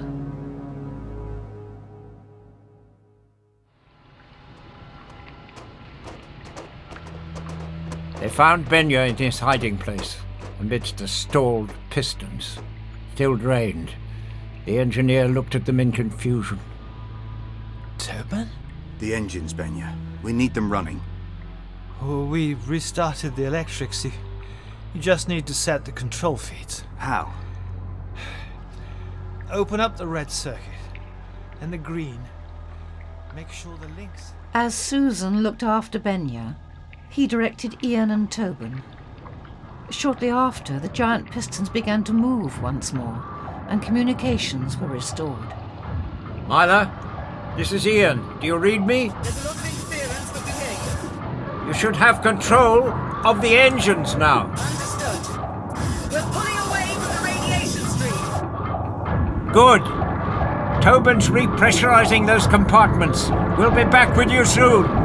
[8.19, 10.17] They found Benya in his hiding place,
[10.59, 12.59] amidst the stalled pistons.
[13.15, 13.95] Still drained.
[14.65, 16.59] The engineer looked at them in confusion.
[18.05, 18.47] Tobin?
[18.99, 19.97] The engines, Benya.
[20.21, 21.01] We need them running.
[21.99, 24.05] Oh, we restarted the electrics.
[24.05, 24.11] You,
[24.93, 26.83] you just need to set the control feeds.
[26.97, 27.33] How?
[29.51, 30.61] Open up the red circuit
[31.61, 32.19] and the green.
[33.35, 34.33] Make sure the links.
[34.53, 36.57] As Susan looked after Benya,
[37.09, 38.83] he directed Ian and Tobin.
[39.89, 43.25] Shortly after, the giant pistons began to move once more,
[43.67, 45.55] and communications were restored.
[46.47, 47.14] Myla,
[47.55, 48.21] this is Ian.
[48.39, 49.11] Do you read me?
[51.67, 52.89] You should have control
[53.25, 54.47] of the engines now.
[54.49, 55.37] Understood.
[56.11, 59.51] We're pulling away from the radiation stream.
[59.53, 59.83] Good.
[60.83, 63.29] Tobin's repressurizing those compartments.
[63.57, 65.04] We'll be back with you soon.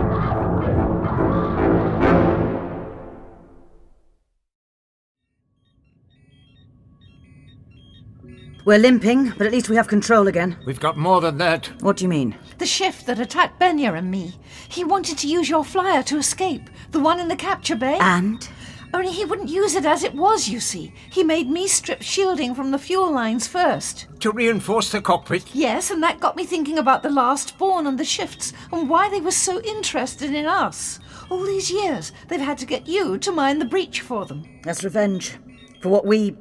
[8.64, 10.56] We're limping, but at least we have control again.
[10.66, 11.66] We've got more than that.
[11.80, 12.36] What do you mean?
[12.58, 14.34] The shift that attacked Benya and me.
[14.68, 17.96] He wanted to use your flyer to escape, the one in the capture bay.
[18.00, 18.46] And?
[18.92, 20.92] Only he wouldn't use it as it was, you see.
[21.10, 24.06] He made me strip shielding from the fuel lines first.
[24.20, 25.54] To reinforce the cockpit?
[25.54, 29.08] Yes, and that got me thinking about the last born and the shifts, and why
[29.08, 30.98] they were so interested in us.
[31.30, 34.44] All these years, they've had to get you to mind the breach for them.
[34.64, 35.38] That's revenge.
[35.80, 36.36] For what we.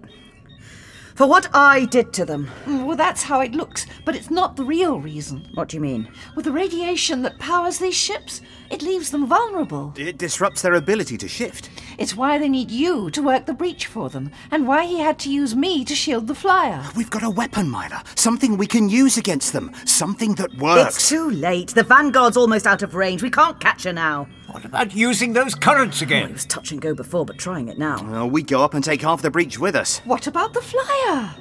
[1.19, 2.49] For what I did to them.
[2.65, 5.49] Mm, Well, that's how it looks, but it's not the real reason.
[5.53, 6.07] What do you mean?
[6.33, 8.39] With the radiation that powers these ships,
[8.71, 9.93] it leaves them vulnerable.
[9.97, 11.71] It disrupts their ability to shift.
[11.97, 15.19] It's why they need you to work the breach for them, and why he had
[15.19, 16.85] to use me to shield the flyer.
[16.95, 18.01] We've got a weapon, Myla.
[18.15, 19.73] Something we can use against them.
[19.83, 20.95] Something that works.
[20.95, 21.75] It's too late.
[21.75, 23.21] The Vanguard's almost out of range.
[23.21, 24.29] We can't catch her now.
[24.51, 26.29] What about using those currents oh, again?
[26.29, 28.03] It was touch and go before, but trying it now.
[28.03, 29.99] Well, we go up and take half the breach with us.
[29.99, 31.35] What about the flyer?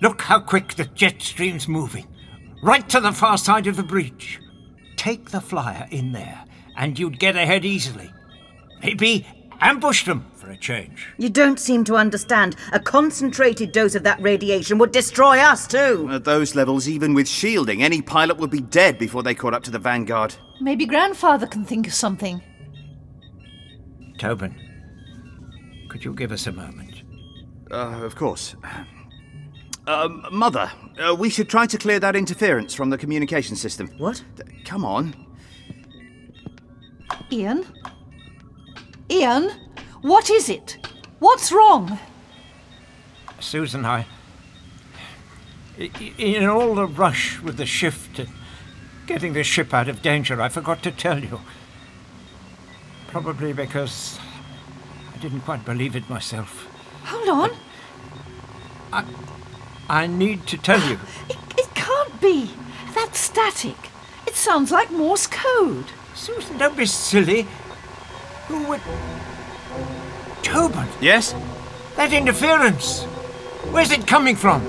[0.00, 2.06] Look how quick the jet stream's moving.
[2.62, 4.40] Right to the far side of the breach.
[4.96, 6.44] Take the flyer in there,
[6.76, 8.10] and you'd get ahead easily.
[8.82, 9.26] Maybe
[9.60, 11.08] ambush them for a change.
[11.18, 12.56] You don't seem to understand.
[12.72, 16.08] A concentrated dose of that radiation would destroy us, too.
[16.10, 19.62] At those levels, even with shielding, any pilot would be dead before they caught up
[19.64, 20.34] to the Vanguard.
[20.60, 22.42] Maybe grandfather can think of something.
[24.18, 24.54] Tobin,
[25.88, 27.02] could you give us a moment?
[27.70, 28.56] Uh, of course.
[29.86, 33.88] Um, Mother, uh, we should try to clear that interference from the communication system.
[33.98, 34.22] What?
[34.64, 35.14] Come on.
[37.30, 37.64] Ian?
[39.10, 39.50] Ian?
[40.02, 40.78] What is it?
[41.18, 41.98] What's wrong?
[43.40, 44.06] Susan, I.
[45.78, 48.28] i- i- In all the rush with the shift and
[49.06, 51.40] getting the ship out of danger, I forgot to tell you.
[53.08, 54.18] Probably because
[55.14, 56.66] I didn't quite believe it myself.
[57.04, 57.50] Hold on.
[59.88, 60.98] I need to tell you.
[61.30, 62.50] It, it can't be.
[62.94, 63.76] That's static.
[64.26, 65.86] It sounds like Morse code.
[66.14, 67.46] Susan, don't be silly.
[68.48, 68.80] Who would.
[70.42, 71.34] Tobin, Yes?
[71.96, 73.04] that interference!
[73.72, 74.62] Where's it coming from?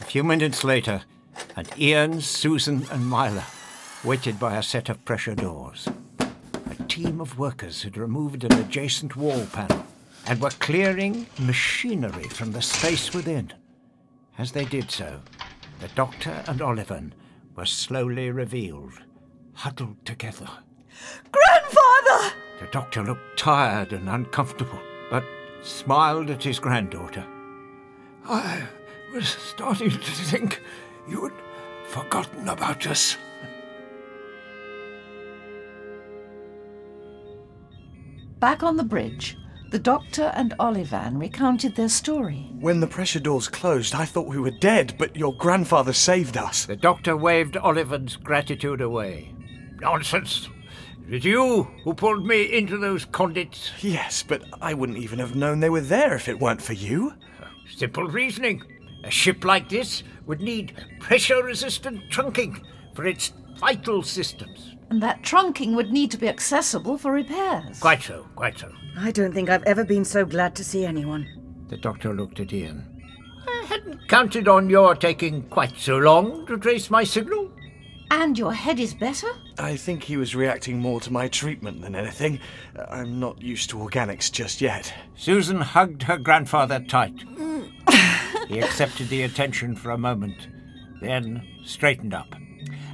[0.00, 1.02] A few minutes later,
[1.56, 3.44] and Ian, Susan, and Myla
[4.04, 5.88] waited by a set of pressure doors.
[6.18, 9.84] A team of workers had removed an adjacent wall panel
[10.26, 13.52] and were clearing machinery from the space within.
[14.38, 15.20] As they did so,
[15.80, 17.12] the Doctor and Olivan
[17.54, 18.94] were slowly revealed,
[19.54, 20.48] huddled together.
[21.30, 22.34] Grandfather!
[22.60, 24.78] The Doctor looked tired and uncomfortable,
[25.10, 25.24] but
[25.62, 27.26] smiled at his granddaughter.
[28.24, 28.62] I
[29.12, 30.62] was starting to think
[31.08, 31.32] you had
[31.88, 33.16] forgotten about us.
[38.38, 39.36] Back on the bridge,
[39.72, 42.46] the doctor and Olivan recounted their story.
[42.60, 46.66] When the pressure doors closed, I thought we were dead, but your grandfather saved us.
[46.66, 49.34] The doctor waved Olivan's gratitude away.
[49.80, 50.50] Nonsense!
[51.06, 53.72] It was you who pulled me into those conduits.
[53.80, 57.14] Yes, but I wouldn't even have known they were there if it weren't for you.
[57.74, 58.62] Simple reasoning.
[59.04, 62.62] A ship like this would need pressure resistant trunking
[62.94, 64.76] for its vital systems.
[64.90, 67.80] And that trunking would need to be accessible for repairs.
[67.80, 68.70] Quite so, quite so.
[68.98, 71.26] I don't think I've ever been so glad to see anyone.
[71.68, 72.86] The doctor looked at Ian.
[73.46, 77.50] I hadn't counted on your taking quite so long to trace my signal.
[78.10, 79.28] And your head is better?
[79.58, 82.40] I think he was reacting more to my treatment than anything.
[82.90, 84.92] I'm not used to organics just yet.
[85.14, 87.24] Susan hugged her grandfather tight.
[88.48, 90.46] he accepted the attention for a moment,
[91.00, 92.34] then straightened up.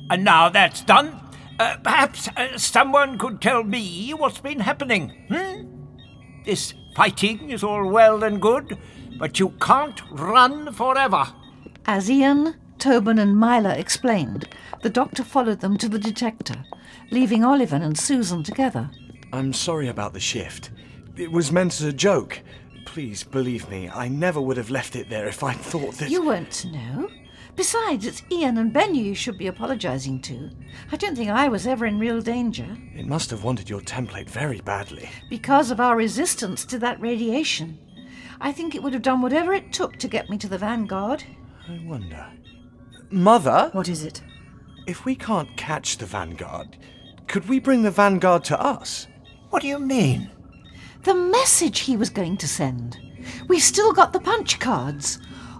[0.08, 1.20] And now that's done,
[1.58, 5.10] uh, perhaps uh, someone could tell me what's been happening.
[5.28, 5.77] Hmm?
[6.48, 8.78] This fighting is all well and good,
[9.18, 11.26] but you can't run forever.
[11.84, 14.48] As Ian, Tobin, and Myla explained,
[14.80, 16.64] the doctor followed them to the detector,
[17.10, 18.88] leaving Olivan and Susan together.
[19.30, 20.70] I'm sorry about the shift.
[21.18, 22.40] It was meant as a joke.
[22.86, 26.08] Please believe me, I never would have left it there if I'd thought that.
[26.08, 27.10] You weren't to know.
[27.58, 30.48] Besides, it's Ian and Benya you should be apologising to.
[30.92, 32.78] I don't think I was ever in real danger.
[32.94, 35.10] It must have wanted your template very badly.
[35.28, 37.76] Because of our resistance to that radiation.
[38.40, 41.24] I think it would have done whatever it took to get me to the Vanguard.
[41.68, 42.28] I wonder.
[43.10, 43.70] Mother?
[43.72, 44.22] What is it?
[44.86, 46.76] If we can't catch the Vanguard,
[47.26, 49.08] could we bring the Vanguard to us?
[49.50, 50.30] What do you mean?
[51.02, 53.00] The message he was going to send.
[53.48, 55.18] We've still got the punch cards.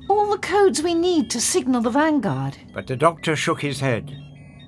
[0.09, 2.57] All the codes we need to signal the Vanguard.
[2.73, 4.17] But the doctor shook his head.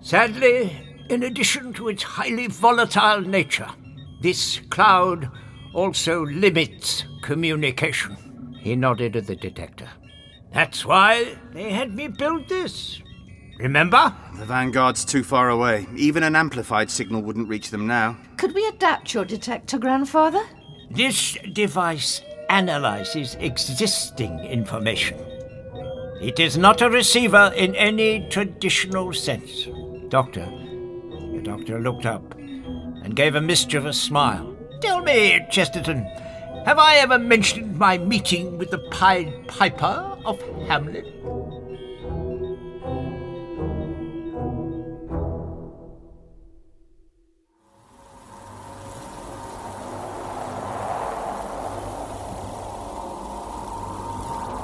[0.02, 3.68] Sadly, in addition to its highly volatile nature,
[4.20, 5.30] this cloud
[5.74, 8.16] also limits communication.
[8.60, 9.88] He nodded at the detector.
[10.52, 13.00] That's why they had me build this.
[13.58, 14.14] Remember?
[14.36, 15.86] The Vanguard's too far away.
[15.96, 18.16] Even an amplified signal wouldn't reach them now.
[18.36, 20.42] Could we adapt your detector, Grandfather?
[20.90, 25.18] This device analyzes existing information.
[26.20, 29.68] It is not a receiver in any traditional sense.
[30.08, 30.44] Doctor,
[31.32, 34.54] the doctor looked up and gave a mischievous smile.
[34.80, 36.04] Tell me, Chesterton,
[36.66, 41.06] have I ever mentioned my meeting with the Pied Piper of Hamelin?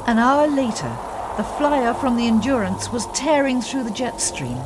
[0.06, 0.96] An hour later,
[1.36, 4.58] the flyer from the Endurance was tearing through the jet stream.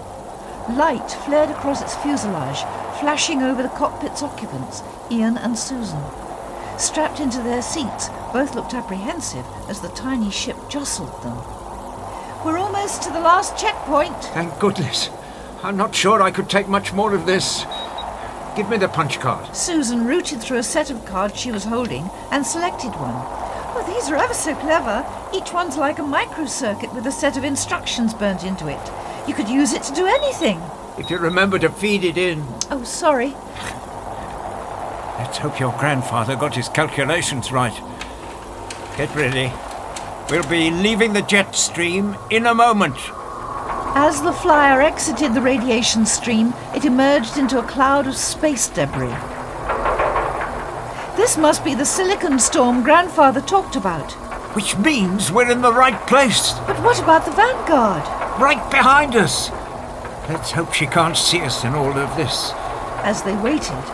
[0.69, 2.61] Light flared across its fuselage,
[3.01, 6.03] flashing over the cockpit's occupants, Ian and Susan.
[6.79, 11.39] Strapped into their seats, both looked apprehensive as the tiny ship jostled them.
[12.45, 14.23] We're almost to the last checkpoint.
[14.35, 15.09] Thank goodness.
[15.63, 17.65] I'm not sure I could take much more of this.
[18.57, 19.57] Give me the punch card.
[19.57, 23.50] Susan rooted through a set of cards she was holding and selected one.
[23.91, 25.05] These are ever so clever.
[25.35, 28.81] Each one's like a microcircuit with a set of instructions burnt into it.
[29.27, 30.61] You could use it to do anything.
[30.97, 32.45] If you remember to feed it in.
[32.71, 33.35] Oh, sorry.
[35.19, 37.75] Let's hope your grandfather got his calculations right.
[38.97, 39.53] Get ready.
[40.31, 42.97] We'll be leaving the jet stream in a moment.
[43.97, 49.17] As the flyer exited the radiation stream, it emerged into a cloud of space debris.
[51.21, 54.11] This must be the silicon storm Grandfather talked about.
[54.57, 56.53] Which means we're in the right place.
[56.67, 58.05] But what about the Vanguard?
[58.41, 59.51] Right behind us.
[60.31, 62.53] Let's hope she can't see us in all of this.
[63.05, 63.85] As they waited,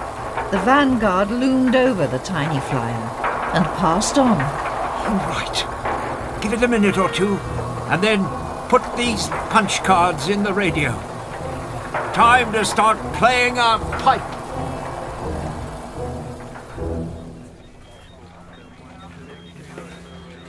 [0.52, 3.10] the Vanguard loomed over the tiny flyer
[3.54, 4.40] and passed on.
[4.40, 6.40] All right.
[6.40, 7.38] Give it a minute or two,
[7.90, 8.24] and then
[8.68, 10.92] put these punch cards in the radio.
[12.14, 14.35] Time to start playing our pipe.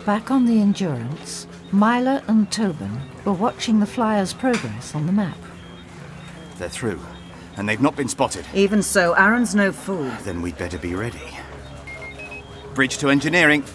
[0.07, 5.37] Back on the Endurance, Myla and Tobin were watching the flyer's progress on the map.
[6.57, 7.01] They're through,
[7.57, 8.45] and they've not been spotted.
[8.53, 10.09] Even so, Aaron's no fool.
[10.23, 11.37] Then we'd better be ready.
[12.73, 13.65] Bridge to engineering.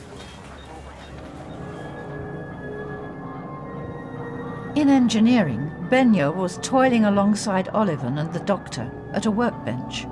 [4.74, 10.06] In engineering, Benya was toiling alongside Olivan and the doctor at a workbench.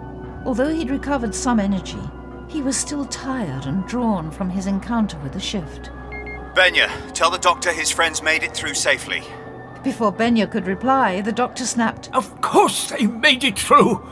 [0.44, 2.02] Although he'd recovered some energy,
[2.46, 5.90] he was still tired and drawn from his encounter with the shift.
[6.54, 9.22] Benya, tell the doctor his friends made it through safely.
[9.84, 14.06] Before Benya could reply, the doctor snapped, Of course they made it through.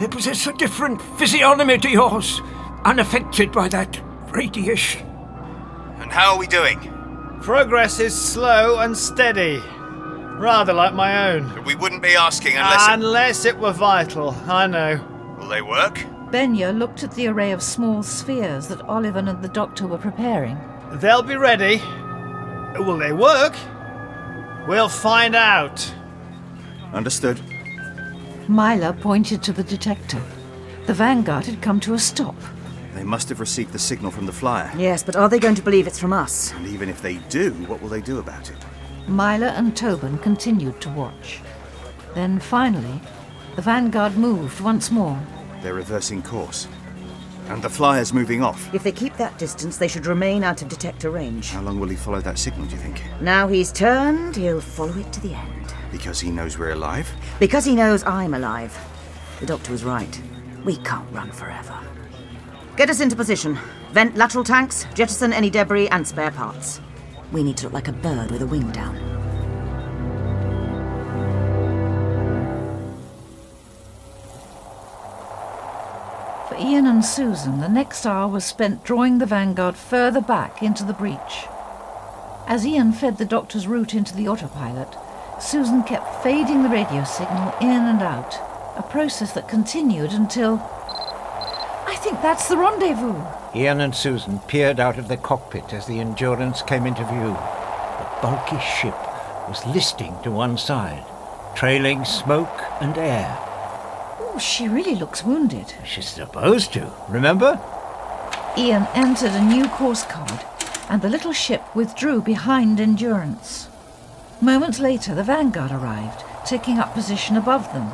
[0.00, 2.40] They possess a different physiognomy to yours,
[2.84, 4.00] unaffected by that
[4.30, 5.06] radiation.
[5.98, 6.78] And how are we doing?
[7.40, 9.58] Progress is slow and steady.
[10.38, 11.64] Rather like my own.
[11.64, 12.86] We wouldn't be asking unless.
[12.88, 15.36] Unless it were vital, I know.
[15.38, 15.98] Will they work?
[16.30, 20.58] Benya looked at the array of small spheres that Olivan and the doctor were preparing.
[20.92, 21.82] They'll be ready.
[22.78, 23.54] Will they work?
[24.66, 25.92] We'll find out.
[26.92, 27.40] Understood.
[28.48, 30.22] Myla pointed to the detector.
[30.86, 32.36] The Vanguard had come to a stop.
[32.94, 34.72] They must have received the signal from the flyer.
[34.76, 36.52] Yes, but are they going to believe it's from us?
[36.52, 38.56] And even if they do, what will they do about it?
[39.08, 41.40] Myla and Tobin continued to watch.
[42.14, 43.00] Then finally,
[43.54, 45.20] the Vanguard moved once more.
[45.62, 46.68] They're reversing course.
[47.48, 48.74] And the flyer's moving off.
[48.74, 51.50] If they keep that distance, they should remain out of detector range.
[51.50, 53.02] How long will he follow that signal, do you think?
[53.20, 55.74] Now he's turned, he'll follow it to the end.
[55.92, 57.08] Because he knows we're alive?
[57.38, 58.76] Because he knows I'm alive.
[59.40, 60.20] The doctor was right.
[60.64, 61.78] We can't run forever.
[62.76, 63.58] Get us into position.
[63.92, 66.80] Vent lateral tanks, jettison any debris and spare parts.
[67.32, 68.96] We need to look like a bird with a wing down.
[76.58, 80.94] Ian and Susan, the next hour was spent drawing the Vanguard further back into the
[80.94, 81.46] breach.
[82.46, 84.96] As Ian fed the doctor's route into the autopilot,
[85.38, 88.34] Susan kept fading the radio signal in and out,
[88.76, 90.54] a process that continued until.
[91.86, 93.22] I think that's the rendezvous.
[93.54, 97.34] Ian and Susan peered out of the cockpit as the Endurance came into view.
[97.98, 98.96] The bulky ship
[99.48, 101.04] was listing to one side,
[101.54, 103.45] trailing smoke and air.
[104.36, 105.72] Oh, she really looks wounded.
[105.82, 107.58] She's supposed to, remember?
[108.58, 110.44] Ian entered a new course card,
[110.90, 113.70] and the little ship withdrew behind Endurance.
[114.42, 117.90] Moments later, the Vanguard arrived, taking up position above them.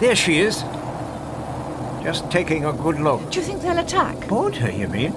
[0.00, 0.62] There she is.
[2.02, 3.30] Just taking a good look.
[3.30, 4.26] Do you think they'll attack?
[4.26, 5.12] Board her, you mean?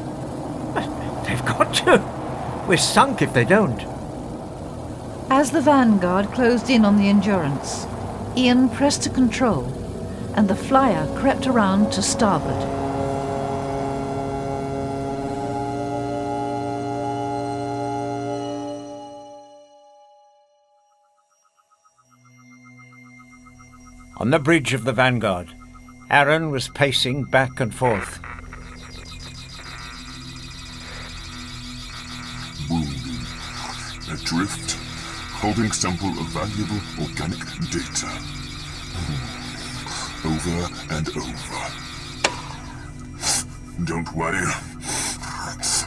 [1.24, 2.65] They've got to.
[2.68, 3.86] We're sunk if they don't.
[5.30, 7.88] As the Vanguard closed in on the Endurance,
[8.36, 9.66] Ian pressed to control,
[10.36, 12.64] and the flyer crept around to starboard.
[24.18, 25.54] On the bridge of the Vanguard,
[26.10, 28.20] Aaron was pacing back and forth.
[32.70, 33.28] Wounded.
[34.12, 34.83] Adrift.
[35.44, 37.40] Holding sample of valuable organic
[37.70, 38.07] data.
[38.95, 40.30] Hmm.
[40.32, 41.64] Over and over.
[43.84, 44.48] Don't worry.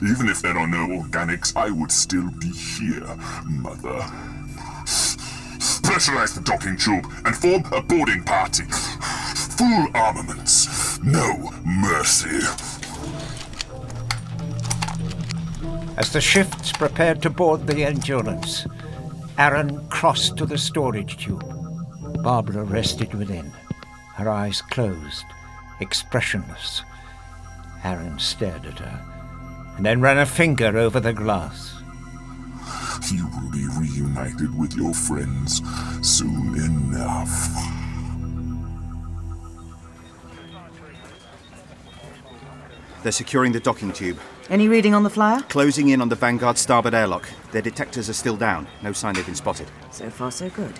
[0.03, 3.17] Even if there are no organics, I would still be here,
[3.47, 4.05] Mother.
[5.87, 8.65] Pressurize the docking tube and form a boarding party.
[9.57, 11.01] Full armaments.
[11.03, 12.45] No mercy.
[15.97, 18.67] As the shifts prepared to board the Endurance,
[19.39, 21.45] Aaron crossed to the storage tube.
[22.23, 23.53] Barbara rested within,
[24.15, 25.27] her eyes closed,
[25.81, 26.83] expressionless.
[27.85, 31.75] Aaron stared at her, and then ran a finger over the glass.
[33.13, 35.61] You will be reunited with your friends
[36.01, 37.49] soon enough.
[43.03, 44.19] They're securing the docking tube.
[44.49, 45.41] Any reading on the flyer?
[45.49, 47.29] Closing in on the Vanguard starboard airlock.
[47.51, 48.69] Their detectors are still down.
[48.81, 49.69] No sign they've been spotted.
[49.91, 50.73] So far, so good.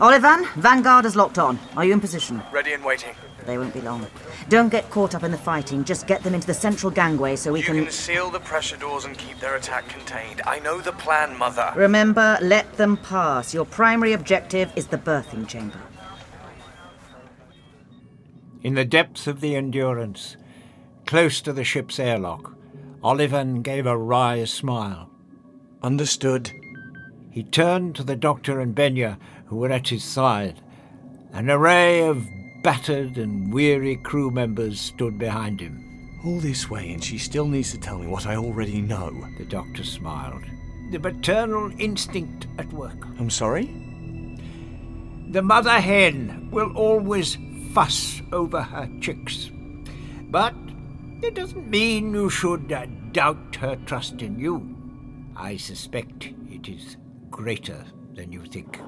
[0.00, 1.58] Olivan, Vanguard is locked on.
[1.76, 2.42] Are you in position?
[2.52, 3.14] Ready and waiting.
[3.46, 4.06] They won't be long.
[4.48, 5.84] Don't get caught up in the fighting.
[5.84, 7.84] Just get them into the central gangway so we you can.
[7.84, 10.42] can seal the pressure doors and keep their attack contained.
[10.44, 11.72] I know the plan, Mother.
[11.76, 13.54] Remember, let them pass.
[13.54, 15.80] Your primary objective is the birthing chamber.
[18.62, 20.36] In the depths of the Endurance,
[21.06, 22.54] close to the ship's airlock,
[23.02, 25.10] Olivan gave a wry smile.
[25.82, 26.52] Understood.
[27.30, 30.60] He turned to the doctor and Benya, who were at his side.
[31.32, 32.26] An array of
[32.62, 36.20] battered and weary crew members stood behind him.
[36.26, 39.10] All this way, and she still needs to tell me what I already know.
[39.38, 40.42] The doctor smiled.
[40.90, 43.06] The maternal instinct at work.
[43.18, 43.66] I'm sorry?
[45.30, 47.38] The mother hen will always
[47.72, 49.50] fuss over her chicks.
[50.24, 50.54] But
[51.24, 54.76] it doesn't mean you should uh, doubt her trust in you.
[55.36, 56.96] I suspect it is
[57.30, 57.84] greater
[58.14, 58.78] than you think.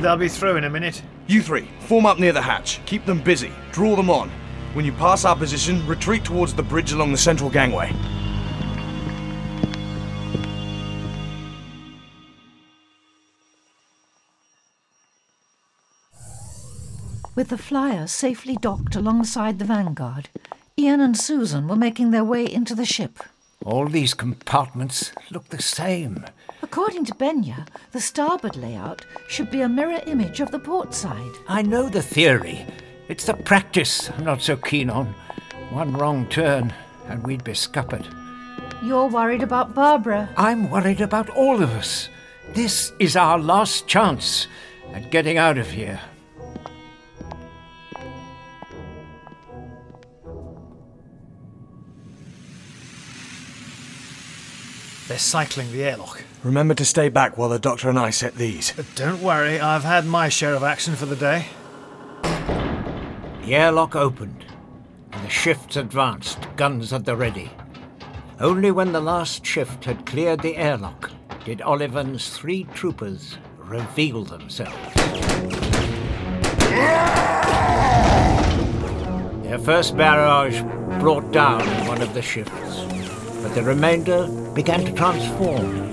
[0.00, 1.02] They'll be through in a minute.
[1.26, 2.80] You three, form up near the hatch.
[2.86, 3.52] Keep them busy.
[3.72, 4.30] Draw them on.
[4.74, 7.92] When you pass our position, retreat towards the bridge along the central gangway.
[17.34, 20.28] With the flyer safely docked alongside the Vanguard,
[20.78, 23.20] Ian and Susan were making their way into the ship.
[23.64, 26.26] All these compartments look the same.
[26.62, 31.32] According to Benya, the starboard layout should be a mirror image of the port side.
[31.48, 32.66] I know the theory.
[33.08, 35.14] It's the practice I'm not so keen on.
[35.70, 36.74] One wrong turn,
[37.08, 38.06] and we'd be scuppered.
[38.82, 40.28] You're worried about Barbara.
[40.36, 42.10] I'm worried about all of us.
[42.52, 44.48] This is our last chance
[44.92, 46.00] at getting out of here.
[55.12, 56.24] They're cycling the airlock.
[56.42, 58.72] Remember to stay back while the doctor and I set these.
[58.74, 61.48] But don't worry, I've had my share of action for the day.
[62.22, 64.46] The airlock opened,
[65.12, 67.50] and the shifts advanced, guns at the ready.
[68.40, 71.10] Only when the last shift had cleared the airlock
[71.44, 74.94] did Olivan's three troopers reveal themselves.
[79.42, 80.62] Their first barrage
[81.02, 82.86] brought down one of the shifts,
[83.42, 85.90] but the remainder began to transform.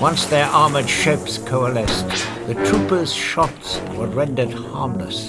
[0.00, 5.28] Once their armored shapes coalesced, the troopers' shots were rendered harmless.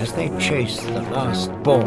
[0.00, 1.86] As they chased the last ball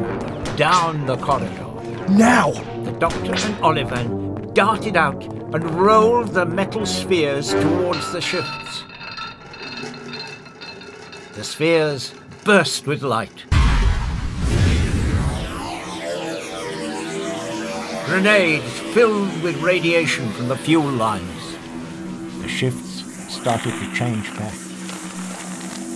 [0.56, 1.66] down the corridor,
[2.10, 2.52] Now!
[2.84, 8.84] the Doctor and Olivan darted out and rolled the metal spheres towards the shifts.
[11.36, 13.47] The spheres burst with light.
[18.08, 21.58] Grenades filled with radiation from the fuel lines.
[22.42, 24.54] The shifts started to change back.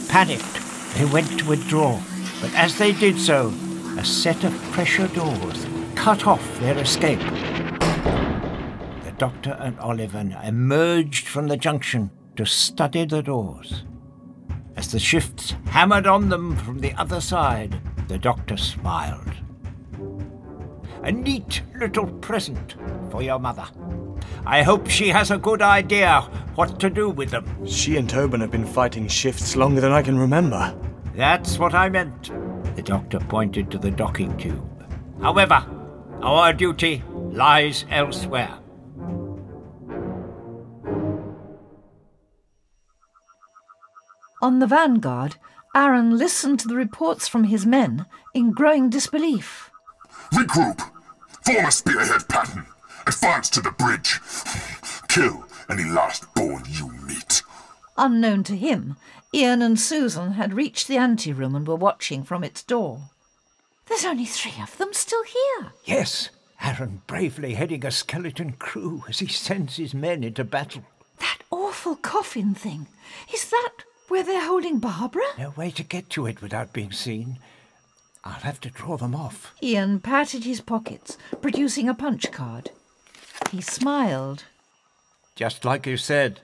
[0.09, 0.59] Panicked,
[0.95, 2.01] they went to withdraw,
[2.41, 3.53] but as they did so,
[3.97, 5.65] a set of pressure doors
[5.95, 7.21] cut off their escape.
[9.05, 13.85] The Doctor and Olivan emerged from the junction to study the doors.
[14.75, 17.79] As the shifts hammered on them from the other side,
[18.09, 19.40] the Doctor smiled.
[21.03, 22.75] A neat little present
[23.09, 23.65] for your mother.
[24.45, 26.21] I hope she has a good idea
[26.55, 27.65] what to do with them.
[27.65, 30.75] She and Tobin have been fighting shifts longer than I can remember.
[31.15, 32.31] That's what I meant.
[32.75, 34.85] The doctor pointed to the docking tube.
[35.21, 35.65] However,
[36.21, 38.57] our duty lies elsewhere.
[44.43, 45.37] On the Vanguard,
[45.75, 49.70] Aaron listened to the reports from his men in growing disbelief.
[50.33, 50.79] Regroup.
[51.45, 52.65] Form a spearhead pattern.
[53.07, 54.19] Advance to the bridge.
[55.07, 57.41] Kill any last born you meet.
[57.97, 58.95] Unknown to him,
[59.33, 63.09] Ian and Susan had reached the anteroom and were watching from its door.
[63.87, 65.73] There's only three of them still here.
[65.83, 66.29] Yes,
[66.61, 70.83] Aaron bravely heading a skeleton crew as he sends his men into battle.
[71.19, 72.87] That awful coffin thing.
[73.33, 73.71] Is that
[74.07, 75.23] where they're holding Barbara?
[75.37, 77.39] No way to get to it without being seen.
[78.23, 79.53] I'll have to draw them off.
[79.63, 82.69] Ian patted his pockets, producing a punch card.
[83.49, 84.43] He smiled.
[85.35, 86.41] Just like you said,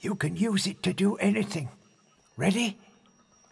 [0.00, 1.68] you can use it to do anything.
[2.36, 2.78] Ready?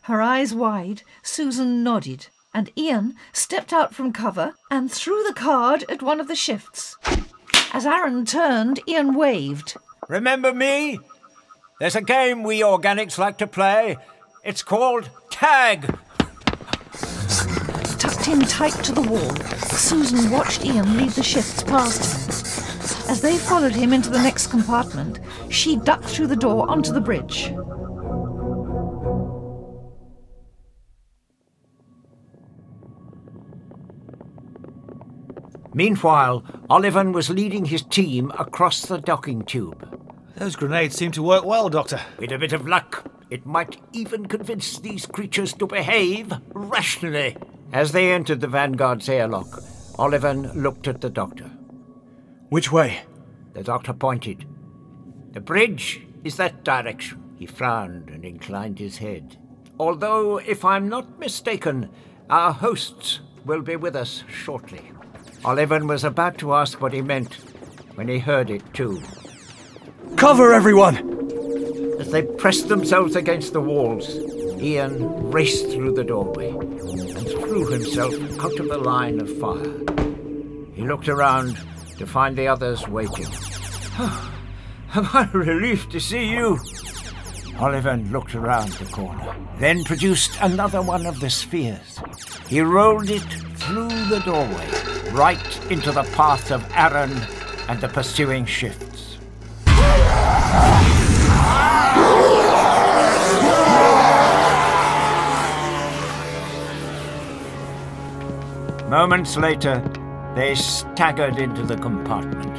[0.02, 5.84] Her eyes wide, Susan nodded, and Ian stepped out from cover and threw the card
[5.88, 6.96] at one of the shifts.
[7.72, 9.76] As Aaron turned, Ian waved.
[10.08, 10.98] Remember me?
[11.78, 13.96] There's a game we organics like to play.
[14.44, 15.98] It's called Tag.
[18.22, 19.34] Tucked in tight to the wall,
[19.76, 23.10] Susan watched Ian lead the shifts past him.
[23.10, 25.18] As they followed him into the next compartment,
[25.48, 27.52] she ducked through the door onto the bridge.
[35.74, 39.98] Meanwhile, Olivan was leading his team across the docking tube.
[40.36, 42.00] Those grenades seem to work well, Doctor.
[42.18, 47.36] With a bit of luck, it might even convince these creatures to behave rationally.
[47.72, 49.62] As they entered the Vanguard's airlock,
[49.98, 51.50] Olivan looked at the doctor.
[52.50, 53.00] Which way?
[53.54, 54.44] The doctor pointed.
[55.32, 57.22] The bridge is that direction.
[57.38, 59.38] He frowned and inclined his head.
[59.80, 61.88] Although, if I'm not mistaken,
[62.28, 64.92] our hosts will be with us shortly.
[65.42, 67.38] Olivan was about to ask what he meant
[67.94, 69.02] when he heard it too.
[70.16, 70.98] Cover everyone!
[71.98, 74.14] As they pressed themselves against the walls,
[74.60, 76.52] Ian raced through the doorway
[77.52, 79.74] threw himself out of the line of fire.
[80.72, 81.58] He looked around
[81.98, 83.26] to find the others waiting.
[84.94, 86.56] Am I relieved to see you?
[87.58, 92.00] Olivan looked around the corner, then produced another one of the spheres.
[92.48, 93.20] He rolled it
[93.56, 97.12] through the doorway, right into the path of Aaron
[97.68, 99.18] and the pursuing shifts.
[108.92, 109.80] Moments later,
[110.36, 112.58] they staggered into the compartment.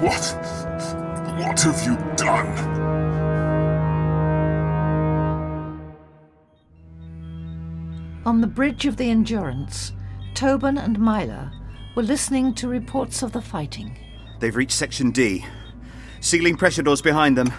[0.00, 0.24] What?
[1.40, 2.46] What have you done?
[8.24, 9.90] On the bridge of the Endurance,
[10.34, 11.52] Tobin and Myla
[11.96, 13.98] were listening to reports of the fighting.
[14.38, 15.44] They've reached Section D.
[16.20, 17.52] Sealing pressure doors behind them.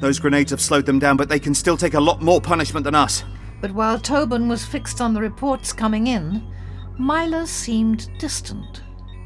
[0.00, 2.84] Those grenades have slowed them down, but they can still take a lot more punishment
[2.84, 3.24] than us.
[3.60, 6.46] But while Tobin was fixed on the reports coming in,
[6.98, 8.82] Myla seemed distant.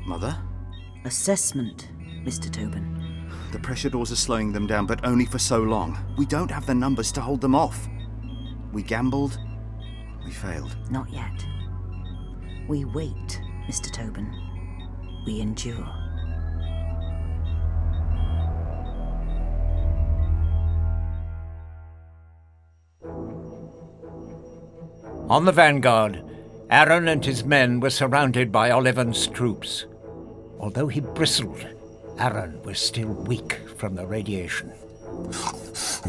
[0.06, 0.36] Mother?
[1.04, 1.88] Assessment,
[2.24, 2.50] Mr.
[2.50, 3.28] Tobin.
[3.52, 5.98] The pressure doors are slowing them down, but only for so long.
[6.16, 7.88] We don't have the numbers to hold them off.
[8.72, 9.38] We gambled.
[10.24, 10.76] We failed.
[10.90, 11.44] Not yet.
[12.68, 13.92] We wait, Mr.
[13.92, 14.32] Tobin.
[15.26, 16.01] We endure.
[25.28, 26.22] On the vanguard,
[26.70, 29.86] Aaron and his men were surrounded by Olivan's troops.
[30.58, 31.66] Although he bristled,
[32.18, 34.70] Aaron was still weak from the radiation.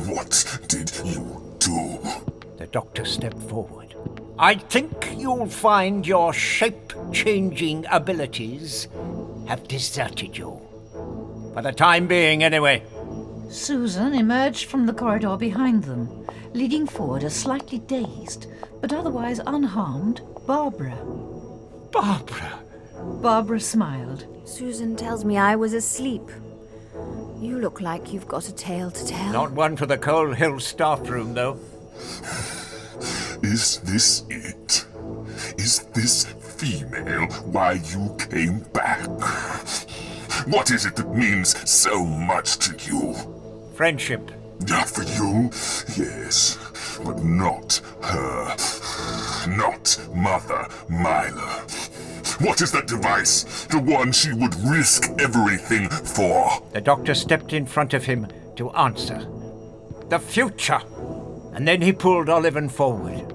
[0.08, 2.00] What did you do?
[2.58, 3.96] The doctor stepped forward.
[4.40, 8.88] I think you'll find your shape changing abilities
[9.48, 10.60] have deserted you.
[11.54, 12.84] For the time being, anyway.
[13.50, 18.48] Susan emerged from the corridor behind them, leading forward a slightly dazed,
[18.84, 20.98] but otherwise unharmed, Barbara.
[21.94, 22.60] Barbara!
[23.22, 24.26] Barbara smiled.
[24.44, 26.30] Susan tells me I was asleep.
[27.40, 29.32] You look like you've got a tale to tell.
[29.32, 31.58] Not one for the Coal Hill staff room, though.
[33.42, 34.86] Is this it?
[35.58, 39.08] Is this female why you came back?
[40.46, 43.16] What is it that means so much to you?
[43.76, 44.30] Friendship.
[44.68, 45.52] Not for you,
[45.98, 46.58] yes,
[47.04, 48.56] but not her.
[49.48, 51.66] Not Mother Myla.
[52.40, 53.66] What is that device?
[53.66, 56.62] The one she would risk everything for?
[56.72, 59.28] The doctor stepped in front of him to answer.
[60.10, 60.82] The future!
[61.54, 63.34] And then he pulled Olivan forward.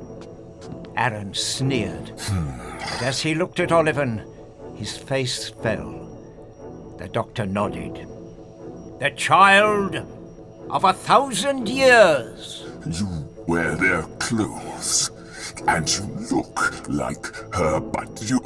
[0.97, 2.12] Aaron sneered.
[2.16, 4.24] But as he looked at Olivan,
[4.77, 6.97] his face fell.
[6.99, 8.07] The doctor nodded.
[8.99, 9.97] The child
[10.70, 12.65] of a thousand years.
[12.86, 15.11] You wear their clothes,
[15.66, 18.39] and you look like her, but you.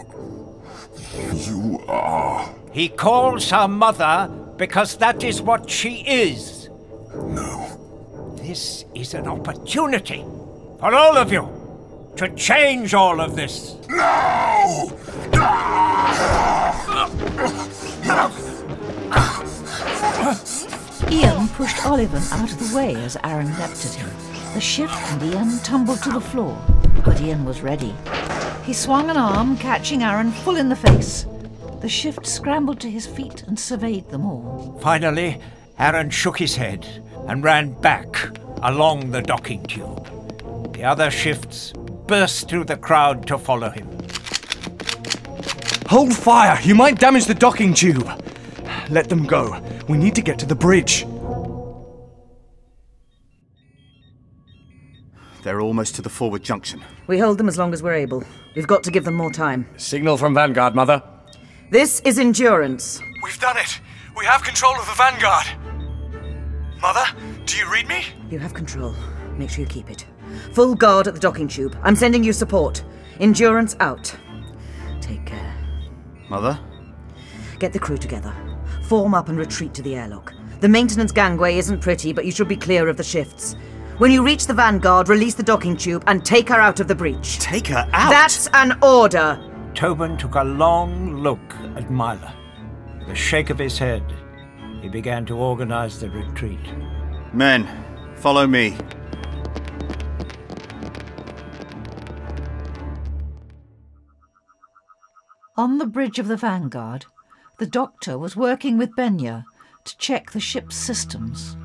[1.35, 2.55] You are.
[2.73, 6.70] He calls her mother because that is what she is.
[7.15, 7.69] No.
[8.37, 10.24] This is an opportunity
[10.79, 11.49] for all of you
[12.16, 13.77] to change all of this.
[13.89, 14.91] No!
[21.11, 24.32] Ian pushed Olivan out of the way as Aaron leapt at him.
[24.55, 26.57] The shift and Ian tumbled to the floor,
[27.05, 27.95] but Ian was ready.
[28.65, 31.27] He swung an arm, catching Aaron full in the face.
[31.81, 34.79] The shift scrambled to his feet and surveyed them all.
[34.83, 35.41] Finally,
[35.79, 36.87] Aaron shook his head
[37.29, 40.74] and ran back along the docking tube.
[40.74, 41.73] The other shifts
[42.07, 43.89] burst through the crowd to follow him.
[45.89, 46.61] Hold fire!
[46.62, 48.09] You might damage the docking tube!
[48.91, 49.61] Let them go.
[49.89, 51.07] We need to get to the bridge.
[55.43, 56.82] They're almost to the forward junction.
[57.09, 58.23] We hold them as long as we're able.
[58.55, 59.66] We've got to give them more time.
[59.77, 61.02] Signal from Vanguard, Mother.
[61.70, 63.01] This is Endurance.
[63.23, 63.81] We've done it!
[64.16, 65.47] We have control of the Vanguard!
[66.81, 67.05] Mother,
[67.44, 68.05] do you read me?
[68.31, 68.94] You have control.
[69.36, 70.06] Make sure you keep it.
[70.52, 71.77] Full guard at the docking tube.
[71.82, 72.85] I'm sending you support.
[73.20, 74.14] Endurance out.
[75.01, 75.55] Take care.
[76.28, 76.59] Mother?
[77.59, 78.35] Get the crew together.
[78.85, 80.35] Form up and retreat to the airlock.
[80.60, 83.56] The maintenance gangway isn't pretty, but you should be clear of the shifts.
[84.03, 86.95] When you reach the Vanguard, release the docking tube and take her out of the
[86.97, 87.39] breach.
[87.39, 88.11] Take her out?
[88.11, 89.39] That's an order!
[89.74, 91.39] Tobin took a long look
[91.77, 92.35] at Myla.
[92.99, 94.03] With a shake of his head,
[94.81, 96.59] he began to organize the retreat.
[97.33, 97.69] Men,
[98.16, 98.77] follow me.
[105.57, 107.07] On the bridge of the Vanguard,
[107.61, 109.45] the doctor was working with Benya
[109.85, 111.57] to check the ship's systems.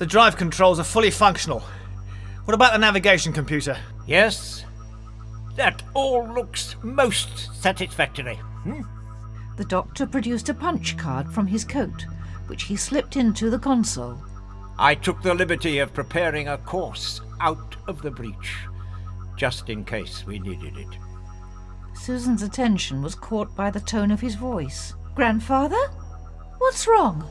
[0.00, 1.60] The drive controls are fully functional.
[2.46, 3.76] What about the navigation computer?
[4.06, 4.64] Yes,
[5.56, 8.36] that all looks most satisfactory.
[8.36, 8.80] Hmm?
[9.58, 12.06] The doctor produced a punch card from his coat,
[12.46, 14.18] which he slipped into the console.
[14.78, 18.56] I took the liberty of preparing a course out of the breach,
[19.36, 20.98] just in case we needed it.
[21.92, 24.94] Susan's attention was caught by the tone of his voice.
[25.14, 25.90] Grandfather?
[26.56, 27.28] What's wrong?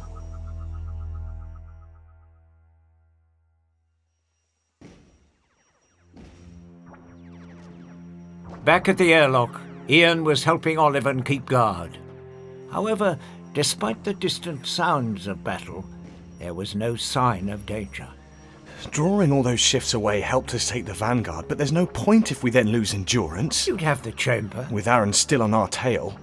[8.65, 11.97] Back at the airlock, Ian was helping Olivan keep guard.
[12.71, 13.17] However,
[13.53, 15.85] despite the distant sounds of battle,
[16.39, 18.07] there was no sign of danger.
[18.91, 22.43] Drawing all those shifts away helped us take the Vanguard, but there's no point if
[22.43, 23.67] we then lose endurance.
[23.67, 24.67] You'd have the chamber.
[24.71, 26.17] With Aaron still on our tail.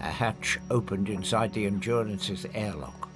[0.00, 3.08] A hatch opened inside the Endurance's airlock.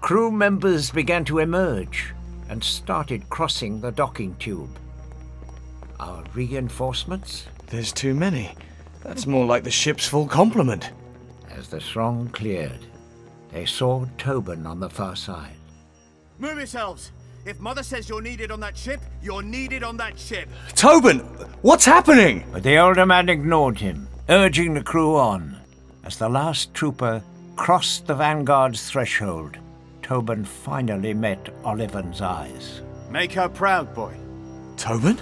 [0.00, 2.12] Crew members began to emerge
[2.48, 4.78] and started crossing the docking tube.
[6.02, 7.46] Our reinforcements?
[7.68, 8.56] There's too many.
[9.04, 10.90] That's more like the ship's full complement.
[11.48, 12.80] As the throng cleared,
[13.52, 15.54] they saw Tobin on the far side.
[16.40, 17.12] Move yourselves!
[17.44, 20.48] If Mother says you're needed on that ship, you're needed on that ship.
[20.74, 21.20] Tobin!
[21.62, 22.46] What's happening?
[22.52, 25.56] But the older man ignored him, urging the crew on.
[26.02, 27.22] As the last trooper
[27.54, 29.56] crossed the Vanguard's threshold,
[30.02, 32.80] Tobin finally met Olivan's eyes.
[33.08, 34.16] Make her proud, boy.
[34.76, 35.20] Tobin?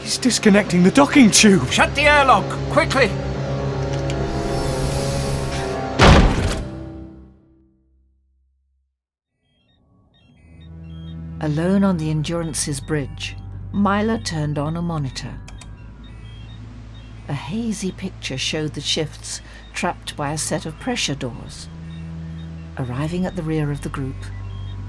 [0.00, 1.70] He's disconnecting the docking tube.
[1.70, 3.10] Shut the airlock, quickly!
[11.42, 13.36] Alone on the Endurance's bridge,
[13.72, 15.40] Myla turned on a monitor.
[17.28, 19.40] A hazy picture showed the shifts
[19.72, 21.68] trapped by a set of pressure doors.
[22.76, 24.16] Arriving at the rear of the group,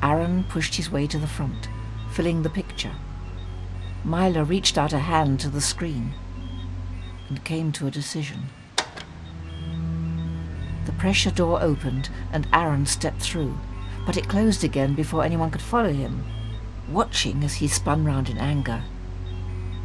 [0.02, 1.70] Aaron pushed his way to the front,
[2.12, 2.96] filling the picture.
[4.04, 6.14] Myla reached out a hand to the screen
[7.30, 8.50] and came to a decision.
[10.86, 13.58] The pressure door opened and Aaron stepped through,
[14.06, 16.24] but it closed again before anyone could follow him.
[16.90, 18.84] Watching as he spun round in anger,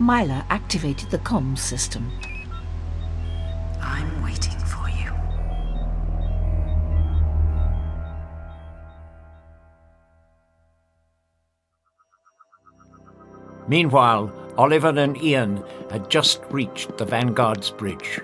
[0.00, 2.10] Myla activated the comms system.
[3.80, 4.55] I'm waiting
[13.68, 18.20] Meanwhile, Olivan and Ian had just reached the Vanguard's bridge.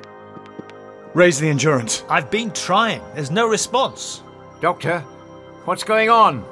[1.15, 2.05] Raise the endurance.
[2.09, 3.03] I've been trying.
[3.15, 4.23] There's no response.
[4.61, 5.01] Doctor,
[5.65, 6.45] what's going on?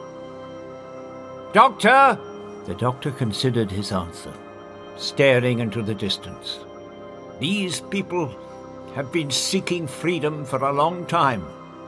[1.53, 2.19] Doctor!
[2.67, 4.33] The doctor considered his answer,
[4.97, 6.59] staring into the distance.
[7.39, 8.29] These people
[8.95, 11.45] have been seeking freedom for a long time,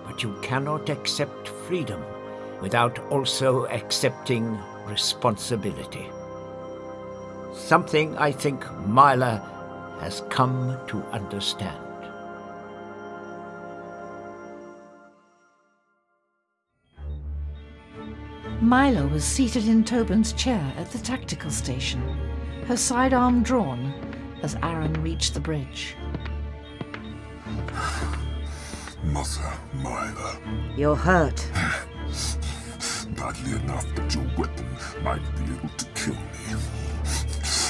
[0.06, 2.02] but you cannot accept freedom
[2.60, 6.08] without also accepting responsibility.
[7.54, 9.42] Something I think Myla
[10.00, 11.78] has come to understand.
[18.60, 22.00] Myla was seated in Tobin's chair at the tactical station,
[22.66, 23.92] her sidearm drawn
[24.42, 25.96] as Aaron reached the bridge.
[29.04, 30.38] Mother Myla.
[30.76, 31.46] You're hurt.
[33.16, 34.66] Badly enough that your weapon
[35.02, 36.41] might be able to kill me.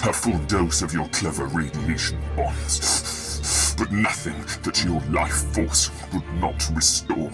[0.05, 3.75] A full dose of your clever radiation bombs.
[3.79, 4.35] But nothing
[4.65, 7.31] that your life force would not restore.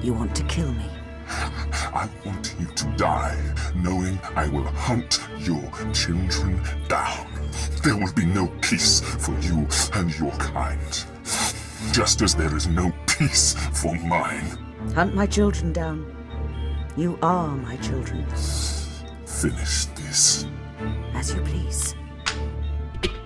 [0.00, 0.88] You want to kill me?
[1.28, 3.36] I want you to die,
[3.74, 7.26] knowing I will hunt your children down.
[7.82, 11.04] There will be no peace for you and your kind.
[11.92, 14.46] Just as there is no peace for mine.
[14.94, 16.06] Hunt my children down.
[16.96, 18.24] You are my children.
[19.26, 20.46] Finish this.
[21.26, 21.96] As you please.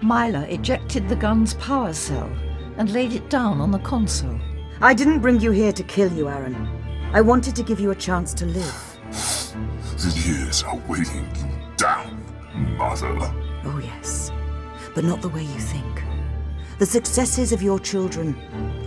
[0.01, 2.32] Myla ejected the gun's power cell
[2.78, 4.40] and laid it down on the console.
[4.81, 6.56] I didn't bring you here to kill you, Aaron.
[7.12, 8.98] I wanted to give you a chance to live.
[9.98, 12.24] The years are weighing you down,
[12.78, 13.14] Mother.
[13.64, 14.32] Oh, yes.
[14.94, 16.02] But not the way you think.
[16.78, 18.35] The successes of your children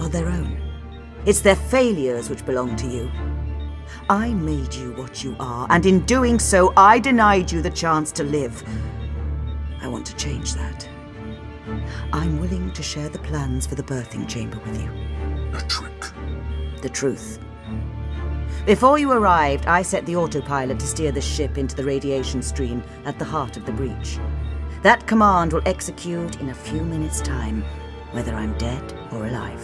[0.01, 0.59] are their own.
[1.27, 3.11] It's their failures which belong to you.
[4.09, 8.11] I made you what you are, and in doing so, I denied you the chance
[8.13, 8.63] to live.
[9.83, 10.87] I want to change that.
[12.13, 14.89] I'm willing to share the plans for the birthing chamber with you.
[15.53, 15.91] A trick.
[16.81, 17.39] The truth.
[18.65, 22.81] Before you arrived, I set the autopilot to steer the ship into the radiation stream
[23.03, 24.19] at the heart of the breach.
[24.83, 27.61] That command will execute in a few minutes' time,
[28.11, 29.63] whether I'm dead or alive.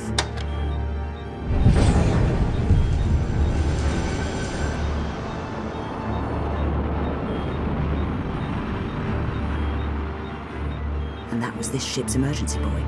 [11.39, 12.83] And that was this ship's emergency buoy.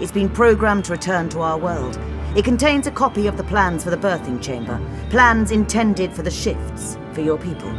[0.00, 1.96] It's been programmed to return to our world.
[2.34, 6.30] It contains a copy of the plans for the birthing chamber, plans intended for the
[6.30, 7.72] shifts, for your people.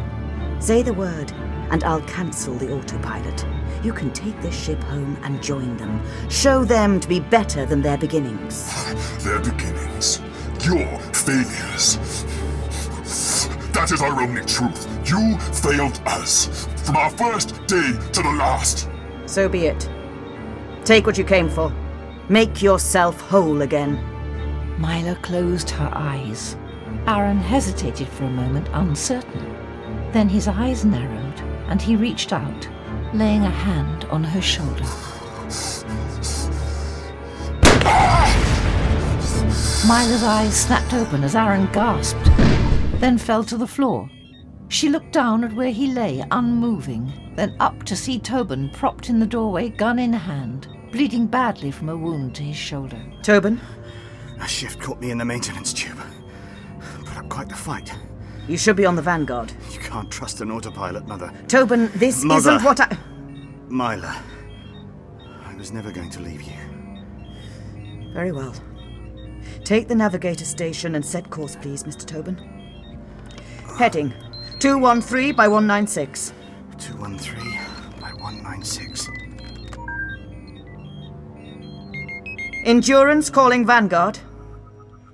[0.61, 1.33] Say the word,
[1.71, 3.45] and I'll cancel the autopilot.
[3.83, 6.01] You can take this ship home and join them.
[6.29, 8.71] Show them to be better than their beginnings.
[9.25, 10.21] Their beginnings.
[10.63, 11.97] Your failures.
[13.73, 14.87] That is our only truth.
[15.05, 16.65] You failed us.
[16.85, 18.87] From our first day to the last.
[19.25, 19.89] So be it.
[20.84, 21.73] Take what you came for.
[22.27, 23.93] Make yourself whole again.
[24.80, 26.57] Myla closed her eyes.
[27.07, 29.55] Aaron hesitated for a moment, uncertain.
[30.11, 31.39] Then his eyes narrowed,
[31.69, 32.68] and he reached out,
[33.14, 34.84] laying a hand on her shoulder.
[39.88, 42.26] Myla's eyes snapped open as Aaron gasped,
[42.99, 44.10] then fell to the floor.
[44.69, 49.19] She looked down at where he lay, unmoving, then up to see Tobin propped in
[49.19, 53.01] the doorway, gun in hand, bleeding badly from a wound to his shoulder.
[53.23, 53.59] Tobin?
[54.39, 55.97] A shift caught me in the maintenance tube.
[57.03, 57.91] Put up quite the fight.
[58.47, 59.51] You should be on the Vanguard.
[59.71, 61.33] You can't trust an autopilot, Mother.
[61.47, 62.51] Tobin, this Mother.
[62.51, 62.95] isn't what I.
[63.69, 64.21] Myla,
[65.45, 66.53] I was never going to leave you.
[68.13, 68.53] Very well.
[69.63, 72.05] Take the navigator station and set course, please, Mr.
[72.05, 72.37] Tobin.
[73.79, 74.13] Heading
[74.59, 76.33] 213 by 196.
[76.77, 77.59] 213
[77.99, 79.09] by 196.
[82.65, 84.19] Endurance calling Vanguard.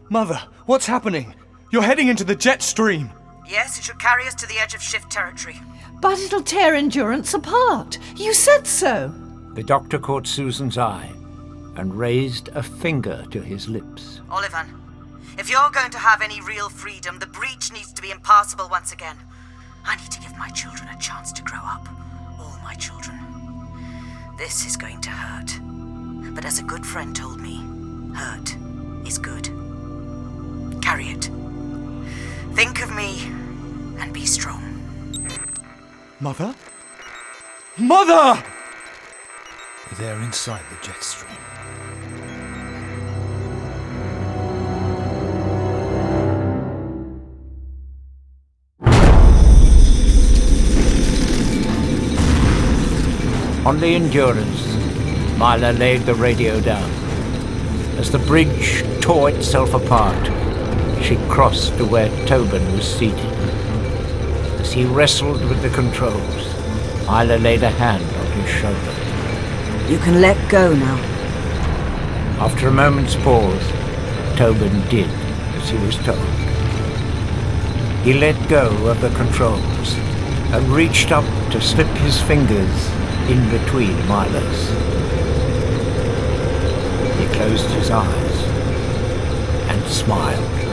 [0.10, 1.34] Mother, what's happening?
[1.72, 3.10] You're heading into the jet stream.
[3.48, 5.56] Yes, it should carry us to the edge of shift territory.
[6.00, 7.98] But it'll tear Endurance apart.
[8.16, 9.12] You said so.
[9.56, 11.10] The doctor caught Susan's eye
[11.76, 14.22] and raised a finger to his lips.
[14.30, 14.68] Olivan,
[15.40, 18.92] if you're going to have any real freedom, the breach needs to be impassable once
[18.94, 19.18] again.
[19.86, 21.90] I need to give my children a chance to grow up.
[22.40, 23.18] All my children.
[24.38, 25.79] This is going to hurt.
[26.34, 27.58] But as a good friend told me,
[28.16, 28.56] hurt
[29.06, 29.50] is good.
[30.82, 31.30] Carry it.
[32.54, 33.22] Think of me
[34.00, 34.64] and be strong.
[36.20, 36.54] Mother?
[37.78, 38.44] Mother!
[39.98, 41.36] They're inside the jet stream.
[53.66, 54.79] On the Endurance,
[55.40, 56.92] Myla laid the radio down.
[57.98, 60.28] As the bridge tore itself apart,
[61.02, 63.34] she crossed to where Tobin was seated.
[64.60, 66.44] As he wrestled with the controls,
[67.08, 69.90] Myla laid a hand on his shoulder.
[69.90, 70.98] You can let go now.
[72.44, 73.66] After a moment's pause,
[74.36, 75.10] Tobin did
[75.56, 76.20] as he was told.
[78.04, 79.96] He let go of the controls
[80.52, 82.90] and reached up to slip his fingers
[83.30, 84.90] in between Myla's.
[87.40, 88.44] Closed his eyes
[89.70, 90.69] and smiled.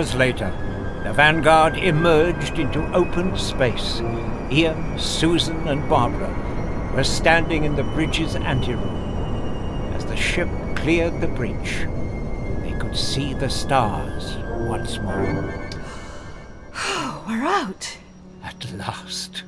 [0.00, 0.50] Hours later,
[1.04, 4.00] the Vanguard emerged into open space.
[4.50, 9.92] Ian, Susan, and Barbara were standing in the bridge's anteroom.
[9.92, 11.86] As the ship cleared the breach,
[12.62, 15.68] they could see the stars once more.
[17.28, 17.98] We're out.
[18.42, 19.42] At last.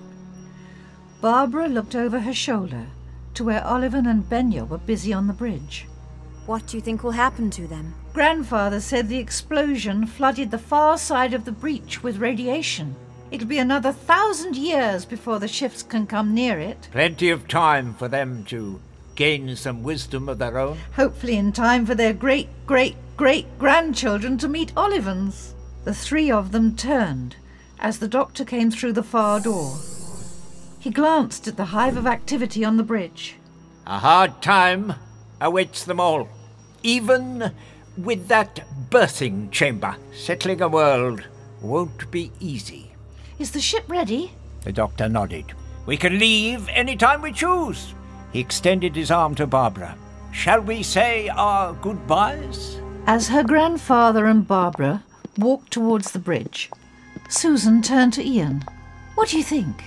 [1.22, 2.88] Barbara looked over her shoulder
[3.32, 5.86] to where Olivan and Benya were busy on the bridge.
[6.46, 7.94] What do you think will happen to them?
[8.12, 12.96] Grandfather said the explosion flooded the far side of the breach with radiation.
[13.30, 16.88] It'll be another thousand years before the ships can come near it.
[16.92, 18.80] Plenty of time for them to
[19.14, 20.78] gain some wisdom of their own.
[20.96, 25.54] Hopefully, in time for their great great great grandchildren to meet Olivans.
[25.84, 27.36] The three of them turned
[27.78, 29.76] as the doctor came through the far door.
[30.78, 33.36] He glanced at the hive of activity on the bridge.
[33.86, 34.94] A hard time
[35.42, 36.28] awaits them all,
[36.82, 37.52] even
[37.96, 38.60] with that
[38.90, 39.96] birthing chamber.
[40.14, 41.22] Settling a world
[41.60, 42.92] won't be easy.
[43.38, 44.32] Is the ship ready?
[44.62, 45.52] The doctor nodded.
[45.84, 47.94] We can leave any time we choose.
[48.32, 49.96] He extended his arm to Barbara.
[50.32, 52.80] Shall we say our goodbyes?
[53.06, 55.04] As her grandfather and Barbara
[55.36, 56.70] walked towards the bridge,
[57.28, 58.64] Susan turned to Ian.
[59.16, 59.82] What do you think?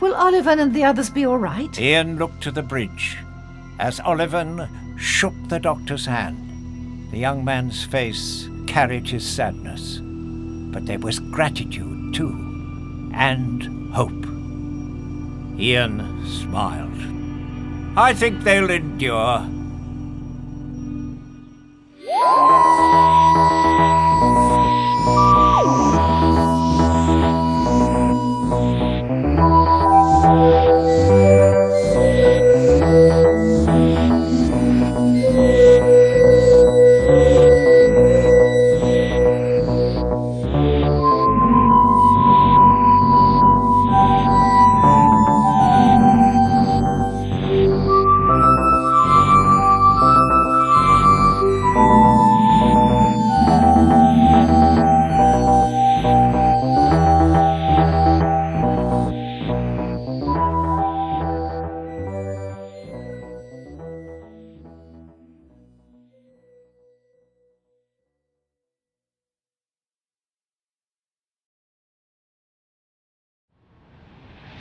[0.00, 1.78] Will Olivan and the others be all right?
[1.78, 3.16] Ian looked to the bridge
[3.82, 6.38] as Olivan shook the doctor's hand.
[7.10, 9.98] The young man's face carried his sadness,
[10.72, 14.24] but there was gratitude too, and hope.
[15.58, 17.98] Ian smiled.
[17.98, 19.48] I think they'll endure.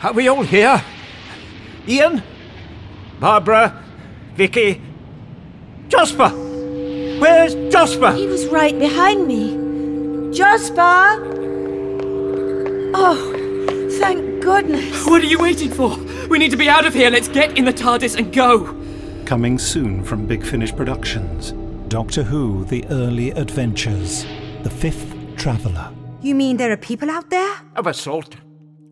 [0.04, 0.84] Are we all here?
[1.88, 2.24] Ian?
[3.20, 3.84] Barbara?
[4.34, 4.82] Vicki?
[5.90, 6.30] Jasper?
[7.20, 8.12] Where's Jasper?
[8.14, 10.34] He was right behind me.
[10.34, 11.30] Jasper!
[12.96, 15.06] Oh, thank goodness.
[15.06, 15.96] What are you waiting for?
[16.30, 17.12] We need to be out of here.
[17.12, 18.76] Let's get in the TARDIS and go.
[19.26, 21.52] Coming soon from Big Finish Productions
[21.90, 24.26] Doctor Who The Early Adventures,
[24.64, 25.92] The Fifth Traveller.
[26.22, 27.54] You mean there are people out there?
[27.76, 28.36] Of a sort.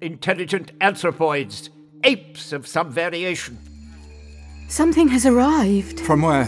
[0.02, 1.70] Intelligent anthropoids.
[2.04, 3.58] Apes of some variation.
[4.70, 6.00] Something has arrived.
[6.00, 6.46] From where?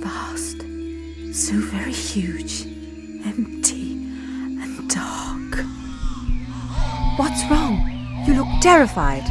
[0.00, 0.60] Vast.
[1.32, 2.62] So very huge.
[3.26, 3.92] Empty.
[3.92, 5.64] And dark.
[7.18, 7.90] What's wrong?
[8.26, 9.24] You look terrified.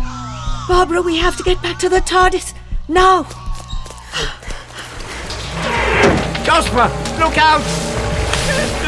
[0.68, 2.54] Barbara, we have to get back to the TARDIS.
[2.88, 3.24] Now!
[6.46, 8.83] Jasper, look out!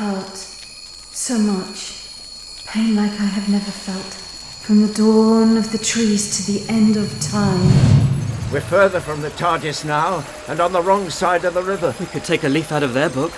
[0.00, 0.36] It hurt
[1.12, 2.06] so much.
[2.66, 4.14] Pain like I have never felt.
[4.64, 7.60] From the dawn of the trees to the end of time.
[8.50, 11.94] We're further from the TARDIS now, and on the wrong side of the river.
[12.00, 13.32] We could take a leaf out of their book,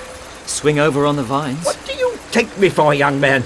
[0.47, 1.65] swing over on the vines.
[1.65, 3.43] What do you take me for, young man?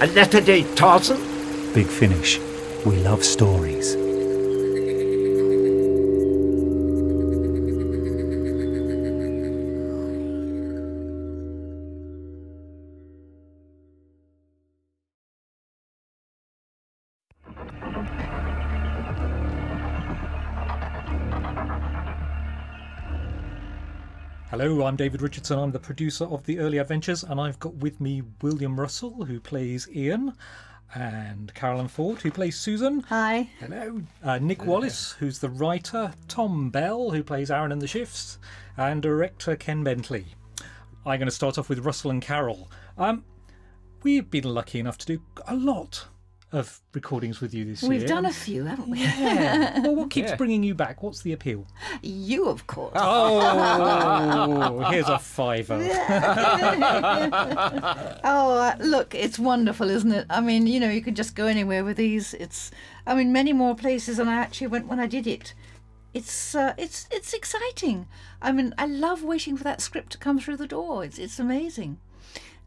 [0.00, 1.20] A letter day Tarzan?
[1.74, 2.38] Big Finish.
[2.86, 4.05] We love stories.
[24.66, 25.60] Hello, I'm David Richardson.
[25.60, 29.38] I'm the producer of The Early Adventures, and I've got with me William Russell, who
[29.38, 30.32] plays Ian,
[30.92, 33.04] and Carole Ann Ford, who plays Susan.
[33.08, 33.48] Hi.
[33.60, 34.02] Hello.
[34.24, 38.40] Uh, Nick Wallace, who's the writer, Tom Bell, who plays Aaron and the Shifts,
[38.76, 40.26] and director Ken Bentley.
[41.06, 42.68] I'm going to start off with Russell and Carol.
[42.98, 43.24] Um,
[44.02, 46.06] we've been lucky enough to do a lot
[46.52, 47.90] of recordings with you this year.
[47.90, 49.00] We've done a few, haven't we?
[49.00, 49.80] Yeah.
[49.82, 50.36] well, what keeps Yeah.
[50.36, 51.02] bringing you back?
[51.02, 51.66] What's the appeal?
[52.02, 52.92] You, of course.
[52.94, 55.74] Oh, here's a fiver.
[58.24, 60.26] oh, uh, look, it's wonderful, isn't it?
[60.30, 62.34] I mean, you know, you could just go anywhere with these.
[62.34, 62.70] It's,
[63.06, 65.52] I mean, many more places than I actually went when I did it.
[66.14, 68.06] It's, uh, it's, it's exciting.
[68.40, 71.04] I mean, I love waiting for that script to come through the door.
[71.04, 71.98] It's, it's amazing,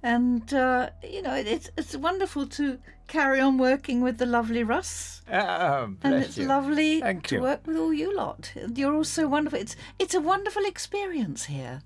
[0.03, 5.21] and uh, you know, it's, it's wonderful to carry on working with the lovely Russ.
[5.31, 6.47] Oh, and it's you.
[6.47, 7.41] lovely Thank to you.
[7.41, 8.53] work with all you lot.
[8.73, 9.59] You're all so wonderful.
[9.59, 11.81] It's it's a wonderful experience here.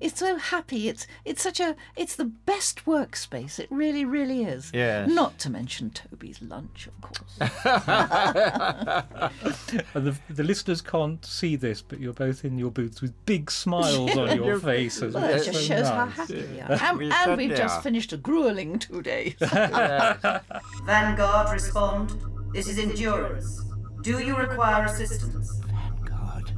[0.00, 0.88] It's so happy.
[0.88, 3.58] It's it's such a it's the best workspace.
[3.58, 4.70] It really, really is.
[4.72, 5.08] Yes.
[5.08, 7.38] Not to mention Toby's lunch, of course.
[9.94, 13.50] And the, the listeners can't see this, but you're both in your booths with big
[13.50, 15.14] smiles on your faces.
[15.14, 16.14] Well, which it is just so shows how nice.
[16.14, 16.72] happy we are.
[16.72, 17.82] And, we and we've just are.
[17.82, 19.34] finished a grueling two days.
[19.40, 22.14] Vanguard, respond.
[22.52, 23.62] This is Endurance.
[24.02, 25.60] Do you require assistance?
[25.66, 26.52] Vanguard.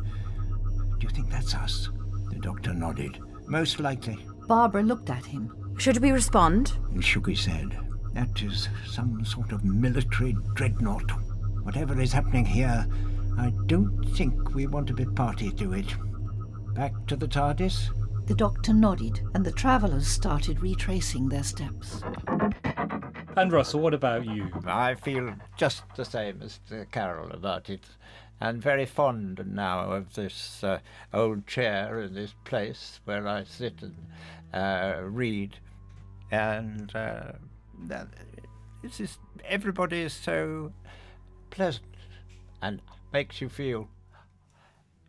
[0.98, 1.88] Do you think that's us?
[2.30, 3.18] The doctor nodded.
[3.46, 4.18] Most likely.
[4.46, 5.74] Barbara looked at him.
[5.78, 6.72] Should we respond?
[6.92, 7.78] He shook his head.
[8.14, 11.10] That is some sort of military dreadnought.
[11.62, 12.86] Whatever is happening here,
[13.38, 15.94] I don't think we want to be party to it.
[16.74, 17.90] Back to the TARDIS?
[18.26, 22.02] The doctor nodded, and the travellers started retracing their steps.
[23.36, 24.48] And Russell, what about you?
[24.66, 26.60] I feel just the same as
[26.90, 27.84] Carol about it,
[28.42, 30.80] and very fond now of this uh,
[31.14, 33.94] old chair in this place where I sit and
[34.52, 35.58] uh, read,
[36.30, 37.32] and uh,
[37.88, 38.08] that-
[38.82, 40.72] it's just everybody is so
[41.50, 41.86] pleasant
[42.60, 42.80] and
[43.12, 43.88] makes you feel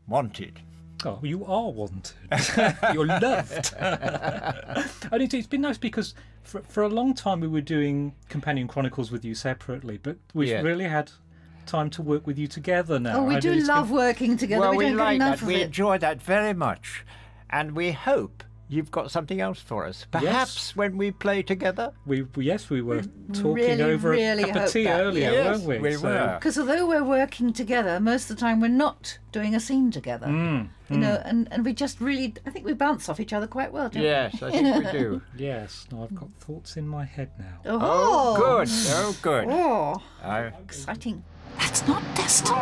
[0.07, 0.59] wanted.
[1.05, 2.13] Oh, you are wanted.
[2.93, 3.73] You're loved.
[3.79, 8.67] and it, it's been nice because for, for a long time we were doing Companion
[8.67, 10.61] Chronicles with you separately, but Yeah.
[10.61, 11.11] really had
[11.65, 13.19] time to work with you together now.
[13.19, 14.61] Oh, we And do it's love been- working together.
[14.61, 15.41] well, we, we don't like get enough that.
[15.43, 15.61] of We it.
[15.65, 17.05] enjoy that very much,
[17.49, 20.07] and we hope you've got something else for us.
[20.09, 21.91] Perhaps when we play together.
[22.07, 25.31] We, we yes, we were talking really, over really a cup of tea that, earlier,
[25.31, 25.59] yes.
[25.59, 25.89] weren't we?
[25.89, 26.37] We So- were.
[26.39, 30.25] Because although we're working together, most of the time we're not doing a scene together.
[30.25, 30.99] Mm, You mm.
[31.01, 33.89] know, and, and we just really, I think we bounce off each other quite well,
[33.89, 34.47] don't Yes, we?
[34.47, 35.21] I think we do.
[35.37, 37.59] Yes, Now I've got thoughts in my head now.
[37.65, 38.69] Oh, Oh, good.
[38.89, 39.45] Oh, good.
[39.49, 41.23] Oh, I- exciting.
[41.57, 42.57] That's not destiny.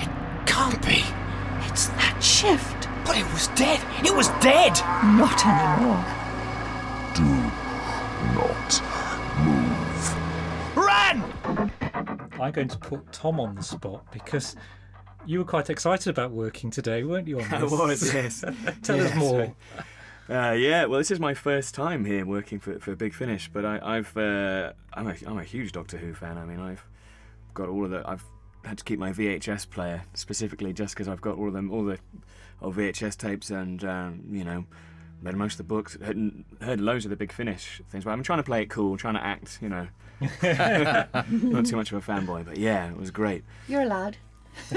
[0.00, 1.04] It can't be.
[1.68, 2.88] It's that shift.
[3.04, 3.80] But it was dead.
[4.04, 4.74] It was dead.
[5.18, 6.04] Not anymore.
[7.14, 7.24] Do
[8.34, 8.82] not
[9.44, 10.76] move.
[10.76, 11.72] Run!
[12.40, 14.56] I'm going to put Tom on the spot because
[15.26, 17.40] you were quite excited about working today, weren't you?
[17.40, 18.44] On I was, yes.
[18.82, 19.54] Tell us more.
[20.28, 23.64] Uh, yeah, well, this is my first time here working for, for Big Finish, but
[23.64, 26.38] I, I've uh, I'm a I'm a huge Doctor Who fan.
[26.38, 26.84] I mean, I've
[27.54, 28.24] got all of the I've
[28.64, 31.84] had to keep my VHS player specifically just because I've got all of them all
[31.84, 31.98] the
[32.60, 34.64] old VHS tapes and um, you know
[35.22, 38.04] read most of the books, heard, heard loads of the Big Finish things.
[38.04, 39.86] But I'm trying to play it cool, trying to act, you know,
[40.20, 42.44] not too much of a fanboy.
[42.44, 43.44] But yeah, it was great.
[43.68, 44.16] You're allowed.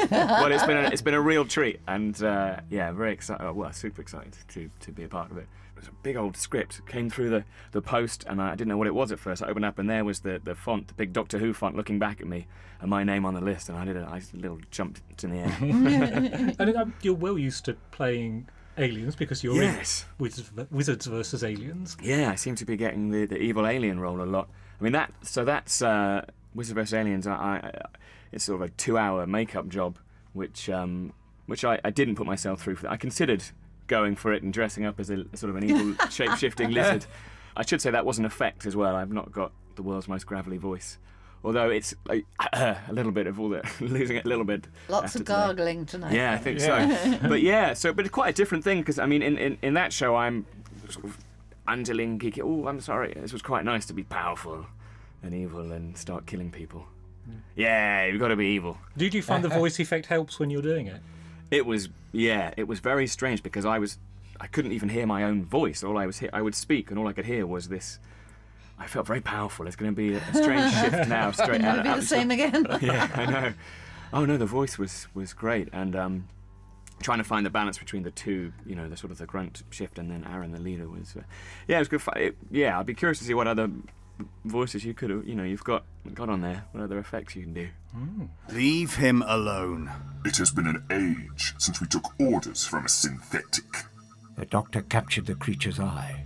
[0.10, 3.52] well, it's been a, it's been a real treat, and uh, yeah, very excited.
[3.52, 5.48] Well, super excited to, to be a part of it.
[5.86, 8.78] It was a big old script came through the, the post, and I didn't know
[8.78, 9.44] what it was at first.
[9.44, 12.00] I opened up, and there was the, the font, the big Doctor Who font, looking
[12.00, 12.48] back at me,
[12.82, 14.98] and my name on the list, and I did a, I just a little jump
[15.22, 15.56] in the air.
[16.60, 18.48] and um, you're well used to playing
[18.78, 20.06] aliens because you're Yes.
[20.20, 21.98] in Wizards, Wizards versus Aliens.
[22.02, 24.50] Yeah, I seem to be getting the, the evil alien role a lot.
[24.80, 27.28] I mean that so that's uh, Wizard vs Aliens.
[27.28, 27.82] I, I,
[28.34, 29.98] it's sort of a two-hour makeup job,
[30.34, 31.14] which um,
[31.46, 32.76] which I, I didn't put myself through.
[32.76, 32.92] For that.
[32.92, 33.44] I considered
[33.88, 37.06] going for it and dressing up as a sort of an evil shape-shifting lizard.
[37.56, 38.96] I should say that was an effect as well.
[38.96, 40.98] I've not got the world's most gravelly voice.
[41.44, 44.68] Although it's a, a little bit of all the losing it a little bit.
[44.90, 45.34] Lots after of today.
[45.34, 46.14] gargling tonight.
[46.14, 47.20] Yeah, I think Yeah.
[47.22, 47.28] so.
[47.30, 49.74] but yeah, so but it's quite a different thing because I mean, in, in, in
[49.76, 50.46] that show, I'm
[50.90, 51.18] sort of
[51.68, 52.42] underling, geeky.
[52.44, 53.14] Oh, I'm sorry.
[53.16, 54.66] This was quite nice to be powerful
[55.24, 56.86] and evil and start killing people.
[57.26, 57.38] Hmm.
[57.56, 58.78] Yeah, you've got to be evil.
[58.98, 61.02] Did you find the voice effect helps when you're doing it?
[61.52, 63.98] It was yeah, it was very strange because I was
[64.40, 65.84] I couldn't even hear my own voice.
[65.84, 68.00] All I was he- I would speak and all I could hear was this.
[68.78, 69.68] I felt very powerful.
[69.68, 71.32] It's going to be a strange shift now.
[71.32, 71.84] Straight Never out.
[71.96, 72.66] be the same again.
[72.82, 73.54] yeah, I know.
[74.12, 76.28] Oh no, the voice was was great, and um,
[77.02, 79.64] trying to find the balance between the two, you know, the sort of the grunt
[79.70, 81.22] shift and then Aaron, the leader, was uh,
[81.68, 82.02] yeah, it was good.
[82.02, 82.18] Fun.
[82.18, 83.70] It, yeah, I'd be curious to see what other
[84.46, 85.84] voices you could have, you know, you've got
[86.14, 86.66] got on there.
[86.72, 87.68] What other effects you can do?
[87.94, 88.26] Hmm.
[88.52, 89.92] Leave him alone.
[90.24, 93.66] It has been an age since we took orders from a synthetic.
[94.38, 96.24] The doctor captured the creature's eye.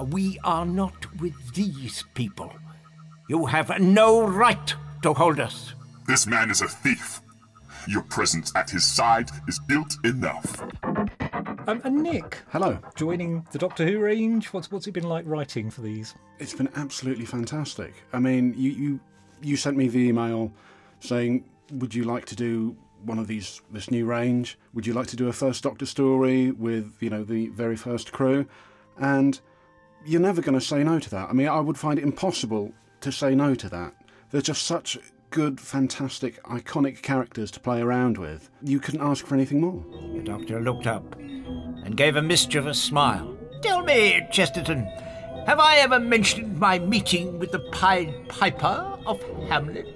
[0.00, 2.52] We are not with these people.
[3.28, 5.74] You have no right to hold us.
[6.06, 7.20] This man is a thief.
[7.88, 10.62] Your presence at his side is guilt enough.
[11.66, 12.78] Um, and Nick, Hello.
[12.96, 14.52] joining the Doctor Who range.
[14.52, 16.14] What's what's it been like writing for these?
[16.38, 17.94] It's been absolutely fantastic.
[18.12, 19.00] I mean, you you
[19.42, 20.52] you sent me the email
[21.00, 24.58] saying, "Would you like to do one of these this new range?
[24.74, 28.12] Would you like to do a first Doctor story with you know the very first
[28.12, 28.46] crew?"
[28.98, 29.40] And
[30.04, 31.28] you're never going to say no to that.
[31.28, 33.94] I mean, I would find it impossible to say no to that.
[34.30, 34.98] They're just such
[35.32, 38.50] good, fantastic, iconic characters to play around with.
[38.62, 39.82] You couldn't ask for anything more.
[40.14, 43.36] The doctor looked up and gave a mischievous smile.
[43.62, 44.84] Tell me, Chesterton,
[45.46, 49.88] have I ever mentioned my meeting with the Pied Piper of Hamelin?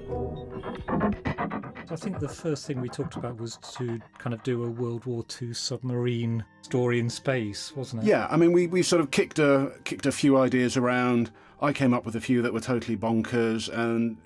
[1.90, 5.04] I think the first thing we talked about was to kind of do a World
[5.04, 8.06] War II submarine story in space, wasn't it?
[8.06, 11.30] Yeah, I mean, we we sort of kicked a kicked a few ideas around.
[11.60, 14.16] I came up with a few that were totally bonkers, and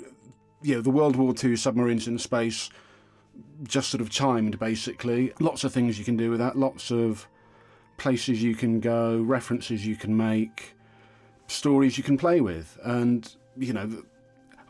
[0.63, 2.71] you know, the World War II submarines in space
[3.63, 5.33] just sort of chimed basically.
[5.41, 6.57] Lots of things you can do with that.
[6.57, 7.29] Lots of
[7.97, 10.75] places you can go, references you can make,
[11.47, 14.03] stories you can play with, and you know,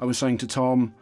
[0.01, 0.95] I was saying to Tom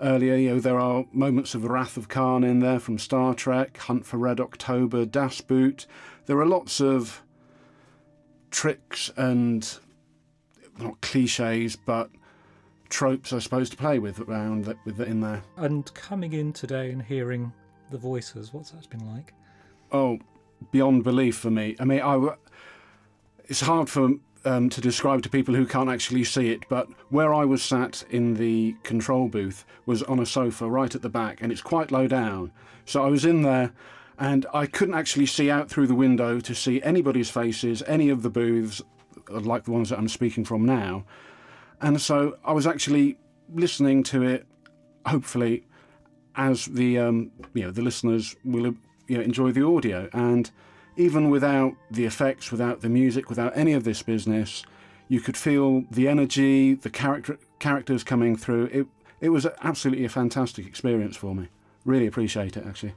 [0.00, 3.76] earlier, you know, there are moments of Wrath of Khan in there from Star Trek,
[3.78, 5.86] Hunt for Red October, Das Boot.
[6.26, 7.22] There are lots of
[8.50, 9.78] tricks and
[10.78, 12.10] not cliches, but
[12.88, 15.42] tropes, I suppose, to play with around that with in there.
[15.56, 17.52] And coming in today and hearing
[17.90, 19.32] the voices, what's that been like?
[19.92, 20.18] Oh,
[20.70, 21.76] beyond belief for me.
[21.78, 22.34] I mean, I.
[23.48, 24.10] It's hard for
[24.44, 28.04] um, to describe to people who can't actually see it, but where I was sat
[28.10, 31.90] in the control booth was on a sofa right at the back, and it's quite
[31.90, 32.52] low down.
[32.84, 33.72] So I was in there,
[34.18, 38.22] and I couldn't actually see out through the window to see anybody's faces, any of
[38.22, 38.82] the booths,
[39.30, 41.04] uh, like the ones that I'm speaking from now.
[41.80, 43.18] And so I was actually
[43.52, 44.46] listening to it,
[45.04, 45.64] hopefully,
[46.34, 48.74] as the um, you know the listeners will
[49.06, 50.08] you know enjoy the audio.
[50.12, 50.50] And
[50.96, 54.64] even without the effects, without the music, without any of this business,
[55.08, 58.66] you could feel the energy, the character characters coming through.
[58.72, 58.86] It
[59.20, 61.48] it was absolutely a fantastic experience for me.
[61.84, 62.94] Really appreciate it actually.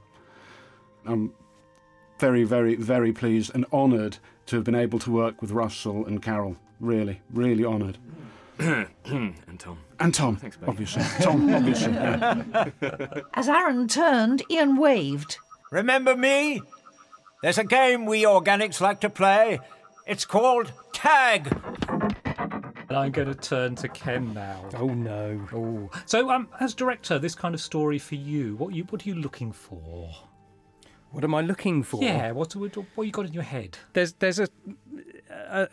[1.06, 1.32] I'm
[2.18, 6.22] very, very, very pleased and honoured to have been able to work with Russell and
[6.22, 6.56] Carol.
[6.78, 7.96] Really, really honoured.
[9.04, 9.78] and Tom.
[9.98, 10.68] And Tom, Thanks, mate.
[10.68, 11.02] obviously.
[11.20, 11.92] Tom, obviously.
[11.92, 12.42] yeah.
[13.34, 15.38] As Aaron turned, Ian waved.
[15.70, 16.60] Remember me?
[17.42, 19.60] There's a game we organics like to play.
[20.06, 21.50] It's called Tag.
[22.88, 24.68] And I'm going to turn to Ken now.
[24.76, 25.40] Oh no.
[25.54, 29.08] Oh, so um, as director, this kind of story for you, what you what are
[29.08, 30.10] you looking for?
[31.12, 32.02] What am I looking for?
[32.02, 33.78] Yeah, what what, what you got in your head?
[33.92, 34.48] There's there's a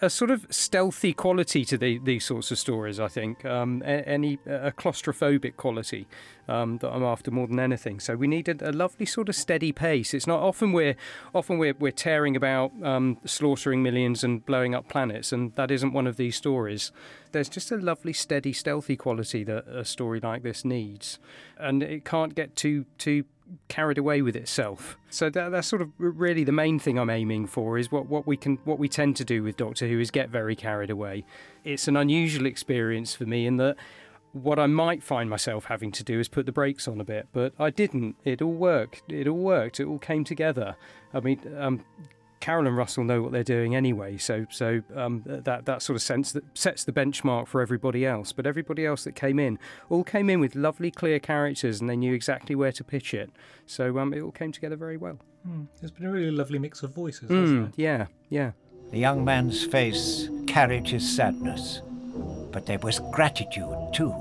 [0.01, 2.99] a, sort of stealthy quality to the, these sorts of stories.
[2.99, 6.07] I think um, any a claustrophobic quality
[6.47, 7.99] um, that I'm after more than anything.
[7.99, 10.13] So we need a, a lovely sort of steady pace.
[10.13, 10.95] It's not often we're
[11.33, 15.93] often we're, we're tearing about um, slaughtering millions and blowing up planets, and that isn't
[15.93, 16.91] one of these stories.
[17.31, 21.19] There's just a lovely steady stealthy quality that a story like this needs,
[21.57, 23.25] and it can't get too too
[23.67, 24.97] carried away with itself.
[25.09, 28.27] So that, that's sort of really the main thing I'm aiming for is what, what
[28.27, 31.25] we can what we tend to do with Doctor Who is get very carried away.
[31.63, 33.75] It's an unusual experience for me in that
[34.33, 37.27] what I might find myself having to do is put the brakes on a bit,
[37.31, 38.15] but I didn't.
[38.23, 39.03] It all worked.
[39.11, 39.79] It all worked.
[39.79, 40.75] It all came together.
[41.13, 41.83] I mean, um,
[42.47, 46.01] Carol and Russell know what they're doing anyway, so so um, that that sort of
[46.01, 48.31] sense that sets the benchmark for everybody else.
[48.31, 49.59] But everybody else that came in
[49.89, 53.31] all came in with lovely, clear characters, and they knew exactly where to pitch it.
[53.65, 55.19] So um, it all came together very well.
[55.45, 58.51] Hmm, There's been a really lovely mix of voices, hasn't Mm, yeah, yeah.
[58.91, 61.81] The young man's face carried his sadness,
[62.53, 64.15] but there was gratitude too,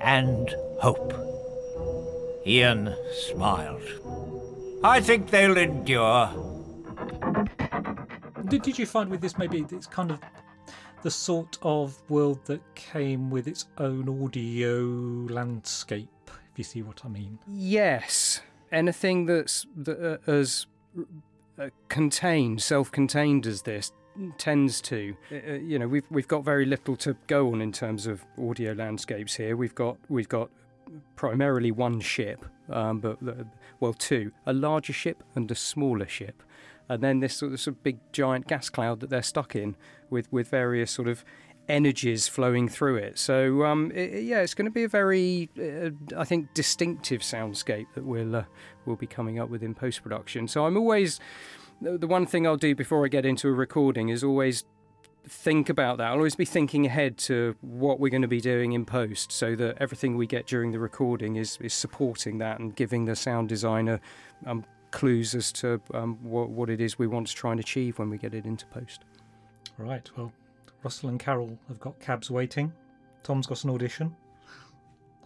[0.00, 1.12] and hope.
[2.44, 2.96] Ian
[3.28, 3.80] smiled.
[4.82, 6.30] I think they'll endure.
[8.46, 10.20] Did, did you find with this maybe it's kind of
[11.02, 14.80] the sort of world that came with its own audio
[15.32, 17.38] landscape, if you see what I mean?
[17.46, 18.40] Yes,
[18.72, 20.66] anything that's that, uh, as
[21.58, 23.92] uh, contained, self-contained as this
[24.38, 25.16] tends to.
[25.30, 28.24] Uh, uh, you know, we've we've got very little to go on in terms of
[28.38, 29.56] audio landscapes here.
[29.56, 30.50] We've got we've got
[31.16, 33.44] primarily one ship, um, but uh,
[33.80, 36.42] well, two: a larger ship and a smaller ship,
[36.88, 39.76] and then this sort of, big giant gas cloud that they're stuck in
[40.10, 41.24] with with various sort of
[41.68, 43.18] energies flowing through it.
[43.18, 47.86] So um, i yeah, it's going to be a very, uh, I think, distinctive soundscape
[47.94, 48.44] that we'll uh,
[48.84, 50.48] we'll be coming up with in post production.
[50.48, 51.20] So I'm always
[51.80, 54.64] the one thing I'll do before I get into a recording is always
[55.26, 56.08] think about that.
[56.08, 59.56] I'll always be thinking ahead to what we're going to be doing in post, so
[59.56, 63.48] that everything we get during the recording is is supporting that and giving the sound
[63.48, 64.00] designer.
[64.46, 64.64] Um,
[64.94, 68.08] clues as to um, what, what it is we want to try and achieve when
[68.08, 69.04] we get it into post.
[69.76, 70.32] Right, well,
[70.82, 72.72] Russell and Carol have got cabs waiting.
[73.22, 74.14] Tom's got an audition.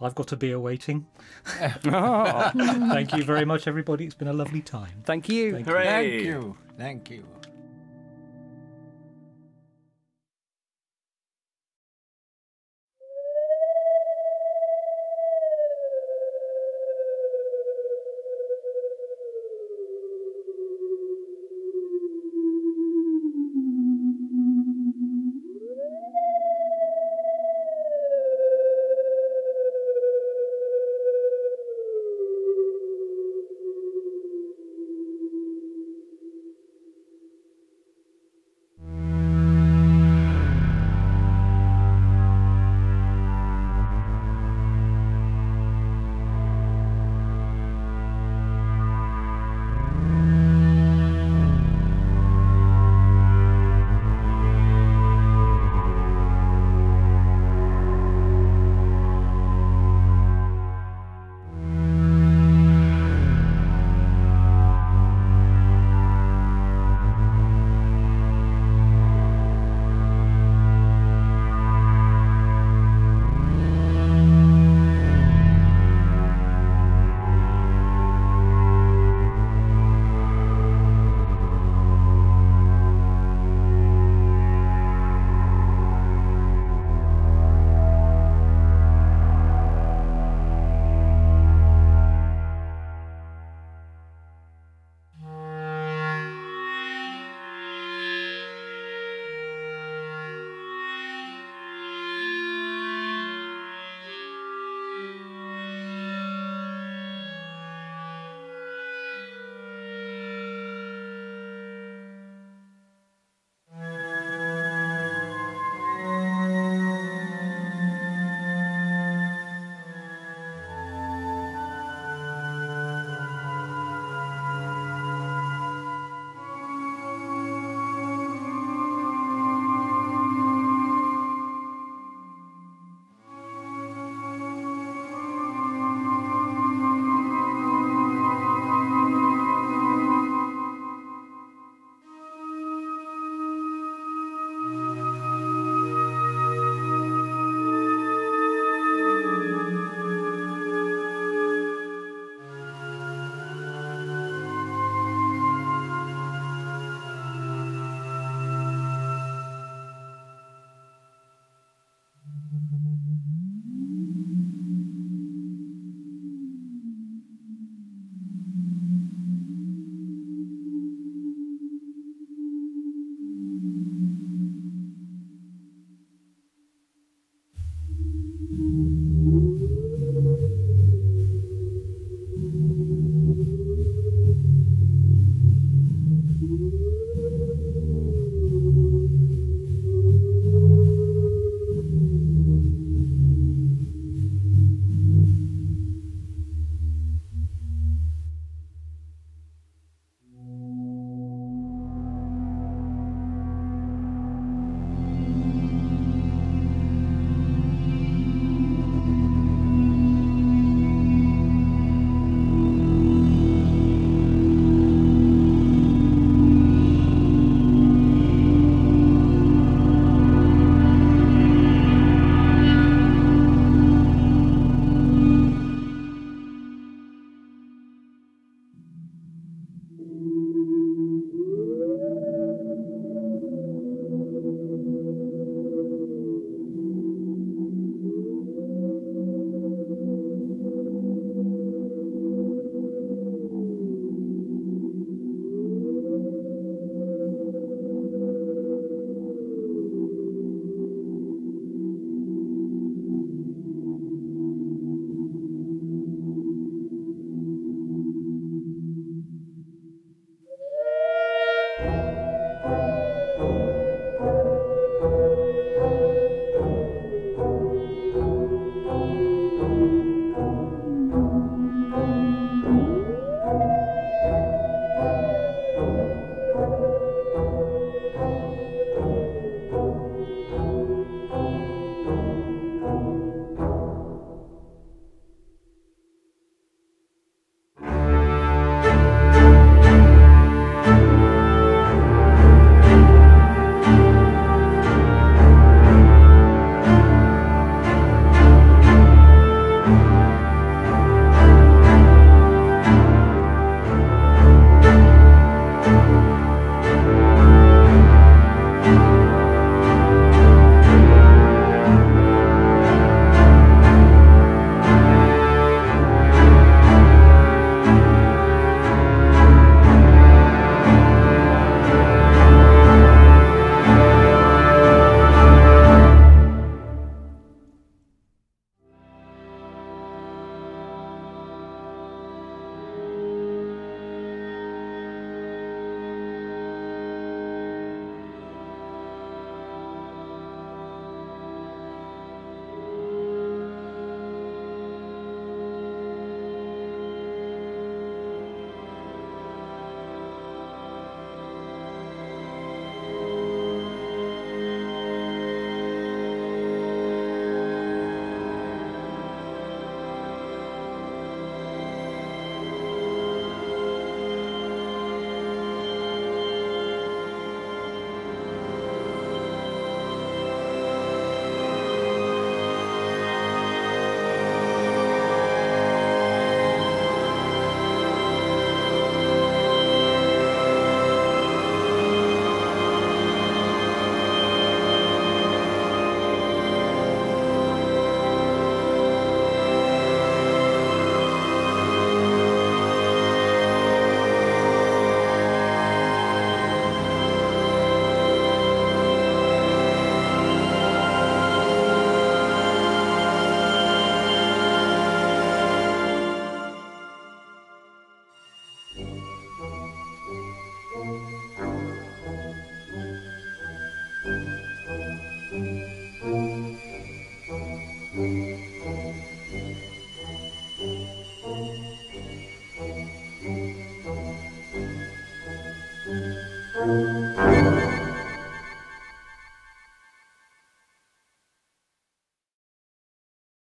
[0.01, 1.05] I've got a beer waiting.
[1.45, 4.05] Thank you very much, everybody.
[4.05, 5.03] It's been a lovely time.
[5.03, 5.51] Thank you.
[5.51, 6.57] Thank Thank you.
[6.77, 7.38] Thank you.